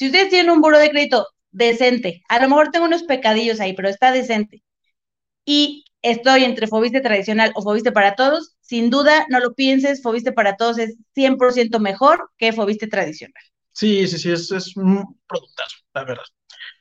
si 0.00 0.06
ustedes 0.06 0.30
tienen 0.30 0.50
un 0.50 0.62
buro 0.62 0.78
de 0.78 0.88
crédito 0.88 1.26
decente, 1.50 2.22
a 2.30 2.40
lo 2.40 2.48
mejor 2.48 2.70
tengo 2.70 2.86
unos 2.86 3.02
pecadillos 3.02 3.60
ahí, 3.60 3.74
pero 3.74 3.90
está 3.90 4.12
decente, 4.12 4.62
y 5.44 5.84
estoy 6.00 6.44
entre 6.44 6.68
Fobiste 6.68 7.02
tradicional 7.02 7.52
o 7.54 7.60
Fobiste 7.60 7.92
para 7.92 8.14
todos, 8.14 8.56
sin 8.62 8.88
duda, 8.88 9.26
no 9.28 9.40
lo 9.40 9.52
pienses, 9.52 10.00
Fobiste 10.02 10.32
para 10.32 10.56
todos 10.56 10.78
es 10.78 10.96
100% 11.14 11.80
mejor 11.80 12.30
que 12.38 12.54
Fobiste 12.54 12.86
tradicional. 12.86 13.42
Sí, 13.72 14.08
sí, 14.08 14.16
sí, 14.16 14.30
es, 14.30 14.50
es 14.50 14.74
un 14.74 15.20
productazo, 15.26 15.76
la 15.92 16.04
verdad. 16.04 16.24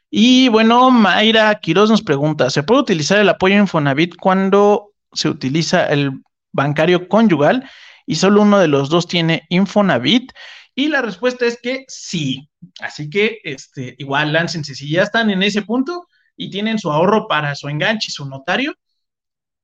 Y 0.10 0.48
bueno, 0.48 0.90
Mayra 0.90 1.54
Quiroz 1.56 1.90
nos 1.90 2.02
pregunta, 2.02 2.50
¿se 2.50 2.64
puede 2.64 2.84
utilizar 2.84 3.20
el 3.20 3.28
apoyo 3.28 3.58
Infonavit 3.58 4.16
cuando 4.16 4.94
se 5.12 5.28
utiliza 5.28 5.88
el 5.88 6.24
bancario 6.54 7.10
conyugal 7.10 7.70
y 8.06 8.16
solo 8.16 8.44
uno 8.44 8.60
de 8.60 8.70
los 8.70 8.88
dos 8.88 9.08
tiene 9.08 9.44
Infonavit? 9.50 10.32
Y 10.80 10.88
la 10.88 11.02
respuesta 11.02 11.46
es 11.46 11.60
que 11.62 11.84
sí. 11.90 12.50
Así 12.80 13.10
que 13.10 13.42
este, 13.44 13.96
igual 13.98 14.32
láncense. 14.32 14.74
Si 14.76 14.90
ya 14.90 15.04
están 15.04 15.30
en 15.30 15.44
ese 15.44 15.64
punto 15.64 16.08
y 16.38 16.50
tienen 16.50 16.80
su 16.80 16.90
ahorro 16.90 17.28
para 17.28 17.54
su 17.56 17.68
enganche 17.68 18.08
y 18.08 18.14
su 18.14 18.26
notario, 18.26 18.74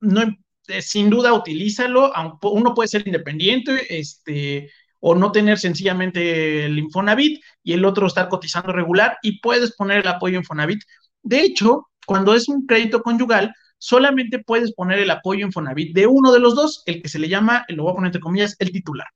no, 0.00 0.24
eh, 0.68 0.82
sin 0.82 1.08
duda 1.08 1.32
utilízalo. 1.32 2.12
Uno 2.42 2.74
puede 2.74 2.88
ser 2.88 3.06
independiente 3.06 3.98
este, 3.98 4.70
o 5.00 5.14
no 5.14 5.32
tener 5.32 5.58
sencillamente 5.58 6.66
el 6.66 6.78
Infonavit 6.78 7.42
y 7.62 7.72
el 7.72 7.86
otro 7.86 8.08
estar 8.08 8.28
cotizando 8.28 8.72
regular 8.72 9.16
y 9.22 9.40
puedes 9.40 9.74
poner 9.74 10.00
el 10.00 10.08
apoyo 10.08 10.36
Infonavit. 10.36 10.82
De 11.22 11.40
hecho, 11.40 11.86
cuando 12.04 12.34
es 12.34 12.46
un 12.46 12.66
crédito 12.66 13.00
conyugal, 13.02 13.54
solamente 13.78 14.40
puedes 14.40 14.74
poner 14.74 14.98
el 14.98 15.10
apoyo 15.10 15.46
Infonavit 15.46 15.94
de 15.94 16.06
uno 16.06 16.30
de 16.30 16.40
los 16.40 16.54
dos, 16.54 16.82
el 16.84 17.00
que 17.00 17.08
se 17.08 17.18
le 17.18 17.30
llama, 17.30 17.64
lo 17.68 17.84
voy 17.84 17.92
a 17.92 17.94
poner 17.94 18.08
entre 18.08 18.20
comillas, 18.20 18.54
el 18.58 18.70
titular, 18.70 19.06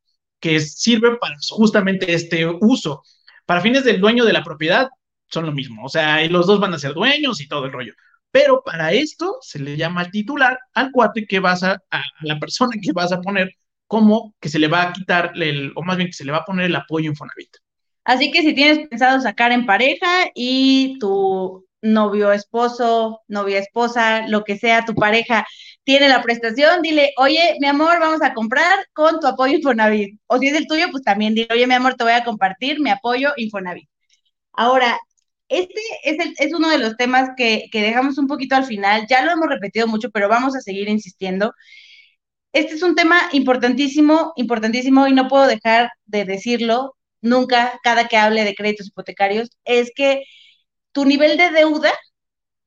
que 0.41 0.61
sirve 0.61 1.17
para 1.17 1.37
justamente 1.51 2.13
este 2.13 2.47
uso. 2.47 3.03
Para 3.47 3.61
fines 3.61 3.85
del 3.85 4.01
dueño 4.01 4.25
de 4.25 4.33
la 4.33 4.43
propiedad, 4.43 4.89
son 5.29 5.47
lo 5.47 5.53
mismo, 5.53 5.85
o 5.85 5.89
sea, 5.89 6.25
los 6.29 6.47
dos 6.47 6.59
van 6.59 6.75
a 6.75 6.79
ser 6.79 6.93
dueños 6.93 7.41
y 7.41 7.49
todo 7.49 7.67
el 7.67 7.73
rollo. 7.73 7.95
Pero 8.33 8.63
para 8.65 8.93
esto 8.93 9.39
se 9.41 9.59
le 9.59 9.77
llama 9.77 10.03
el 10.03 10.11
titular 10.11 10.59
al 10.75 10.91
cuate 10.93 11.27
que 11.27 11.41
vas 11.41 11.63
a, 11.63 11.83
a 11.91 12.03
la 12.23 12.39
persona 12.39 12.73
que 12.81 12.93
vas 12.93 13.13
a 13.13 13.21
poner 13.21 13.55
como 13.91 14.35
que 14.41 14.49
se 14.49 14.61
le 14.61 14.69
va 14.69 14.83
a 14.83 14.93
quitar, 14.93 15.33
el, 15.35 15.73
o 15.75 15.83
más 15.83 15.97
bien 15.97 16.09
que 16.09 16.13
se 16.15 16.25
le 16.25 16.31
va 16.31 16.39
a 16.39 16.45
poner 16.45 16.67
el 16.67 16.77
apoyo 16.77 17.11
Infonavit. 17.11 17.57
Así 18.05 18.31
que 18.31 18.43
si 18.43 18.55
tienes 18.55 18.89
pensado 18.89 19.21
sacar 19.21 19.51
en 19.51 19.67
pareja 19.67 20.31
y 20.33 20.97
tu 21.01 21.67
novio, 21.83 22.31
esposo, 22.31 23.21
novia, 23.27 23.59
esposa, 23.59 24.29
lo 24.29 24.45
que 24.45 24.57
sea, 24.59 24.85
tu 24.85 24.95
pareja 24.95 25.45
tiene 25.85 26.09
la 26.09 26.23
prestación, 26.23 26.83
dile, 26.83 27.13
oye, 27.17 27.57
mi 27.61 27.67
amor, 27.67 27.99
vamos 28.01 28.23
a 28.23 28.35
comprar 28.35 28.87
con 28.93 29.21
tu 29.21 29.27
apoyo 29.27 29.57
Infonavit. 29.57 30.21
O 30.27 30.39
si 30.39 30.49
es 30.49 30.55
el 30.57 30.67
tuyo, 30.67 30.87
pues 30.91 31.03
también 31.03 31.35
dile, 31.35 31.49
oye, 31.53 31.67
mi 31.67 31.75
amor, 31.75 31.95
te 31.95 32.05
voy 32.05 32.13
a 32.13 32.25
compartir 32.25 32.81
mi 32.81 32.91
apoyo 32.91 33.33
Infonavit. 33.37 33.89
Ahora, 34.53 34.99
este 35.49 35.81
es, 36.05 36.19
es 36.39 36.55
uno 36.55 36.71
de 36.71 36.79
los 36.79 36.97
temas 36.97 37.31
que, 37.37 37.67
que 37.73 37.83
dejamos 37.83 38.19
un 38.19 38.27
poquito 38.29 38.57
al 38.57 38.65
final, 38.67 39.07
ya 39.09 39.25
lo 39.25 39.33
hemos 39.33 39.49
repetido 39.49 39.87
mucho, 39.89 40.11
pero 40.11 40.29
vamos 40.29 40.57
a 40.57 40.61
seguir 40.61 40.89
insistiendo. 40.89 41.53
Este 42.53 42.75
es 42.75 42.83
un 42.83 42.95
tema 42.95 43.29
importantísimo, 43.33 44.33
importantísimo, 44.37 45.07
y 45.07 45.13
no 45.13 45.29
puedo 45.29 45.47
dejar 45.47 45.91
de 46.07 46.25
decirlo 46.25 46.97
nunca, 47.21 47.79
cada 47.83 48.09
que 48.09 48.17
hable 48.17 48.45
de 48.45 48.55
créditos 48.55 48.89
hipotecarios, 48.89 49.51
es 49.65 49.93
que 49.95 50.23
tu 50.93 51.05
nivel 51.05 51.37
de 51.37 51.51
deuda 51.51 51.93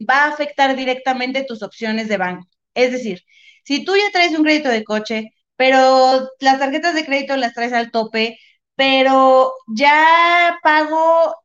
va 0.09 0.26
a 0.26 0.28
afectar 0.30 0.76
directamente 0.76 1.43
tus 1.45 1.64
opciones 1.64 2.07
de 2.09 2.18
banco. 2.18 2.47
Es 2.74 2.92
decir, 2.92 3.22
si 3.64 3.86
tú 3.86 3.96
ya 3.96 4.12
traes 4.12 4.38
un 4.38 4.44
crédito 4.44 4.70
de 4.70 4.84
coche, 4.84 5.32
pero 5.56 6.30
las 6.40 6.60
tarjetas 6.60 6.96
de 6.96 7.06
crédito 7.06 7.36
las 7.38 7.54
traes 7.54 7.74
al 7.74 7.92
tope, 7.92 8.38
pero 8.76 9.54
ya 9.76 10.58
pago 10.64 11.36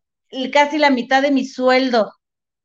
casi 0.52 0.78
la 0.78 0.90
mitad 0.90 1.22
de 1.22 1.30
mi 1.30 1.44
sueldo 1.46 2.12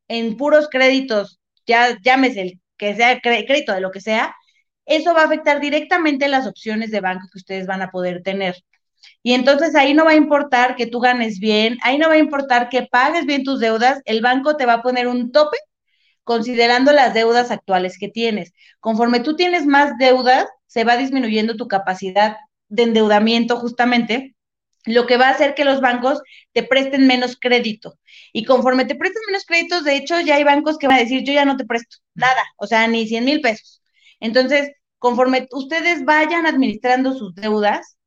en 0.08 0.38
puros 0.38 0.70
créditos, 0.70 1.40
ya 1.66 1.98
llámese 2.04 2.42
el 2.42 2.62
que 2.78 2.96
sea 2.96 3.20
crédito 3.22 3.74
de 3.74 3.82
lo 3.82 3.92
que 3.92 4.02
sea, 4.02 4.36
eso 4.86 5.14
va 5.14 5.22
a 5.22 5.26
afectar 5.26 5.60
directamente 5.62 6.28
las 6.28 6.48
opciones 6.48 6.92
de 6.92 7.02
banco 7.02 7.28
que 7.32 7.40
ustedes 7.40 7.68
van 7.68 7.82
a 7.82 7.92
poder 7.92 8.22
tener. 8.24 8.56
Y 9.22 9.34
entonces 9.34 9.76
ahí 9.76 9.94
no 9.94 10.06
va 10.06 10.12
a 10.12 10.16
importar 10.16 10.76
que 10.76 10.88
tú 10.88 11.00
ganes 11.00 11.40
bien, 11.40 11.78
ahí 11.84 11.98
no 11.98 12.08
va 12.10 12.16
a 12.16 12.18
importar 12.20 12.70
que 12.70 12.84
pagues 12.84 13.26
bien 13.26 13.44
tus 13.44 13.60
deudas, 13.60 14.02
el 14.06 14.22
banco 14.22 14.58
te 14.58 14.66
va 14.66 14.74
a 14.76 14.82
poner 14.82 15.08
un 15.08 15.32
tope 15.32 15.58
considerando 16.24 16.92
las 16.92 17.14
deudas 17.14 17.52
actuales 17.52 17.98
que 17.98 18.10
tienes. 18.10 18.54
Conforme 18.80 19.20
tú 19.20 19.36
tienes 19.36 19.66
más 19.66 19.98
deudas, 19.98 20.48
se 20.68 20.84
va 20.84 20.98
disminuyendo 20.98 21.56
tu 21.56 21.68
capacidad 21.68 22.38
de 22.70 22.84
endeudamiento 22.84 23.58
justamente, 23.58 24.36
lo 24.86 25.06
que 25.06 25.18
va 25.18 25.28
a 25.28 25.32
hacer 25.32 25.56
que 25.56 25.66
los 25.66 25.80
bancos 25.80 26.22
te 26.52 26.64
presten 26.64 27.08
menos 27.08 27.38
crédito. 27.40 27.98
Y 28.34 28.46
conforme 28.46 28.86
te 28.86 28.96
presten 28.96 29.22
menos 29.28 29.46
créditos, 29.46 29.84
de 29.84 29.96
hecho, 29.96 30.20
ya 30.20 30.36
hay 30.36 30.44
bancos 30.44 30.78
que 30.78 30.88
van 30.88 30.98
a 30.98 31.02
decir, 31.02 31.24
yo 31.24 31.34
ya 31.34 31.46
no 31.46 31.58
te 31.58 31.66
presto 31.66 31.98
nada, 32.16 32.44
o 32.58 32.68
sea, 32.68 32.88
ni 32.88 33.08
100 33.08 33.26
mil 33.26 33.42
pesos. 33.42 33.82
Entonces, 34.20 34.72
conforme 35.00 35.48
ustedes 35.52 36.04
vayan 36.06 36.46
administrando 36.46 37.14
sus 37.14 37.34
deudas, 37.36 37.98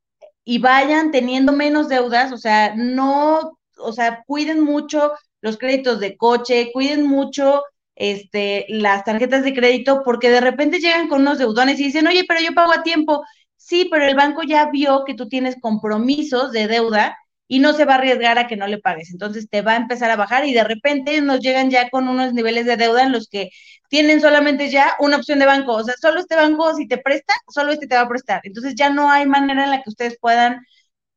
y 0.49 0.59
vayan 0.61 1.11
teniendo 1.11 1.53
menos 1.53 1.89
deudas, 1.89 2.33
o 2.33 2.39
sea, 2.39 2.73
no, 2.77 3.59
o 3.79 3.93
sea, 3.93 4.23
cuiden 4.27 4.63
mucho 4.63 5.13
los 5.41 5.59
créditos 5.59 5.99
de 5.99 6.17
coche, 6.17 6.71
cuiden 6.73 7.05
mucho 7.05 7.65
este, 7.97 8.67
las 8.69 9.05
tarjetas 9.05 9.45
de 9.45 9.55
crédito, 9.55 10.03
porque 10.05 10.31
de 10.31 10.41
repente 10.41 10.81
llegan 10.81 11.09
con 11.09 11.23
unos 11.23 11.39
deudones 11.39 11.81
y 11.81 11.85
dicen, 11.85 12.07
oye, 12.07 12.25
pero 12.29 12.41
yo 12.41 12.55
pago 12.55 12.73
a 12.73 12.83
tiempo. 12.83 13.25
Sí, 13.57 13.89
pero 13.91 14.05
el 14.07 14.15
banco 14.15 14.43
ya 14.45 14.71
vio 14.71 15.05
que 15.05 15.15
tú 15.15 15.29
tienes 15.29 15.57
compromisos 15.61 16.53
de 16.53 16.69
deuda 16.69 17.17
y 17.49 17.61
no 17.61 17.73
se 17.73 17.85
va 17.85 17.95
a 17.95 17.97
arriesgar 17.99 18.39
a 18.39 18.47
que 18.49 18.57
no 18.57 18.67
le 18.67 18.79
pagues. 18.79 19.11
Entonces 19.11 19.49
te 19.49 19.63
va 19.63 19.73
a 19.73 19.77
empezar 19.77 20.11
a 20.11 20.17
bajar 20.17 20.47
y 20.47 20.53
de 20.53 20.65
repente 20.65 21.21
nos 21.21 21.41
llegan 21.41 21.71
ya 21.71 21.89
con 21.91 22.09
unos 22.09 22.33
niveles 22.35 22.67
de 22.67 22.77
deuda 22.77 23.05
en 23.05 23.13
los 23.13 23.29
que 23.29 23.51
tienen 23.89 24.21
solamente 24.21 24.69
ya 24.71 24.95
una 25.01 25.17
opción 25.17 25.39
de 25.39 25.47
banco. 25.47 25.73
O 25.75 25.85
sea, 25.85 25.95
solo 26.01 26.21
este 26.21 26.37
banco 26.37 26.75
si 26.75 26.89
te 26.89 26.99
presta, 26.99 27.33
solo 27.49 27.73
este 27.73 27.87
te 27.87 27.95
va 27.97 28.03
a 28.03 28.09
prestar. 28.09 28.41
Entonces 28.45 28.75
ya 28.77 28.91
no 28.91 29.11
hay 29.11 29.27
manera 29.27 29.65
en 29.65 29.71
la 29.71 29.83
que 29.83 29.91
ustedes 29.91 30.19
puedan 30.21 30.61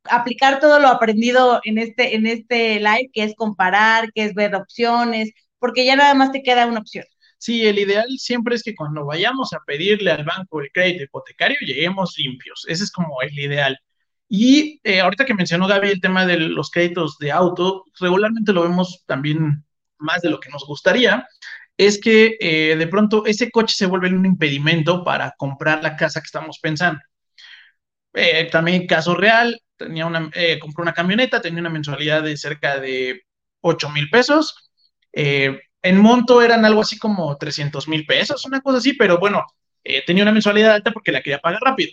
aplicar 0.05 0.59
todo 0.59 0.80
lo 0.80 0.88
aprendido 0.89 1.61
en 1.63 1.77
este, 1.77 2.15
en 2.15 2.27
este 2.27 2.80
live, 2.80 3.09
que 3.13 3.23
es 3.23 3.36
comparar, 3.36 4.11
que 4.13 4.25
es 4.25 4.34
ver 4.34 4.55
opciones, 4.55 5.32
porque 5.60 5.86
ya 5.86 5.95
nada 5.95 6.14
más 6.14 6.32
te 6.32 6.41
queda 6.43 6.66
una 6.66 6.80
opción. 6.80 7.05
Sí, 7.38 7.66
el 7.66 7.80
ideal 7.80 8.07
siempre 8.18 8.55
es 8.55 8.64
que 8.64 8.76
cuando 8.76 9.05
vayamos 9.05 9.53
a 9.53 9.60
pedirle 9.66 10.12
al 10.12 10.26
banco 10.26 10.62
el 10.62 10.72
crédito 10.74 11.03
hipotecario, 11.03 11.57
lleguemos 11.62 12.16
limpios. 12.18 12.66
Ese 12.68 12.84
es 12.84 12.91
como 12.91 13.22
el 13.22 13.38
ideal. 13.38 13.80
Y 14.30 14.80
eh, 14.84 15.01
ahorita 15.01 15.26
que 15.26 15.34
mencionó 15.34 15.68
Gaby 15.68 15.89
el 15.89 16.01
tema 16.01 16.26
de 16.26 16.38
los 16.38 16.70
créditos 16.70 17.18
de 17.18 17.32
auto, 17.32 17.86
regularmente 17.99 18.53
lo 18.53 18.64
vemos 18.64 19.03
también 19.07 19.66
más 19.97 20.22
de 20.22 20.30
lo 20.30 20.39
que 20.39 20.49
nos 20.49 20.66
gustaría, 20.66 21.28
es 21.78 21.99
que 21.99 22.38
eh, 22.39 22.76
de 22.78 22.88
pronto 22.88 23.26
ese 23.26 23.51
coche 23.51 23.76
se 23.76 23.86
vuelve 23.88 24.10
un 24.10 24.26
impedimento 24.26 25.03
para 25.03 25.34
comprar 25.38 25.84
la 25.84 25.95
casa 25.97 26.22
que 26.22 26.26
estamos 26.28 26.60
pensando. 26.60 27.01
Eh, 28.14 28.49
también 28.51 28.88
caso 28.88 29.16
real, 29.16 29.60
tenía 29.78 30.05
una, 30.05 30.30
compró 30.60 30.84
una 30.84 30.93
camioneta, 30.93 31.41
tenía 31.41 31.62
una 31.62 31.70
mensualidad 31.70 32.24
de 32.24 32.38
cerca 32.38 32.80
de 32.80 33.22
8 33.62 33.89
mil 33.89 34.10
pesos. 34.10 34.68
En 35.82 35.97
monto 35.97 36.41
eran 36.41 36.65
algo 36.65 36.82
así 36.82 36.97
como 36.97 37.38
300 37.38 37.88
mil 37.88 38.05
pesos, 38.05 38.45
una 38.45 38.61
cosa 38.61 38.80
así, 38.80 38.93
pero 38.93 39.20
bueno, 39.20 39.45
tenía 40.05 40.24
una 40.24 40.32
mensualidad 40.32 40.74
alta 40.74 40.91
porque 40.91 41.11
la 41.11 41.22
quería 41.22 41.39
pagar 41.39 41.61
rápido. 41.61 41.91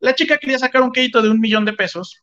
La 0.00 0.14
chica 0.14 0.38
quería 0.38 0.58
sacar 0.58 0.82
un 0.82 0.90
crédito 0.90 1.22
de 1.22 1.30
un 1.30 1.40
millón 1.40 1.64
de 1.64 1.72
pesos 1.72 2.22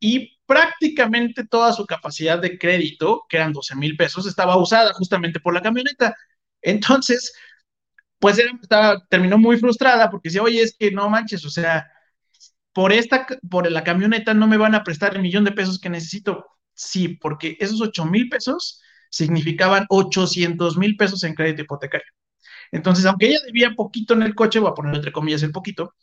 y 0.00 0.38
prácticamente 0.46 1.46
toda 1.46 1.72
su 1.72 1.86
capacidad 1.86 2.38
de 2.38 2.58
crédito, 2.58 3.24
que 3.28 3.36
eran 3.36 3.52
12 3.52 3.76
mil 3.76 3.96
pesos, 3.96 4.26
estaba 4.26 4.56
usada 4.56 4.92
justamente 4.94 5.40
por 5.40 5.54
la 5.54 5.62
camioneta. 5.62 6.14
Entonces, 6.60 7.32
pues 8.18 8.38
estaba, 8.38 9.04
terminó 9.08 9.38
muy 9.38 9.58
frustrada 9.58 10.10
porque 10.10 10.28
decía, 10.28 10.42
oye, 10.42 10.62
es 10.62 10.76
que 10.78 10.90
no 10.90 11.08
manches, 11.08 11.44
o 11.44 11.50
sea, 11.50 11.86
por 12.72 12.92
esta, 12.92 13.26
por 13.50 13.70
la 13.70 13.84
camioneta 13.84 14.34
no 14.34 14.46
me 14.46 14.56
van 14.56 14.74
a 14.74 14.84
prestar 14.84 15.14
el 15.14 15.22
millón 15.22 15.44
de 15.44 15.52
pesos 15.52 15.78
que 15.80 15.90
necesito. 15.90 16.46
Sí, 16.74 17.08
porque 17.08 17.56
esos 17.60 17.80
8 17.80 18.04
mil 18.06 18.28
pesos 18.28 18.80
significaban 19.12 19.86
800 19.90 20.76
mil 20.78 20.96
pesos 20.96 21.22
en 21.24 21.34
crédito 21.34 21.62
hipotecario. 21.62 22.06
Entonces, 22.72 23.04
aunque 23.06 23.28
ella 23.28 23.40
debía 23.46 23.72
poquito 23.76 24.14
en 24.14 24.22
el 24.22 24.34
coche, 24.34 24.58
voy 24.58 24.70
a 24.70 24.74
poner 24.74 24.94
entre 24.96 25.12
comillas 25.12 25.42
el 25.42 25.52
poquito, 25.52 25.94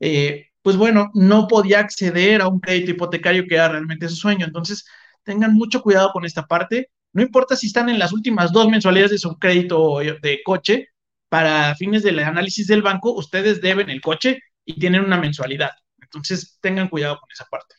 eh, 0.00 0.48
pues 0.62 0.76
bueno, 0.76 1.10
no 1.14 1.46
podía 1.48 1.80
acceder 1.80 2.40
a 2.42 2.48
un 2.48 2.60
crédito 2.60 2.92
hipotecario 2.92 3.46
que 3.46 3.56
era 3.56 3.68
realmente 3.68 4.08
su 4.08 4.16
sueño. 4.16 4.46
Entonces, 4.46 4.86
tengan 5.22 5.54
mucho 5.54 5.82
cuidado 5.82 6.10
con 6.12 6.24
esta 6.24 6.46
parte. 6.46 6.90
No 7.12 7.22
importa 7.22 7.56
si 7.56 7.66
están 7.68 7.88
en 7.90 7.98
las 7.98 8.12
últimas 8.12 8.52
dos 8.52 8.68
mensualidades 8.68 9.12
de 9.12 9.18
su 9.18 9.38
crédito 9.38 9.98
de 10.00 10.40
coche, 10.44 10.88
para 11.28 11.74
fines 11.74 12.02
del 12.02 12.20
análisis 12.20 12.66
del 12.68 12.82
banco, 12.82 13.12
ustedes 13.12 13.60
deben 13.60 13.90
el 13.90 14.00
coche 14.00 14.40
y 14.64 14.78
tienen 14.78 15.04
una 15.04 15.18
mensualidad. 15.18 15.72
Entonces, 16.00 16.58
tengan 16.60 16.88
cuidado 16.88 17.18
con 17.20 17.28
esa 17.32 17.44
parte. 17.46 17.74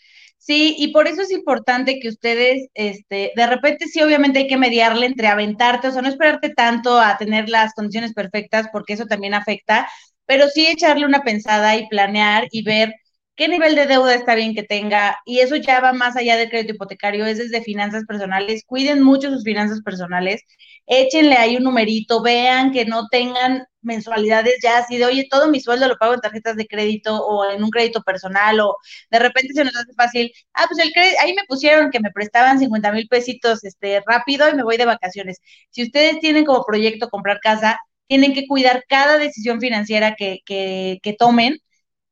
Sí, 0.45 0.75
y 0.77 0.91
por 0.93 1.07
eso 1.07 1.23
es 1.23 1.31
importante 1.31 1.99
que 1.99 2.07
ustedes, 2.09 2.67
este, 2.75 3.31
de 3.35 3.47
repente 3.47 3.87
sí, 3.87 4.01
obviamente 4.03 4.39
hay 4.39 4.47
que 4.47 4.57
mediarle 4.57 5.07
entre 5.07 5.27
aventarte, 5.27 5.87
o 5.87 5.91
sea, 5.91 6.03
no 6.03 6.07
esperarte 6.07 6.49
tanto 6.49 6.99
a 6.99 7.17
tener 7.17 7.49
las 7.49 7.73
condiciones 7.73 8.13
perfectas, 8.13 8.67
porque 8.71 8.93
eso 8.93 9.05
también 9.07 9.33
afecta, 9.33 9.87
pero 10.27 10.47
sí 10.47 10.67
echarle 10.67 11.05
una 11.07 11.23
pensada 11.23 11.75
y 11.77 11.87
planear 11.87 12.47
y 12.51 12.63
ver 12.63 12.93
qué 13.35 13.47
nivel 13.47 13.73
de 13.75 13.87
deuda 13.87 14.13
está 14.13 14.35
bien 14.35 14.53
que 14.53 14.61
tenga, 14.63 15.17
y 15.25 15.39
eso 15.39 15.55
ya 15.55 15.79
va 15.81 15.93
más 15.93 16.15
allá 16.15 16.37
del 16.37 16.49
crédito 16.49 16.73
hipotecario, 16.75 17.25
es 17.25 17.39
desde 17.39 17.63
finanzas 17.63 18.03
personales, 18.05 18.63
cuiden 18.67 19.01
mucho 19.01 19.31
sus 19.31 19.43
finanzas 19.43 19.81
personales, 19.81 20.43
échenle 20.85 21.35
ahí 21.37 21.57
un 21.57 21.63
numerito, 21.63 22.21
vean 22.21 22.71
que 22.71 22.85
no 22.85 23.07
tengan 23.09 23.65
mensualidades 23.86 24.55
ya 24.61 24.79
así 24.79 24.97
de, 24.97 25.05
oye, 25.05 25.27
todo 25.29 25.47
mi 25.49 25.59
sueldo 25.59 25.88
lo 25.88 25.97
pago 25.97 26.13
en 26.13 26.21
tarjetas 26.21 26.55
de 26.55 26.67
crédito 26.67 27.15
o 27.25 27.49
en 27.49 27.63
un 27.63 27.69
crédito 27.69 28.01
personal, 28.03 28.59
o 28.59 28.77
de 29.11 29.19
repente 29.19 29.53
se 29.53 29.63
nos 29.63 29.75
hace 29.75 29.93
fácil, 29.93 30.31
ah, 30.53 30.65
pues 30.67 30.79
el 30.86 30.91
ahí 31.19 31.33
me 31.33 31.43
pusieron 31.47 31.91
que 31.91 31.99
me 31.99 32.11
prestaban 32.11 32.59
50 32.59 32.91
mil 32.91 33.07
pesitos 33.07 33.63
este, 33.63 34.01
rápido 34.05 34.49
y 34.49 34.55
me 34.55 34.63
voy 34.63 34.77
de 34.77 34.86
vacaciones. 34.86 35.39
Si 35.69 35.83
ustedes 35.83 36.19
tienen 36.19 36.45
como 36.45 36.63
proyecto 36.65 37.09
comprar 37.09 37.39
casa, 37.41 37.79
tienen 38.07 38.33
que 38.33 38.47
cuidar 38.47 38.83
cada 38.88 39.17
decisión 39.17 39.59
financiera 39.59 40.15
que, 40.15 40.39
que, 40.45 41.15
tomen, 41.17 41.57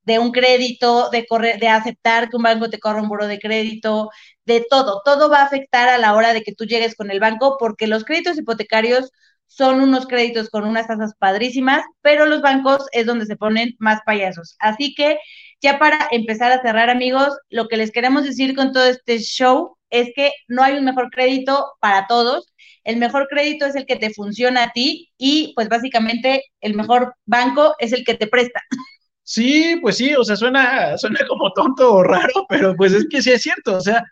de 0.04 0.20
un 0.20 0.32
crédito, 0.32 1.10
de, 1.12 1.26
correr, 1.28 1.60
de 1.60 1.70
aceptar 1.70 2.30
que 2.30 2.38
un 2.38 2.44
banco 2.44 2.70
te 2.70 2.80
corra 2.80 3.02
un 3.02 3.10
buro 3.10 3.28
de 3.28 3.40
crédito, 3.40 4.10
de 4.46 4.66
todo. 4.70 5.02
Todo 5.06 5.30
va 5.30 5.40
a 5.40 5.46
afectar 5.46 5.90
a 5.90 5.98
la 5.98 6.14
hora 6.16 6.34
de 6.34 6.42
que 6.44 6.54
tú 6.54 6.66
llegues 6.66 6.96
con 6.96 7.12
el 7.12 7.20
banco 7.20 7.58
porque 7.60 7.88
los 7.88 8.04
créditos 8.06 8.38
hipotecarios 8.38 9.12
son 9.56 9.82
unos 9.82 10.08
créditos 10.08 10.50
con 10.50 10.66
unas 10.66 10.88
tasas 10.88 11.14
padrísimas, 11.20 11.84
pero 12.02 12.26
los 12.26 12.42
bancos 12.42 12.86
es 12.92 13.06
donde 13.06 13.26
se 13.26 13.36
ponen 13.36 13.76
más 13.80 14.00
payasos. 14.06 14.56
Así 14.60 14.96
que 14.96 15.20
ya 15.62 15.78
para 15.78 16.08
empezar 16.12 16.52
a 16.52 16.62
cerrar, 16.62 16.90
amigos, 16.90 17.38
lo 17.50 17.68
que 17.68 17.78
les 17.78 17.92
queremos 17.92 18.24
decir 18.24 18.56
con 18.56 18.74
todo 18.74 18.86
este 18.86 19.20
show 19.20 19.78
es 19.92 20.10
que 20.16 20.32
no 20.48 20.64
hay 20.64 20.78
un 20.78 20.86
mejor 20.86 21.10
crédito 21.12 21.68
para 21.80 22.08
todos. 22.08 22.52
El 22.84 22.98
mejor 22.98 23.28
crédito 23.30 23.66
es 23.66 23.76
el 23.76 23.86
que 23.86 23.96
te 23.96 24.10
funciona 24.12 24.64
a 24.64 24.72
ti 24.72 25.12
y 25.18 25.54
pues 25.56 25.70
básicamente 25.70 26.44
el 26.60 26.74
mejor 26.74 27.14
banco 27.26 27.76
es 27.80 27.94
el 27.94 28.04
que 28.04 28.16
te 28.16 28.28
presta. 28.28 28.62
Sí, 29.26 29.78
pues 29.82 29.96
sí, 29.96 30.14
o 30.16 30.24
sea, 30.26 30.36
suena, 30.36 30.98
suena 30.98 31.22
como 31.26 31.54
tonto 31.54 31.94
o 31.94 32.04
raro, 32.04 32.46
pero 32.50 32.76
pues 32.76 32.92
es 32.92 33.08
que 33.10 33.22
sí 33.22 33.32
es 33.32 33.42
cierto, 33.42 33.78
o 33.78 33.80
sea, 33.80 34.04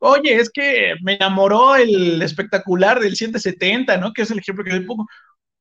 oye, 0.00 0.36
es 0.36 0.50
que 0.50 0.94
me 1.02 1.14
enamoró 1.14 1.76
el 1.76 2.20
espectacular 2.22 3.00
del 3.00 3.16
170, 3.16 3.96
¿no? 3.98 4.12
Que 4.12 4.22
es 4.22 4.30
el 4.30 4.38
ejemplo 4.38 4.64
que 4.64 4.72
le 4.72 4.82
pongo. 4.82 5.06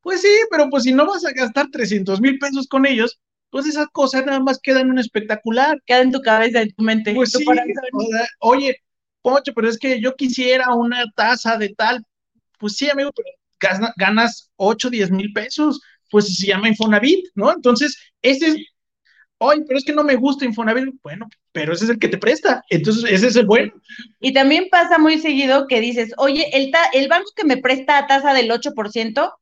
Pues 0.02 0.22
sí, 0.22 0.36
pero 0.52 0.70
pues 0.70 0.84
si 0.84 0.92
no 0.92 1.06
vas 1.06 1.26
a 1.26 1.32
gastar 1.32 1.70
300 1.72 2.20
mil 2.20 2.38
pesos 2.38 2.68
con 2.68 2.86
ellos, 2.86 3.20
pues 3.50 3.68
esas 3.68 3.88
cosas 3.92 4.26
nada 4.26 4.40
más 4.40 4.60
quedan 4.62 4.84
en 4.84 4.92
un 4.92 5.00
espectacular. 5.00 5.82
Queda 5.86 6.02
en 6.02 6.12
tu 6.12 6.22
cabeza, 6.22 6.62
en 6.62 6.74
tu 6.74 6.84
mente. 6.84 7.14
Pues 7.14 7.32
sí, 7.32 7.46
oye, 8.40 8.78
Pocho, 9.22 9.54
pero 9.54 9.70
es 9.70 9.78
que 9.78 10.02
yo 10.02 10.16
quisiera 10.16 10.74
una 10.74 11.06
taza 11.16 11.58
de 11.58 11.70
tal. 11.70 12.04
Pues 12.60 12.76
sí, 12.76 12.90
amigo, 12.90 13.12
pero 13.16 13.30
ganas 13.96 14.52
8, 14.58 14.90
10 14.90 15.12
mil 15.12 15.32
pesos. 15.32 15.80
Pues 16.12 16.36
se 16.36 16.48
llama 16.48 16.68
Infonavit, 16.68 17.28
¿no? 17.36 17.52
Entonces, 17.52 17.98
ese 18.22 18.48
es 18.48 18.58
Oye, 19.44 19.64
pero 19.68 19.78
es 19.78 19.86
que 19.86 19.94
no 19.94 20.04
me 20.04 20.16
gusta 20.16 20.46
Infonavit. 20.46 20.96
Bueno, 21.04 21.28
pero 21.52 21.74
ese 21.74 21.86
es 21.86 21.90
el 21.92 22.00
que 22.00 22.08
te 22.08 22.18
presta. 22.18 22.64
Entonces, 22.70 23.12
ese 23.12 23.28
es 23.28 23.36
el 23.36 23.46
bueno. 23.46 23.74
Y 24.20 24.34
también 24.34 24.68
pasa 24.72 24.98
muy 24.98 25.20
seguido 25.20 25.68
que 25.68 25.82
dices, 25.82 26.14
oye, 26.18 26.48
el, 26.54 26.72
el 26.94 27.08
banco 27.08 27.30
que 27.36 27.46
me 27.46 27.58
presta 27.58 27.98
a 27.98 28.08
tasa 28.08 28.34
del 28.34 28.52
8%, 28.52 29.34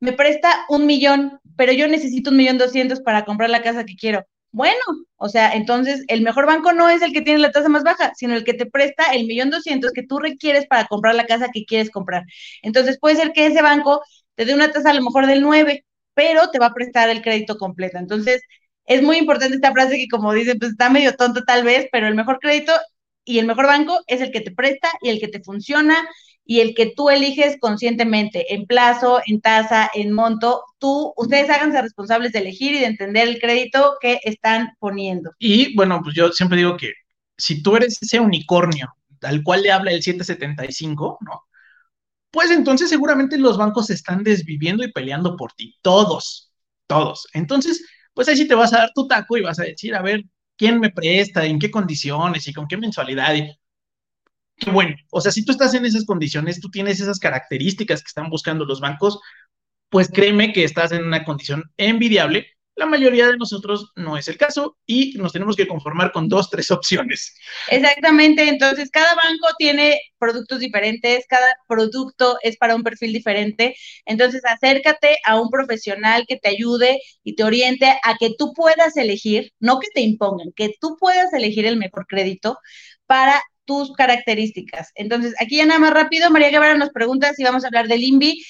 me 0.00 0.12
presta 0.12 0.64
un 0.68 0.86
millón, 0.86 1.38
pero 1.56 1.72
yo 1.72 1.86
necesito 1.88 2.30
un 2.30 2.36
millón 2.38 2.58
doscientos 2.58 3.00
para 3.00 3.24
comprar 3.24 3.50
la 3.50 3.62
casa 3.62 3.84
que 3.84 3.96
quiero. 3.96 4.24
Bueno, 4.52 4.80
o 5.16 5.28
sea, 5.28 5.52
entonces 5.52 6.04
el 6.08 6.22
mejor 6.22 6.46
banco 6.46 6.72
no 6.72 6.88
es 6.88 7.02
el 7.02 7.12
que 7.12 7.20
tiene 7.20 7.38
la 7.38 7.52
tasa 7.52 7.68
más 7.68 7.84
baja, 7.84 8.12
sino 8.16 8.34
el 8.34 8.44
que 8.44 8.54
te 8.54 8.66
presta 8.66 9.12
el 9.14 9.26
millón 9.26 9.50
doscientos 9.50 9.92
que 9.92 10.02
tú 10.06 10.18
requieres 10.18 10.66
para 10.66 10.86
comprar 10.86 11.14
la 11.14 11.26
casa 11.26 11.50
que 11.52 11.64
quieres 11.64 11.90
comprar. 11.90 12.24
Entonces 12.62 12.98
puede 12.98 13.16
ser 13.16 13.32
que 13.32 13.46
ese 13.46 13.62
banco 13.62 14.02
te 14.34 14.44
dé 14.44 14.54
una 14.54 14.72
tasa 14.72 14.90
a 14.90 14.94
lo 14.94 15.02
mejor 15.02 15.26
del 15.26 15.42
9, 15.42 15.84
pero 16.14 16.50
te 16.50 16.58
va 16.58 16.66
a 16.66 16.74
prestar 16.74 17.10
el 17.10 17.22
crédito 17.22 17.56
completo. 17.58 17.98
Entonces, 17.98 18.42
es 18.86 19.02
muy 19.02 19.18
importante 19.18 19.54
esta 19.54 19.72
frase 19.72 19.96
que 19.96 20.08
como 20.08 20.32
dicen, 20.32 20.58
pues 20.58 20.72
está 20.72 20.90
medio 20.90 21.14
tonto 21.14 21.44
tal 21.44 21.64
vez, 21.64 21.88
pero 21.92 22.08
el 22.08 22.14
mejor 22.14 22.38
crédito 22.40 22.72
y 23.24 23.38
el 23.38 23.46
mejor 23.46 23.66
banco 23.66 24.00
es 24.06 24.20
el 24.20 24.32
que 24.32 24.40
te 24.40 24.50
presta 24.50 24.90
y 25.02 25.10
el 25.10 25.20
que 25.20 25.28
te 25.28 25.42
funciona 25.42 26.08
y 26.44 26.60
el 26.60 26.74
que 26.74 26.92
tú 26.96 27.10
eliges 27.10 27.58
conscientemente, 27.60 28.54
en 28.54 28.66
plazo, 28.66 29.20
en 29.26 29.40
tasa, 29.40 29.88
en 29.94 30.12
monto. 30.12 30.64
Tú, 30.78 31.12
ustedes 31.16 31.48
háganse 31.48 31.80
responsables 31.80 32.32
de 32.32 32.40
elegir 32.40 32.74
y 32.74 32.80
de 32.80 32.86
entender 32.86 33.28
el 33.28 33.38
crédito 33.38 33.96
que 34.00 34.18
están 34.24 34.70
poniendo. 34.80 35.30
Y 35.38 35.76
bueno, 35.76 36.00
pues 36.02 36.16
yo 36.16 36.32
siempre 36.32 36.58
digo 36.58 36.76
que 36.76 36.92
si 37.36 37.62
tú 37.62 37.76
eres 37.76 38.02
ese 38.02 38.18
unicornio 38.18 38.92
al 39.22 39.42
cual 39.44 39.62
le 39.62 39.70
habla 39.70 39.92
el 39.92 40.02
775, 40.02 41.18
¿no? 41.20 41.44
Pues 42.30 42.50
entonces 42.50 42.88
seguramente 42.88 43.38
los 43.38 43.56
bancos 43.56 43.90
están 43.90 44.22
desviviendo 44.22 44.84
y 44.84 44.92
peleando 44.92 45.36
por 45.36 45.52
ti, 45.52 45.76
todos, 45.82 46.52
todos. 46.86 47.26
Entonces, 47.32 47.84
pues 48.14 48.28
ahí 48.28 48.36
sí 48.36 48.48
te 48.48 48.54
vas 48.54 48.72
a 48.72 48.78
dar 48.78 48.92
tu 48.94 49.06
taco 49.06 49.36
y 49.36 49.42
vas 49.42 49.58
a 49.58 49.64
decir, 49.64 49.94
a 49.94 50.02
ver, 50.02 50.24
¿quién 50.56 50.80
me 50.80 50.90
presta? 50.90 51.44
¿En 51.46 51.58
qué 51.58 51.70
condiciones? 51.70 52.46
¿Y 52.48 52.52
con 52.52 52.66
qué 52.68 52.76
mensualidad? 52.76 53.34
Qué 54.56 54.70
bueno, 54.70 54.94
o 55.10 55.20
sea, 55.20 55.32
si 55.32 55.44
tú 55.44 55.52
estás 55.52 55.72
en 55.74 55.86
esas 55.86 56.04
condiciones, 56.04 56.60
tú 56.60 56.70
tienes 56.70 57.00
esas 57.00 57.18
características 57.18 58.02
que 58.02 58.08
están 58.08 58.28
buscando 58.28 58.66
los 58.66 58.80
bancos, 58.80 59.18
pues 59.88 60.08
créeme 60.08 60.52
que 60.52 60.64
estás 60.64 60.92
en 60.92 61.04
una 61.04 61.24
condición 61.24 61.64
envidiable 61.78 62.46
la 62.80 62.86
mayoría 62.86 63.28
de 63.28 63.36
nosotros 63.36 63.92
no 63.94 64.16
es 64.16 64.26
el 64.26 64.36
caso 64.36 64.78
y 64.86 65.12
nos 65.18 65.32
tenemos 65.32 65.54
que 65.54 65.68
conformar 65.68 66.10
con 66.12 66.28
dos, 66.28 66.50
tres 66.50 66.70
opciones. 66.70 67.36
Exactamente, 67.68 68.48
entonces 68.48 68.90
cada 68.90 69.14
banco 69.14 69.48
tiene 69.58 70.00
productos 70.18 70.60
diferentes, 70.60 71.26
cada 71.28 71.54
producto 71.68 72.38
es 72.42 72.56
para 72.56 72.74
un 72.74 72.82
perfil 72.82 73.12
diferente, 73.12 73.76
entonces 74.06 74.42
acércate 74.44 75.18
a 75.24 75.40
un 75.40 75.50
profesional 75.50 76.24
que 76.26 76.38
te 76.38 76.48
ayude 76.48 77.00
y 77.22 77.36
te 77.36 77.44
oriente 77.44 77.86
a 78.02 78.16
que 78.18 78.34
tú 78.36 78.52
puedas 78.54 78.96
elegir, 78.96 79.52
no 79.60 79.78
que 79.78 79.88
te 79.94 80.00
impongan, 80.00 80.52
que 80.56 80.74
tú 80.80 80.96
puedas 80.98 81.32
elegir 81.34 81.66
el 81.66 81.76
mejor 81.76 82.06
crédito 82.06 82.58
para 83.06 83.42
tus 83.66 83.92
características. 83.92 84.90
Entonces, 84.94 85.34
aquí 85.38 85.58
ya 85.58 85.66
nada 85.66 85.78
más 85.78 85.92
rápido, 85.92 86.30
María 86.30 86.50
Guevara 86.50 86.76
nos 86.76 86.90
pregunta 86.90 87.34
si 87.34 87.44
vamos 87.44 87.62
a 87.62 87.68
hablar 87.68 87.86
del 87.88 88.02
INVI. 88.02 88.42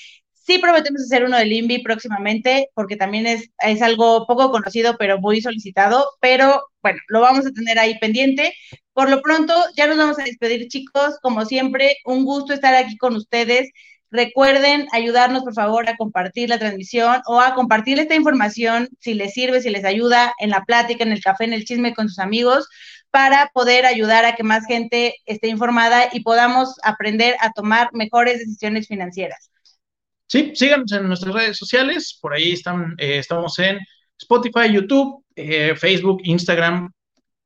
Sí 0.50 0.58
prometemos 0.58 1.02
hacer 1.02 1.22
uno 1.22 1.36
del 1.38 1.52
INVI 1.52 1.80
próximamente, 1.84 2.70
porque 2.74 2.96
también 2.96 3.24
es, 3.24 3.50
es 3.60 3.82
algo 3.82 4.26
poco 4.26 4.50
conocido, 4.50 4.96
pero 4.98 5.20
muy 5.20 5.40
solicitado, 5.40 6.04
pero 6.20 6.64
bueno, 6.82 6.98
lo 7.06 7.20
vamos 7.20 7.46
a 7.46 7.52
tener 7.52 7.78
ahí 7.78 7.96
pendiente. 8.00 8.52
Por 8.92 9.08
lo 9.10 9.22
pronto, 9.22 9.54
ya 9.76 9.86
nos 9.86 9.96
vamos 9.96 10.18
a 10.18 10.24
despedir, 10.24 10.66
chicos. 10.66 11.20
Como 11.22 11.44
siempre, 11.44 11.98
un 12.04 12.24
gusto 12.24 12.52
estar 12.52 12.74
aquí 12.74 12.96
con 12.96 13.14
ustedes. 13.14 13.70
Recuerden 14.10 14.88
ayudarnos, 14.90 15.44
por 15.44 15.54
favor, 15.54 15.88
a 15.88 15.96
compartir 15.96 16.48
la 16.48 16.58
transmisión 16.58 17.22
o 17.26 17.40
a 17.40 17.54
compartir 17.54 18.00
esta 18.00 18.16
información 18.16 18.88
si 18.98 19.14
les 19.14 19.32
sirve, 19.32 19.60
si 19.60 19.70
les 19.70 19.84
ayuda 19.84 20.34
en 20.40 20.50
la 20.50 20.64
plática, 20.64 21.04
en 21.04 21.12
el 21.12 21.22
café, 21.22 21.44
en 21.44 21.52
el 21.52 21.64
chisme 21.64 21.94
con 21.94 22.08
sus 22.08 22.18
amigos, 22.18 22.68
para 23.12 23.52
poder 23.54 23.86
ayudar 23.86 24.24
a 24.24 24.34
que 24.34 24.42
más 24.42 24.66
gente 24.66 25.14
esté 25.26 25.46
informada 25.46 26.08
y 26.10 26.24
podamos 26.24 26.74
aprender 26.82 27.36
a 27.38 27.52
tomar 27.52 27.90
mejores 27.92 28.40
decisiones 28.40 28.88
financieras. 28.88 29.50
Sí, 30.30 30.52
síganos 30.54 30.92
en 30.92 31.08
nuestras 31.08 31.34
redes 31.34 31.58
sociales, 31.58 32.16
por 32.22 32.32
ahí 32.32 32.52
están, 32.52 32.94
eh, 32.98 33.18
estamos 33.18 33.58
en 33.58 33.80
Spotify, 34.16 34.72
YouTube, 34.72 35.24
eh, 35.34 35.74
Facebook, 35.74 36.20
Instagram, 36.22 36.92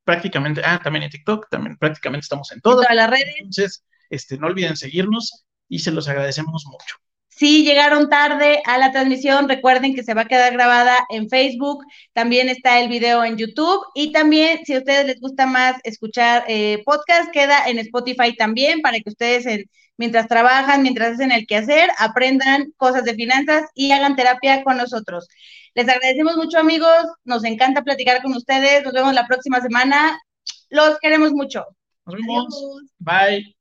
prácticamente, 0.04 0.60
ah, 0.62 0.78
también 0.84 1.04
en 1.04 1.10
TikTok, 1.10 1.48
también 1.48 1.78
prácticamente 1.78 2.24
estamos 2.24 2.52
en 2.52 2.60
todas. 2.60 2.86
las 2.94 3.08
redes. 3.08 3.36
Entonces, 3.38 3.82
este, 4.10 4.36
no 4.36 4.48
olviden 4.48 4.76
seguirnos 4.76 5.46
y 5.66 5.78
se 5.78 5.92
los 5.92 6.08
agradecemos 6.08 6.66
mucho. 6.66 6.96
Si 7.28 7.64
llegaron 7.64 8.10
tarde 8.10 8.60
a 8.66 8.76
la 8.76 8.92
transmisión, 8.92 9.48
recuerden 9.48 9.94
que 9.94 10.02
se 10.02 10.12
va 10.12 10.20
a 10.20 10.28
quedar 10.28 10.52
grabada 10.52 10.98
en 11.08 11.30
Facebook, 11.30 11.86
también 12.12 12.50
está 12.50 12.80
el 12.80 12.90
video 12.90 13.24
en 13.24 13.38
YouTube 13.38 13.82
y 13.94 14.12
también 14.12 14.62
si 14.66 14.74
a 14.74 14.78
ustedes 14.80 15.06
les 15.06 15.20
gusta 15.20 15.46
más 15.46 15.80
escuchar 15.84 16.44
eh, 16.48 16.82
podcast, 16.84 17.32
queda 17.32 17.66
en 17.66 17.78
Spotify 17.78 18.36
también 18.36 18.82
para 18.82 18.98
que 19.00 19.08
ustedes 19.08 19.46
en 19.46 19.64
mientras 19.96 20.28
trabajan, 20.28 20.82
mientras 20.82 21.14
hacen 21.14 21.32
el 21.32 21.46
quehacer, 21.46 21.90
aprendan 21.98 22.72
cosas 22.76 23.04
de 23.04 23.14
finanzas 23.14 23.64
y 23.74 23.92
hagan 23.92 24.16
terapia 24.16 24.62
con 24.64 24.76
nosotros. 24.76 25.28
Les 25.74 25.88
agradecemos 25.88 26.36
mucho, 26.36 26.58
amigos. 26.58 27.04
Nos 27.24 27.44
encanta 27.44 27.82
platicar 27.82 28.22
con 28.22 28.34
ustedes. 28.34 28.84
Nos 28.84 28.92
vemos 28.92 29.14
la 29.14 29.26
próxima 29.26 29.60
semana. 29.60 30.18
Los 30.70 30.98
queremos 31.00 31.32
mucho. 31.32 31.64
Nos 32.06 32.14
vemos. 32.14 32.64
Bye. 32.98 33.53